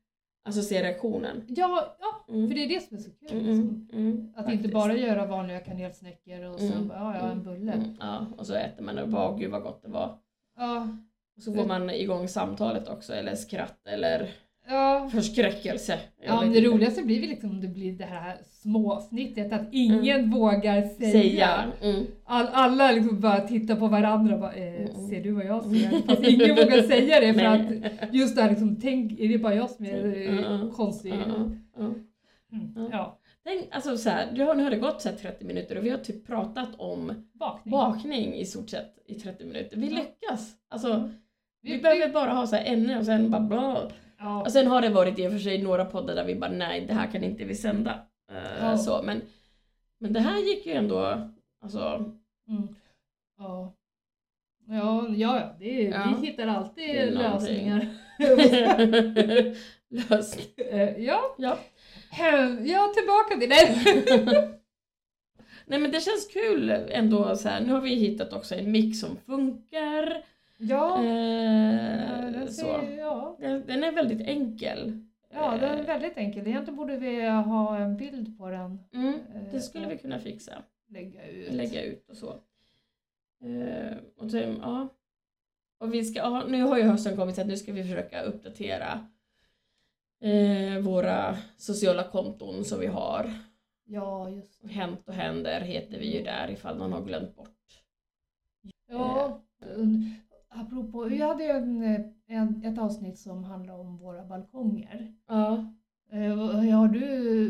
Alltså 0.44 0.62
se 0.62 0.82
reaktionen. 0.82 1.44
Ja, 1.48 1.96
ja 2.00 2.08
Mm. 2.34 2.48
för 2.48 2.54
det 2.54 2.64
är 2.64 2.68
det 2.68 2.80
som 2.88 2.96
är 2.96 3.00
så 3.00 3.10
kul. 3.10 3.28
Mm, 3.30 3.44
Liksom. 3.46 3.88
mm, 3.92 4.06
mm, 4.12 4.28
Att 4.36 4.44
faktiskt. 4.44 4.64
inte 4.64 4.74
bara 4.74 4.96
göra 4.96 5.26
vanliga 5.26 5.60
kanelsnäckor 5.60 6.44
och 6.44 6.58
sen 6.60 6.72
Mm, 6.72 6.88
bara, 6.88 6.98
ja, 6.98 7.16
ja, 7.18 7.30
en 7.30 7.42
bulle. 7.42 7.84
Ja, 8.00 8.26
och 8.38 8.46
så 8.46 8.54
äter 8.54 8.82
man 8.84 8.98
och 8.98 9.08
bara, 9.08 9.36
gud 9.38 9.50
vad 9.50 9.62
gott 9.62 9.82
det 9.82 9.88
var. 9.88 10.18
Ja, 10.56 10.88
Och 11.36 11.42
så 11.42 11.52
får 11.54 11.64
man 11.66 11.90
igång 11.90 12.28
samtalet 12.28 12.88
också, 12.88 13.12
eller 13.14 13.34
skratt 13.34 13.86
eller 13.86 14.30
ja. 14.68 15.08
förskräckelse. 15.12 15.98
Ja, 16.26 16.44
det 16.54 16.60
roligaste 16.60 17.02
blir 17.02 17.20
väl 17.20 17.28
liksom 17.28 17.50
om 17.50 17.60
det 17.60 17.68
blir 17.68 17.92
det 17.92 18.04
här 18.04 18.36
småsnittet 18.62 19.52
att 19.52 19.68
ingen 19.72 20.30
vågar 20.30 20.82
säga. 20.82 21.12
Säga. 21.12 21.64
Mm. 21.82 22.06
All, 22.24 22.46
alla 22.52 22.92
liksom 22.92 23.20
bara 23.20 23.40
tittar 23.40 23.76
på 23.76 23.88
varandra 23.88 24.34
och 24.34 24.40
bara, 24.40 24.52
eh, 24.52 24.72
Mm. 24.82 25.08
ser 25.08 25.22
du 25.22 25.30
vad 25.30 25.44
jag 25.46 25.64
ser? 25.64 26.06
Fast 26.06 26.24
ingen 26.28 26.48
vågar 26.56 26.82
säga 26.82 27.20
det 27.20 27.34
för 27.34 27.44
att 27.44 28.14
just 28.14 28.36
där 28.36 28.50
liksom, 28.50 28.76
tänk, 28.80 29.20
är 29.20 29.28
det 29.28 29.38
bara 29.38 29.54
jag 29.54 29.70
som 29.70 29.84
är 29.86 30.04
Mm. 30.28 30.70
konstig? 30.70 31.14
Ja. 31.14 31.34
Mm. 31.84 32.88
Ja. 32.92 33.18
Tänk, 33.44 33.64
alltså 33.70 33.96
så 33.96 34.10
här, 34.10 34.26
det 34.36 34.42
har, 34.42 34.54
nu 34.54 34.62
har 34.62 34.70
det 34.70 34.76
gått 34.76 35.00
så 35.02 35.08
här 35.08 35.16
30 35.16 35.44
minuter 35.44 35.78
och 35.78 35.84
vi 35.86 35.90
har 35.90 35.98
typ 35.98 36.26
pratat 36.26 36.68
om 36.78 37.12
bakning. 37.32 37.72
bakning 37.72 38.34
i 38.34 38.44
stort 38.44 38.70
sett 38.70 38.94
i 39.06 39.14
30 39.14 39.44
minuter. 39.44 39.76
Vi 39.76 39.86
lyckas! 39.90 40.52
Alltså, 40.70 40.92
Mm. 40.92 41.10
vi, 41.62 41.78
behöver 41.78 42.08
bara 42.12 42.30
ha 42.32 42.46
så 42.46 42.56
här 42.56 42.72
ämne 42.72 42.98
och 42.98 43.04
sen 43.06 43.30
bara 43.30 43.40
bla. 43.40 43.90
Ja. 44.22 44.40
Och 44.42 44.52
sen 44.52 44.66
har 44.66 44.82
det 44.82 44.88
varit 44.88 45.18
i 45.18 45.26
och 45.26 45.32
för 45.32 45.38
sig 45.38 45.62
några 45.62 45.84
poddar 45.84 46.14
där 46.14 46.24
vi 46.24 46.34
bara 46.34 46.50
nej, 46.50 46.80
det 46.86 46.94
här 46.94 47.10
kan 47.12 47.24
inte 47.24 47.44
vi 47.44 47.54
sända. 47.54 48.06
Eh, 48.32 48.64
Ja. 48.66 48.78
så, 48.78 49.02
men, 49.02 49.20
men 49.98 50.12
det 50.12 50.20
här 50.20 50.38
gick 50.38 50.66
ju 50.66 50.72
ändå, 50.72 51.28
alltså, 51.64 52.04
Mm. 52.48 52.68
Ja. 53.38 53.74
Ja, 54.68 55.06
ja, 55.08 55.56
det 55.58 55.82
Ja. 55.82 56.14
vi 56.20 56.26
hittar 56.26 56.46
alltid 56.46 57.12
lösningar. 57.14 57.88
löst. 59.88 60.38
Eh, 60.56 60.98
ja. 60.98 61.34
Ja. 61.38 61.58
Ja, 62.64 62.92
tillbaka 62.96 63.36
till 63.40 63.48
det. 63.50 63.76
Nej 65.66 65.78
men 65.78 65.90
det 65.90 66.00
känns 66.00 66.26
kul 66.32 66.70
ändå 66.70 67.36
så 67.36 67.48
här. 67.48 67.60
Nu 67.60 67.72
har 67.72 67.80
vi 67.80 67.94
hittat 67.94 68.32
också 68.32 68.54
en 68.54 68.70
mix 68.72 69.00
som 69.00 69.16
funkar. 69.26 70.22
Ja, 70.68 70.98
Eh, 71.04 72.32
den, 72.32 72.48
så. 72.52 72.62
ser, 72.62 72.98
ja. 72.98 73.36
Den, 73.40 73.66
den 73.66 73.84
är 73.84 73.92
väldigt 73.92 74.20
enkel. 74.28 75.06
ja, 75.30 75.56
den 75.60 75.70
är 75.70 75.78
Eh, 75.80 75.86
väldigt 75.86 76.16
enkel. 76.16 76.46
Egentligen 76.46 76.76
borde 76.76 76.96
vi 76.96 77.28
ha 77.28 77.76
en 77.78 77.96
bild 77.96 78.38
på 78.38 78.50
den. 78.50 78.78
mm, 78.92 79.14
eh, 79.34 79.52
det 79.52 79.60
skulle 79.60 79.86
vi 79.88 79.98
kunna 79.98 80.18
fixa. 80.18 80.62
lägga 80.88 81.28
ut. 81.28 81.52
Lägga 81.52 81.82
ut 81.82 82.08
och 82.10 82.16
så. 82.16 82.28
Eh, 83.44 83.96
och 84.16 84.30
sen, 84.30 84.56
ja. 84.62 84.88
Och 85.78 85.94
vi 85.94 86.04
ska, 86.04 86.18
ja, 86.18 86.44
nu 86.48 86.62
har 86.62 86.76
ju 86.78 86.82
hösten 86.84 87.16
kommit 87.16 87.34
så 87.34 87.40
att 87.40 87.46
nu 87.46 87.56
ska 87.56 87.72
vi 87.72 87.82
försöka 87.82 88.22
uppdatera 88.22 89.06
eh, 90.20 90.78
våra 90.82 91.36
sociala 91.56 92.04
konton 92.04 92.64
som 92.64 92.80
vi 92.80 92.86
har. 92.86 93.30
Ja, 93.84 94.30
just 94.30 94.62
det. 94.62 94.68
Hänt 94.68 95.08
och 95.08 95.14
händer 95.14 95.60
heter 95.60 95.98
vi 95.98 96.16
ju 96.18 96.24
där 96.24 96.50
ifall 96.50 96.78
någon 96.78 96.92
har 96.92 97.04
glömt 97.04 97.36
bort. 97.36 97.48
Ja, 98.88 99.40
apropå, 100.54 101.04
vi 101.04 101.18
hade 101.22 101.44
ju 101.44 101.50
en, 101.50 101.82
en, 102.26 102.64
ett 102.64 102.78
avsnitt 102.78 103.18
som 103.18 103.44
handlade 103.44 103.78
om 103.80 103.98
våra 103.98 104.24
balkonger. 104.24 105.14
Ja. 105.28 105.74
Eh, 106.12 106.36
vad- 106.36 106.54
Har 106.66 106.88
du, 106.88 107.00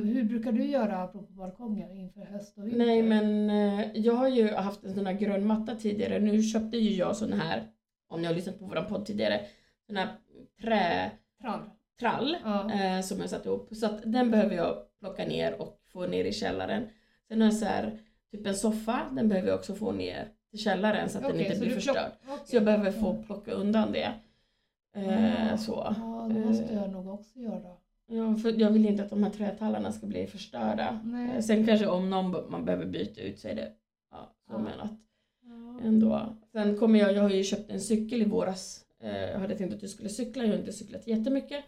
hur 0.05 0.25
brukar 0.25 0.53
du 0.53 0.65
göra 0.65 0.97
apropå 1.03 1.33
balkonger 1.33 1.95
inför 1.95 2.21
höst 2.25 2.59
och 2.59 2.65
vinter? 2.67 2.79
Nej 2.79 3.03
men 3.03 3.51
eh, 3.51 3.91
jag 3.95 4.15
har 4.15 4.29
ju 4.29 4.49
haft 4.55 4.85
en 4.85 4.95
sån 4.95 5.07
här 5.07 5.13
grön 5.13 5.47
matta 5.47 5.75
tidigare. 5.75 6.19
Nu 6.19 6.43
köpte 6.43 6.77
ju 6.77 6.91
jag 6.91 7.17
sån 7.17 7.33
här, 7.33 7.63
om 8.09 8.21
ni 8.21 8.27
har 8.27 8.35
lyssnat 8.35 8.59
på 8.59 8.67
våran 8.67 8.87
podd 8.87 9.07
tidigare, 9.07 9.41
sån 9.87 9.97
här 9.97 10.09
trätrall 10.61 11.61
Trall. 12.01 12.37
Ja. 12.45 12.73
eh, 12.73 13.01
som 13.01 13.21
jag 13.21 13.31
satt 13.31 13.47
ihop. 13.47 13.69
Så 13.77 13.87
att 13.87 14.13
den 14.13 14.31
behöver 14.31 14.55
jag 14.57 14.77
plocka 15.01 15.25
ner 15.27 15.61
och 15.63 15.81
få 15.93 16.07
ner 16.07 16.25
i 16.25 16.33
källaren. 16.33 16.83
Sen 17.29 17.41
har 17.41 17.47
jag 17.47 17.55
så 17.57 17.65
här, 17.65 17.99
typ 18.31 18.47
en 18.47 18.55
soffa, 18.55 19.01
den 19.13 19.29
behöver 19.29 19.49
jag 19.49 19.59
också 19.59 19.75
få 19.75 19.93
ner 19.93 20.29
till 20.53 20.61
källaren 20.61 21.09
så 21.09 21.19
att 21.19 21.25
den 21.25 21.33
Okej, 21.33 21.47
inte 21.47 21.59
blir 21.61 21.71
förstörd. 21.75 22.13
okej. 22.25 22.39
Så 22.45 22.57
jag 22.57 22.65
behöver 22.65 22.91
få 22.93 23.07
Ja. 23.07 23.23
plocka 23.27 23.53
undan 23.53 23.93
det. 23.93 24.13
Eh, 24.97 25.49
Ja. 25.51 25.57
så. 25.57 25.95
Ja, 25.97 26.31
det 26.35 26.41
måste 26.41 26.65
Eh, 26.65 26.75
jag 26.75 26.91
nog 26.91 27.09
också 27.09 27.39
göra. 27.39 27.77
Ja, 28.07 28.35
för 28.35 28.61
jag 28.61 28.71
vill 28.71 28.87
inte 28.87 29.03
att 29.03 29.11
de 29.11 29.23
här 29.23 29.31
trätallarna 29.31 29.93
ska 29.93 30.07
bli 30.07 30.27
förstörda. 30.27 31.01
Nej. 31.05 31.37
Eh, 31.37 31.41
Sen 31.43 31.67
kanske 31.67 31.87
om 31.87 32.11
någon 32.11 32.51
man 32.51 32.65
behöver 32.65 32.87
byta 32.87 33.21
ut 33.21 33.39
så 33.39 33.49
är 33.49 33.55
det 33.55 33.73
ja, 34.11 34.35
så 34.47 34.53
Ja. 34.53 34.59
menat 34.59 34.91
Ja. 35.45 35.87
ändå. 35.87 36.37
Sen 36.53 36.77
kommer 36.79 36.99
jag, 36.99 37.13
jag 37.13 37.23
har 37.23 37.31
ju 37.31 37.45
köpt 37.45 37.71
en 37.71 37.81
cykel 37.81 38.23
i 38.23 38.25
våras. 38.25 38.85
Eh, 39.01 39.17
Jag 39.31 39.39
hade 39.39 39.55
tänkt 39.57 39.75
att 39.75 39.83
jag 39.83 39.91
skulle 39.91 40.09
cykla, 40.09 40.45
jag 40.45 40.51
har 40.53 40.59
inte 40.59 40.73
cyklat 40.73 41.07
jättemycket. 41.07 41.65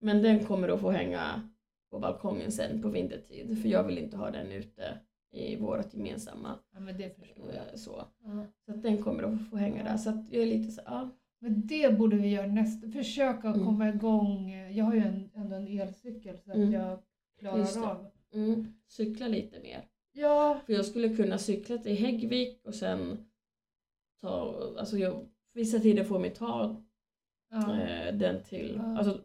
Men 0.00 0.22
den 0.22 0.44
kommer 0.44 0.68
att 0.68 0.80
få 0.80 0.90
hänga 0.90 1.48
på 1.90 1.98
balkongen 1.98 2.52
sen 2.52 2.82
på 2.82 2.88
vintertid. 2.88 3.62
För 3.62 3.68
jag 3.68 3.82
vill 3.84 3.98
inte 3.98 4.16
ha 4.16 4.30
den 4.30 4.52
ute 4.52 4.98
i 5.32 5.56
vårt 5.56 5.94
gemensamma. 5.94 6.58
Ja, 6.74 6.80
men 6.80 6.96
det 6.98 7.18
förstår 7.20 7.46
jag. 7.46 7.56
eh, 7.56 7.74
Så. 7.74 8.04
Ja. 8.24 8.46
så 8.66 8.72
att 8.72 8.82
den 8.82 9.02
kommer 9.02 9.22
att 9.22 9.50
få 9.50 9.56
hänga 9.56 9.84
där. 9.84 9.96
Så 9.96 10.10
att 10.10 10.32
jag 10.32 10.42
är 10.42 10.46
lite 10.46 10.70
så, 10.72 10.80
ja. 10.84 11.08
Men 11.38 11.66
det 11.66 11.98
borde 11.98 12.16
vi 12.16 12.28
göra 12.28 12.46
nästa, 12.46 12.88
försöka 12.88 13.48
Mm. 13.48 13.64
komma 13.64 13.88
igång. 13.88 14.50
Jag 14.72 14.84
har 14.84 14.94
ju 14.94 15.00
en, 15.00 15.30
ändå 15.34 15.56
en 15.56 15.66
elcykel 15.80 16.38
så 16.38 16.50
att 16.50 16.56
Mm. 16.56 16.72
jag 16.72 16.98
klarar 17.38 17.86
av. 17.90 18.06
Mm, 18.34 18.66
cykla 18.88 19.28
lite 19.28 19.60
mer. 19.60 19.84
Ja, 20.12 20.60
För 20.66 20.72
jag 20.72 20.84
skulle 20.86 21.16
kunna 21.16 21.38
cykla 21.38 21.78
till 21.78 21.96
Häggvik 21.96 22.60
och 22.64 22.74
sen 22.74 23.18
ta, 24.20 24.54
alltså 24.78 24.98
jag, 24.98 25.26
vissa 25.52 25.78
tider 25.78 26.04
får 26.04 26.18
mig 26.18 26.30
ta 26.34 26.82
ja. 27.50 27.80
eh, 27.80 28.14
den 28.14 28.42
till, 28.42 28.80
Ja. 28.82 28.98
alltså 28.98 29.20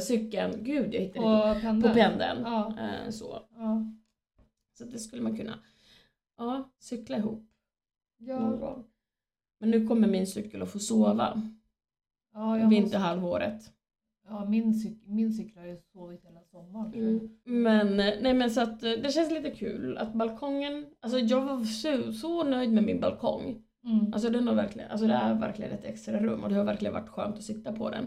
cykeln, 0.00 0.52
gud 0.64 0.94
jag 0.94 1.00
hittade 1.00 1.54
på 1.54 1.60
pendeln. 1.60 1.82
på 1.82 1.88
pendeln. 2.00 2.40
Ja. 2.44 2.74
Eh, 2.78 3.10
så. 3.10 3.38
Ja. 3.56 3.86
Så 4.74 4.84
det 4.84 4.98
skulle 4.98 5.22
man 5.22 5.36
kunna, 5.36 5.58
ja, 6.38 6.70
cykla 6.78 7.16
ihop 7.16 7.50
någon 8.18 8.52
Ja. 8.52 8.56
gång. 8.56 8.84
Men 9.60 9.70
nu 9.70 9.86
kommer 9.86 10.08
min 10.08 10.26
cykel 10.26 10.62
att 10.62 10.70
få 10.72 10.78
sova 10.78 11.42
Ja, 12.32 12.46
måste, 12.56 12.68
vinterhalvåret. 12.68 13.72
ja 14.28 14.44
min, 14.44 14.74
cyk, 14.74 15.02
min 15.06 15.32
cykel 15.32 15.58
har 15.58 15.66
ju 15.66 15.76
sovit 15.92 16.24
hela 16.24 16.40
sommaren. 16.42 16.94
Mm. 16.94 17.30
Men, 17.62 17.96
nej 17.96 18.34
men 18.34 18.50
så 18.50 18.60
att 18.60 18.82
eh, 18.82 18.90
det 18.90 19.12
känns 19.12 19.30
lite 19.32 19.50
kul 19.50 19.98
att 19.98 20.14
balkongen, 20.14 20.86
alltså 21.00 21.18
jag 21.18 21.40
var 21.44 21.64
så, 21.64 22.12
så 22.12 22.44
nöjd 22.44 22.72
med 22.72 22.84
min 22.84 23.00
balkong. 23.00 23.62
Mm. 23.84 24.12
Alltså 24.12 24.30
den 24.30 24.48
har 24.48 24.54
verkligen, 24.54 24.90
alltså 24.90 25.06
det 25.06 25.14
är 25.14 25.34
verkligen 25.34 25.70
ett 25.72 25.84
extra 25.84 26.20
rum 26.20 26.42
och 26.42 26.48
det 26.48 26.54
har 26.54 26.64
verkligen 26.64 26.94
varit 26.94 27.08
skönt 27.08 27.36
att 27.36 27.42
sitta 27.42 27.72
på 27.72 27.90
den. 27.90 28.06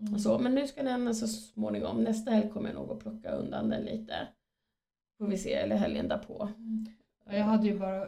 Mm. 0.00 0.18
Så, 0.18 0.38
men 0.38 0.54
nu 0.54 0.66
ska 0.66 0.82
den 0.82 1.14
så 1.14 1.26
småningom, 1.26 2.04
nästa 2.04 2.30
helg 2.30 2.50
kommer 2.50 2.68
jag 2.68 2.74
nog 2.76 2.90
att 2.90 2.98
plocka 2.98 3.30
undan 3.30 3.68
den 3.68 3.82
lite. 3.82 4.28
Får 5.18 5.26
vi 5.26 5.38
se, 5.38 5.52
eller 5.52 5.76
helgen 5.76 6.08
därpå. 6.08 6.48
Mm. 6.58 6.86
Ja, 7.26 7.32
jag 7.36 7.44
hade 7.44 7.66
ju 7.66 7.78
bara 7.78 8.06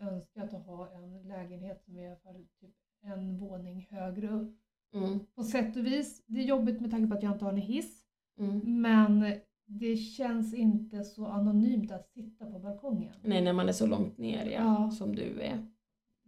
önskat 0.00 0.54
att 0.54 0.66
ha 0.66 0.88
en 0.94 1.22
lägenhet 1.28 1.82
som 1.84 1.96
är 1.98 2.02
i 2.02 2.06
alla 2.06 2.16
fall 2.16 2.46
typ 2.60 2.74
en 3.02 3.38
våning 3.38 3.86
högre 3.90 4.28
upp. 4.28 4.56
Mm. 4.94 5.18
På 5.34 5.42
sätt 5.44 5.76
och 5.76 5.86
vis, 5.86 6.22
det 6.26 6.40
är 6.40 6.44
jobbigt 6.44 6.80
med 6.80 6.90
tanke 6.90 7.08
på 7.08 7.14
att 7.16 7.22
jag 7.22 7.32
inte 7.32 7.44
har 7.44 7.52
en 7.52 7.58
hiss. 7.58 8.02
Mm. 8.38 8.80
Men 8.82 9.24
det 9.66 9.96
känns 9.96 10.54
inte 10.54 11.04
så 11.04 11.26
anonymt 11.26 11.92
att 11.92 12.08
sitta 12.08 12.46
på 12.50 12.58
balkongen. 12.58 13.12
Nej, 13.22 13.42
när 13.42 13.52
man 13.52 13.68
är 13.68 13.72
så 13.72 13.86
långt 13.86 14.18
ner 14.18 14.46
ja, 14.46 14.50
Ja. 14.84 14.90
som 14.90 15.14
du 15.16 15.40
är. 15.40 15.66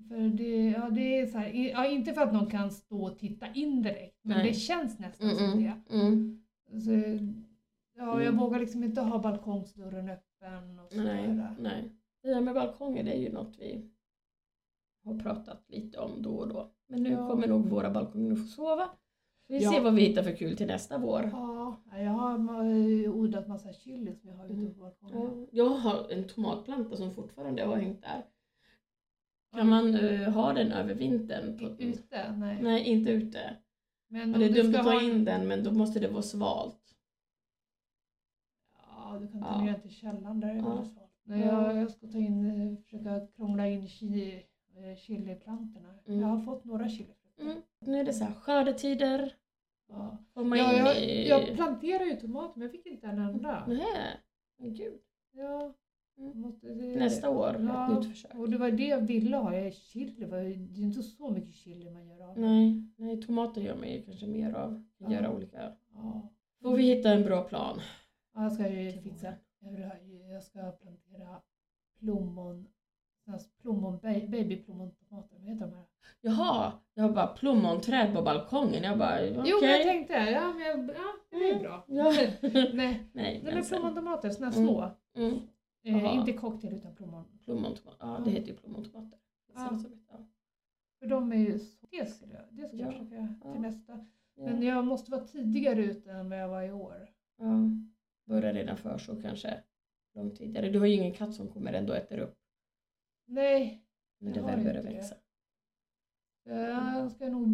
För 0.08 0.28
det, 0.28 0.70
ja, 0.70 0.90
det 0.90 1.18
är 1.20 1.26
så 1.26 1.38
här, 1.38 1.48
ja, 1.72 1.86
inte 1.86 2.12
för 2.12 2.20
att 2.22 2.32
någon 2.32 2.46
kan 2.50 2.70
stå 2.70 3.02
och 3.02 3.18
titta 3.18 3.46
in 3.54 3.82
direkt, 3.82 4.18
men 4.22 4.38
Nej. 4.38 4.48
det 4.48 4.54
känns 4.54 4.98
nästan 4.98 5.30
Mm, 5.30 5.38
som 5.38 5.58
mm, 5.58 5.62
det. 5.88 5.94
mm. 5.96 6.42
Så, 6.80 6.90
ja, 8.00 8.06
jag 8.18 8.22
Mm. 8.26 8.36
vågar 8.40 8.60
liksom 8.60 8.84
inte 8.84 9.00
ha 9.00 9.18
balkongsdörren 9.18 10.08
öppen 10.10 10.78
och 10.78 10.96
Nej, 10.96 11.26
sådär. 11.26 11.54
nej. 11.58 11.92
Det 12.22 12.28
där 12.28 12.40
med 12.40 12.54
balkonger 12.54 13.02
det 13.04 13.12
är 13.12 13.18
ju 13.20 13.32
något 13.32 13.56
vi 13.58 13.90
har 15.04 15.18
pratat 15.18 15.64
lite 15.68 15.98
om 15.98 16.22
då 16.22 16.30
och 16.30 16.48
då. 16.48 16.70
Men 16.88 17.02
nu 17.02 17.10
Ja. 17.10 17.28
kommer 17.28 17.46
nog 17.48 17.68
våra 17.68 17.90
balkonger 17.90 18.32
att 18.32 18.38
få 18.38 18.46
sova. 18.46 18.90
Vi 19.48 19.62
Ja. 19.62 19.70
ser 19.72 19.80
vad 19.80 19.94
vi 19.94 20.02
hittar 20.02 20.22
för 20.22 20.36
kul 20.36 20.56
till 20.56 20.66
nästa 20.66 20.98
vår. 20.98 21.28
Ja, 21.32 21.76
jag 21.92 22.10
har 22.10 23.08
odlat 23.08 23.48
massa 23.48 23.72
chili 23.72 24.14
som 24.14 24.28
jag 24.28 24.36
har 24.36 24.44
ute 24.44 24.54
Mm. 24.54 24.74
på 24.74 24.80
balkongen. 24.80 25.46
Ja, 25.50 25.64
Jag 25.64 25.70
har 25.70 26.10
en 26.12 26.24
tomatplanta 26.28 26.96
som 26.96 27.14
fortfarande 27.14 27.64
har 27.64 27.76
hängt 27.76 28.02
där. 28.02 28.24
Kan 29.56 29.68
man 29.68 29.94
eh, 29.94 30.30
ha 30.32 30.52
den 30.52 30.72
över 30.72 30.94
vintern? 30.94 31.58
På, 31.58 31.64
Ute? 31.82 32.32
Nej. 32.32 32.62
Nej, 32.62 32.84
inte 32.88 33.10
ute. 33.10 33.56
Men 34.08 34.32
det 34.32 34.44
är 34.44 34.52
dumt 34.62 34.74
att 34.74 34.84
ta 34.84 34.90
ha- 34.92 35.02
in 35.02 35.24
den 35.24 35.48
men 35.48 35.64
då 35.64 35.70
måste 35.72 36.00
det 36.00 36.08
vara 36.08 36.22
svalt. 36.22 36.79
Ja, 39.12 39.18
du 39.18 39.28
kan 39.28 39.40
ta 39.42 39.48
Ja. 39.48 39.64
ner 39.64 39.74
till 39.74 39.90
källaren 39.90 40.40
där 40.40 40.48
är 40.48 40.54
Ja. 40.56 40.62
det 40.62 40.84
svalt. 40.84 41.10
Nej, 41.24 41.40
jag, 41.40 41.76
jag 41.76 41.90
ska 41.90 42.06
ta 42.06 42.18
in, 42.18 42.44
eh, 42.72 42.76
försöka 42.82 43.26
krångla 43.36 43.68
in 43.68 43.88
chi, 43.88 44.42
eh, 44.76 44.96
chiliplantorna. 44.96 45.94
Mm. 46.06 46.20
Jag 46.20 46.28
har 46.28 46.40
fått 46.40 46.64
några 46.64 46.88
chilifrukter. 46.88 47.42
Mm. 47.44 47.56
Nu 47.80 47.98
är 48.00 48.04
det 48.04 48.12
så 48.12 48.24
här 48.24 48.32
skördetider. 48.34 49.34
Ja. 49.88 50.18
Ja, 50.34 50.56
jag, 50.56 51.02
i... 51.02 51.28
jag 51.28 51.54
planterar 51.54 52.04
ju 52.04 52.14
tomater 52.16 52.58
men 52.58 52.62
jag 52.62 52.70
fick 52.72 52.86
inte 52.86 53.06
en 53.06 53.18
enda. 53.18 53.64
Nej, 53.66 54.16
men 54.58 54.74
gud. 54.74 54.98
Ja, 55.32 55.74
Mm. 56.18 56.40
måste, 56.40 56.66
det, 56.66 56.96
Nästa 56.98 57.30
år, 57.30 57.56
Ja, 57.68 57.92
ett 57.92 57.98
nytt 57.98 58.10
försök. 58.10 58.34
Och 58.34 58.50
det 58.50 58.58
var 58.58 58.70
det 58.70 58.86
jag 58.86 59.00
ville 59.00 59.36
ha. 59.36 59.54
Jag 59.56 59.74
chili, 59.74 60.26
det 60.26 60.36
är 60.36 60.80
inte 60.82 61.02
så 61.02 61.30
mycket 61.30 61.54
chili 61.54 61.90
man 61.90 62.06
gör 62.08 62.28
av. 62.30 62.38
Nej, 62.38 62.82
nej, 62.96 63.22
tomater 63.22 63.60
gör 63.60 63.76
man 63.76 63.88
ju 63.88 64.02
kanske 64.02 64.26
mer 64.26 64.52
av. 64.52 64.84
Ja. 64.98 65.12
Göra 65.12 65.30
olika. 65.32 65.72
Ja. 65.94 66.28
Får 66.62 66.76
vi 66.76 66.82
hitta 66.82 67.12
en 67.12 67.22
bra 67.22 67.42
plan. 67.42 67.78
Ja, 68.34 68.42
jag 68.42 68.52
ska 68.52 68.68
ju 68.68 68.92
fixa. 68.92 69.34
Jag, 69.60 69.70
vill 69.70 69.84
ha- 69.84 69.98
jag 70.32 70.42
ska 70.42 70.60
plantera 70.70 71.40
plommon, 71.98 72.66
plommon, 73.62 73.98
ba- 73.98 74.26
babyplommontomater. 74.28 75.36
Vad 75.38 75.48
heter 75.48 75.66
de 75.66 75.74
här? 75.74 75.84
Jaha, 76.20 76.72
jag 76.94 77.02
har 77.04 77.10
bara 77.12 77.26
plommonträd 77.26 78.14
på 78.14 78.22
balkongen. 78.22 78.82
Jag 78.82 78.98
bara, 78.98 79.14
okej. 79.16 79.42
Jo, 79.46 79.58
men 79.60 79.70
jag 79.70 79.82
tänkte, 79.82 80.12
ja, 80.14 80.52
men 80.52 80.66
jag, 80.66 80.88
ja 80.96 81.14
det 81.30 81.36
är 81.36 81.50
Mm. 81.50 81.62
bra. 81.62 81.84
Ja. 81.88 82.12
Nej, 82.74 83.10
Nej, 83.12 83.40
men 83.44 83.64
sen- 83.64 83.78
plommontomater, 83.80 84.28
här 84.28 84.36
Mm. 84.40 84.52
små. 84.52 84.90
Mm, 85.16 85.38
Eh, 85.82 85.98
Jaha. 85.98 86.12
inte 86.12 86.32
cocktail 86.32 86.74
utan 86.74 86.94
plommon. 86.94 87.24
plommontomater. 87.44 88.06
Ja, 88.06 88.20
det 88.24 88.30
heter 88.30 88.48
ju 88.48 88.56
plommontomater. 88.56 89.18
Ja. 89.54 89.78
ja. 90.10 90.18
För 90.98 91.06
de 91.06 91.32
är 91.32 91.36
ju 91.36 91.58
så, 91.58 91.86
det 91.90 92.06
ska 92.10 92.26
jag, 92.26 92.42
det 92.50 92.68
ska 92.68 92.76
jag 92.76 92.92
Ja. 92.92 92.98
försöka 92.98 93.34
till 93.52 93.60
nästa. 93.60 94.06
Men 94.36 94.62
jag 94.62 94.86
måste 94.86 95.10
vara 95.10 95.24
tidigare 95.24 95.84
ute 95.84 96.10
än 96.12 96.30
vad 96.30 96.38
jag 96.38 96.48
var 96.48 96.62
i 96.62 96.72
år. 96.72 97.08
Ja. 97.38 97.44
Börja 98.24 98.52
redan 98.52 98.76
för 98.76 98.98
så 98.98 99.22
kanske. 99.22 99.62
Långt 100.14 100.36
tidigare. 100.36 100.68
Du 100.68 100.78
har 100.78 100.86
ju 100.86 100.94
ingen 100.94 101.12
katt 101.14 101.34
som 101.34 101.48
kommer 101.48 101.72
ändå 101.72 101.92
äter 101.92 102.18
upp 102.18 102.38
Nej, 103.26 103.84
Jag 104.18 104.34
det 104.34 104.40
har 104.40 104.50
väl 104.50 104.64
börjar 104.64 104.76
inte 104.76 104.88
det. 104.88 104.94
växa. 104.94 105.14
jag 106.44 107.12
ska 107.12 107.28
nog, 107.28 107.48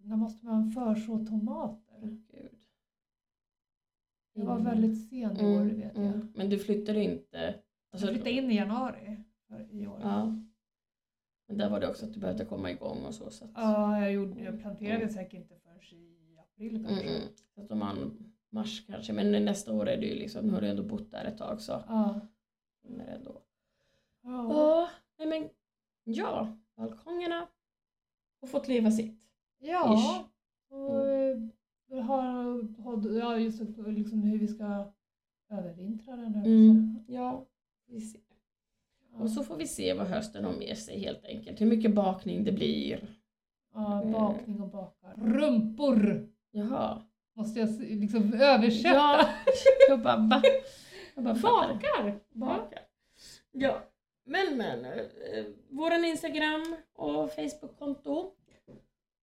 när 0.00 0.16
måste 0.16 0.46
man 0.46 0.70
förså 0.70 1.26
tomater? 1.26 2.00
Gud. 2.32 2.58
Jag 4.32 4.44
var 4.44 4.52
Mm. 4.60 4.64
väldigt 4.64 5.08
sen 5.08 5.36
i 5.40 5.44
år, 5.56 5.60
Mm, 5.60 5.76
vet 5.80 5.96
jag. 5.96 6.04
mm. 6.06 6.32
Men 6.34 6.48
du 6.50 6.58
flyttade 6.58 7.02
inte? 7.04 7.54
Alltså, 7.90 8.06
Jag 8.06 8.14
flyttade 8.14 8.30
in 8.30 8.50
i 8.50 8.56
januari 8.56 9.24
i 9.70 9.86
år. 9.86 10.00
Ja. 10.02 10.38
Men 11.48 11.58
där 11.58 11.70
var 11.70 11.80
det 11.80 11.88
också 11.88 12.06
att 12.06 12.12
du 12.14 12.20
behövde 12.20 12.44
komma 12.44 12.70
igång 12.70 13.04
och 13.04 13.14
så. 13.14 13.30
så 13.30 13.44
att, 13.44 13.50
Ja, 13.54 14.00
jag, 14.00 14.12
gjorde, 14.12 14.40
jag 14.42 14.60
planterade 14.60 15.02
Mm. 15.02 15.14
säkert 15.14 15.34
inte 15.34 15.58
förrän 15.58 15.98
i 16.02 16.38
april 16.38 16.76
mm, 16.76 16.86
kanske. 16.88 17.08
mm. 17.16 17.22
så 17.54 17.60
att 17.62 17.70
om 17.70 17.78
man 17.78 18.24
mars 18.54 18.86
kanske, 18.86 19.12
men 19.12 19.44
nästa 19.44 19.72
år 19.72 19.88
är 19.88 19.96
det 19.96 20.06
ju 20.06 20.14
liksom, 20.14 20.46
nu 20.46 20.52
har 20.52 20.60
du 20.60 20.68
ändå 20.68 20.82
bott 20.82 21.10
där 21.10 21.24
ett 21.24 21.38
tag 21.38 21.60
så 21.60 21.72
Ja, 21.88 22.20
det 22.82 23.02
ändå 23.02 23.40
Ja, 26.04 26.56
balkongerna 26.76 27.48
har 28.40 28.48
fått 28.48 28.68
leva 28.68 28.90
sitt. 28.90 29.20
Ja, 29.58 29.94
Ish. 29.94 30.24
och 30.68 31.06
eh, 31.08 32.04
har, 32.04 32.82
har, 32.82 33.18
ja 33.18 33.38
just 33.38 33.60
liksom 33.86 34.22
hur 34.22 34.38
vi 34.38 34.48
ska 34.48 34.92
övervintra 35.50 36.16
den 36.16 36.34
här. 36.34 36.46
Mm. 36.46 37.04
Ja, 37.06 37.46
vi 37.86 38.00
ser. 38.00 38.20
Ja. 39.12 39.18
Och 39.18 39.30
så 39.30 39.44
får 39.44 39.56
vi 39.56 39.66
se 39.66 39.94
vad 39.94 40.06
hösten 40.06 40.44
har 40.44 40.52
med 40.52 40.78
sig 40.78 40.98
helt 40.98 41.24
enkelt. 41.24 41.60
Hur 41.60 41.66
mycket 41.66 41.94
bakning 41.94 42.44
det 42.44 42.52
blir. 42.52 43.08
ja, 43.74 44.02
bakning 44.12 44.60
och 44.60 44.68
bakar. 44.68 45.14
Rumpor! 45.16 46.28
Jaha. 46.50 47.02
Måste 47.34 47.60
jag 47.60 47.68
liksom 47.80 48.34
översätta? 48.34 48.88
Ja, 48.94 49.28
jag 49.88 50.00
bara, 50.02 50.18
ba, 50.18 50.42
jag 51.14 51.24
bara. 51.24 51.34
Bakar! 51.34 52.20
Bakar. 52.32 52.80
Ja. 53.52 53.82
Men 54.24 54.56
men, 54.56 54.84
eh, 54.84 55.44
våran 55.68 56.04
Instagram 56.04 56.76
och 56.92 57.30
Facebook-konto. 57.32 58.32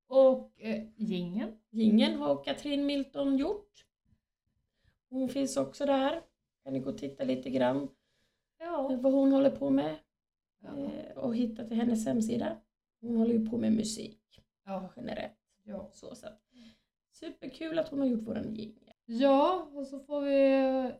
Och 0.08 0.52
eh, 0.56 0.82
gingen. 0.96 1.56
Gingen 1.70 2.14
har 2.18 2.44
Katrin 2.44 2.86
Milton 2.86 3.36
gjort. 3.36 3.86
Hon 5.10 5.28
finns 5.28 5.56
också 5.56 5.86
där. 5.86 6.22
Kan 6.64 6.72
ni 6.72 6.78
gå 6.78 6.90
och 6.90 6.98
titta 6.98 7.24
lite 7.24 7.50
grann 7.50 7.88
Ja. 8.58 8.98
vad 9.00 9.12
hon 9.12 9.32
håller 9.32 9.50
på 9.50 9.70
med. 9.70 9.96
Ja. 10.62 10.68
Eh, 10.78 11.16
Och 11.18 11.36
hitta 11.36 11.64
till 11.64 11.76
hennes 11.76 12.06
hemsida. 12.06 12.56
Hon 13.00 13.16
håller 13.16 13.34
ju 13.34 13.50
på 13.50 13.58
med 13.58 13.72
musik 13.72 14.40
Ja. 14.66 14.88
generellt. 14.96 15.32
Ja. 15.64 15.88
Så, 15.92 16.14
så. 16.14 16.26
Superkul 17.20 17.78
att 17.78 17.88
hon 17.88 17.98
har 18.00 18.06
gjort 18.06 18.26
våran 18.28 18.54
jingel. 18.54 18.92
ja, 19.06 19.68
och 19.74 19.86
så 19.86 20.00
får 20.00 20.20
vi 20.20 20.92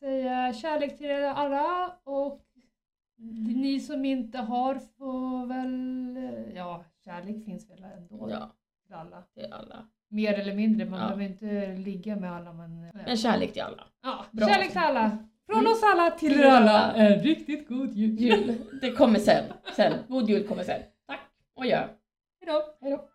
säga 0.00 0.52
kärlek 0.54 0.98
till 0.98 1.06
er 1.06 1.22
alla 1.22 1.96
och 2.04 2.42
ni 3.56 3.80
som 3.80 4.04
inte 4.04 4.38
har 4.38 4.74
får 4.74 5.46
väl, 5.46 6.52
ja, 6.56 6.84
kärlek 7.04 7.44
finns 7.44 7.70
väl 7.70 7.84
ändå 7.98 8.28
Ja, 8.30 8.50
till 8.86 8.94
alla. 8.94 9.22
till 9.22 9.52
alla. 9.52 9.86
Mer 10.08 10.34
eller 10.40 10.54
mindre, 10.54 10.84
man 10.86 11.00
Ja. 11.00 11.04
behöver 11.06 11.24
inte 11.24 11.76
ligga 11.82 12.16
med 12.16 12.32
alla 12.32 12.52
men... 12.52 12.80
Men 13.06 13.16
kärlek 13.16 13.52
till 13.52 13.62
alla. 13.62 13.84
Ja, 14.02 14.24
Bra. 14.32 14.46
kärlek 14.48 14.68
till 14.70 14.78
alla! 14.80 15.18
Från 15.46 15.58
Mm. 15.60 15.72
oss 15.72 15.80
alla 15.82 16.10
till 16.10 16.32
Till 16.32 16.40
er 16.40 16.44
alla! 16.46 16.92
En 16.94 17.18
riktigt 17.22 17.68
god 17.68 17.92
jul! 17.94 18.18
Jul, 18.18 18.54
det 18.80 18.92
kommer 18.92 19.18
sen. 19.18 19.44
sen. 19.76 19.92
God 20.08 20.28
jul 20.30 20.48
kommer 20.48 20.62
sen. 20.62 20.80
Tack 21.06 21.20
och 21.54 21.66
gör. 21.66 21.88
Hejdå! 22.40 22.62
Hej 22.80 22.90
då. 22.90 23.08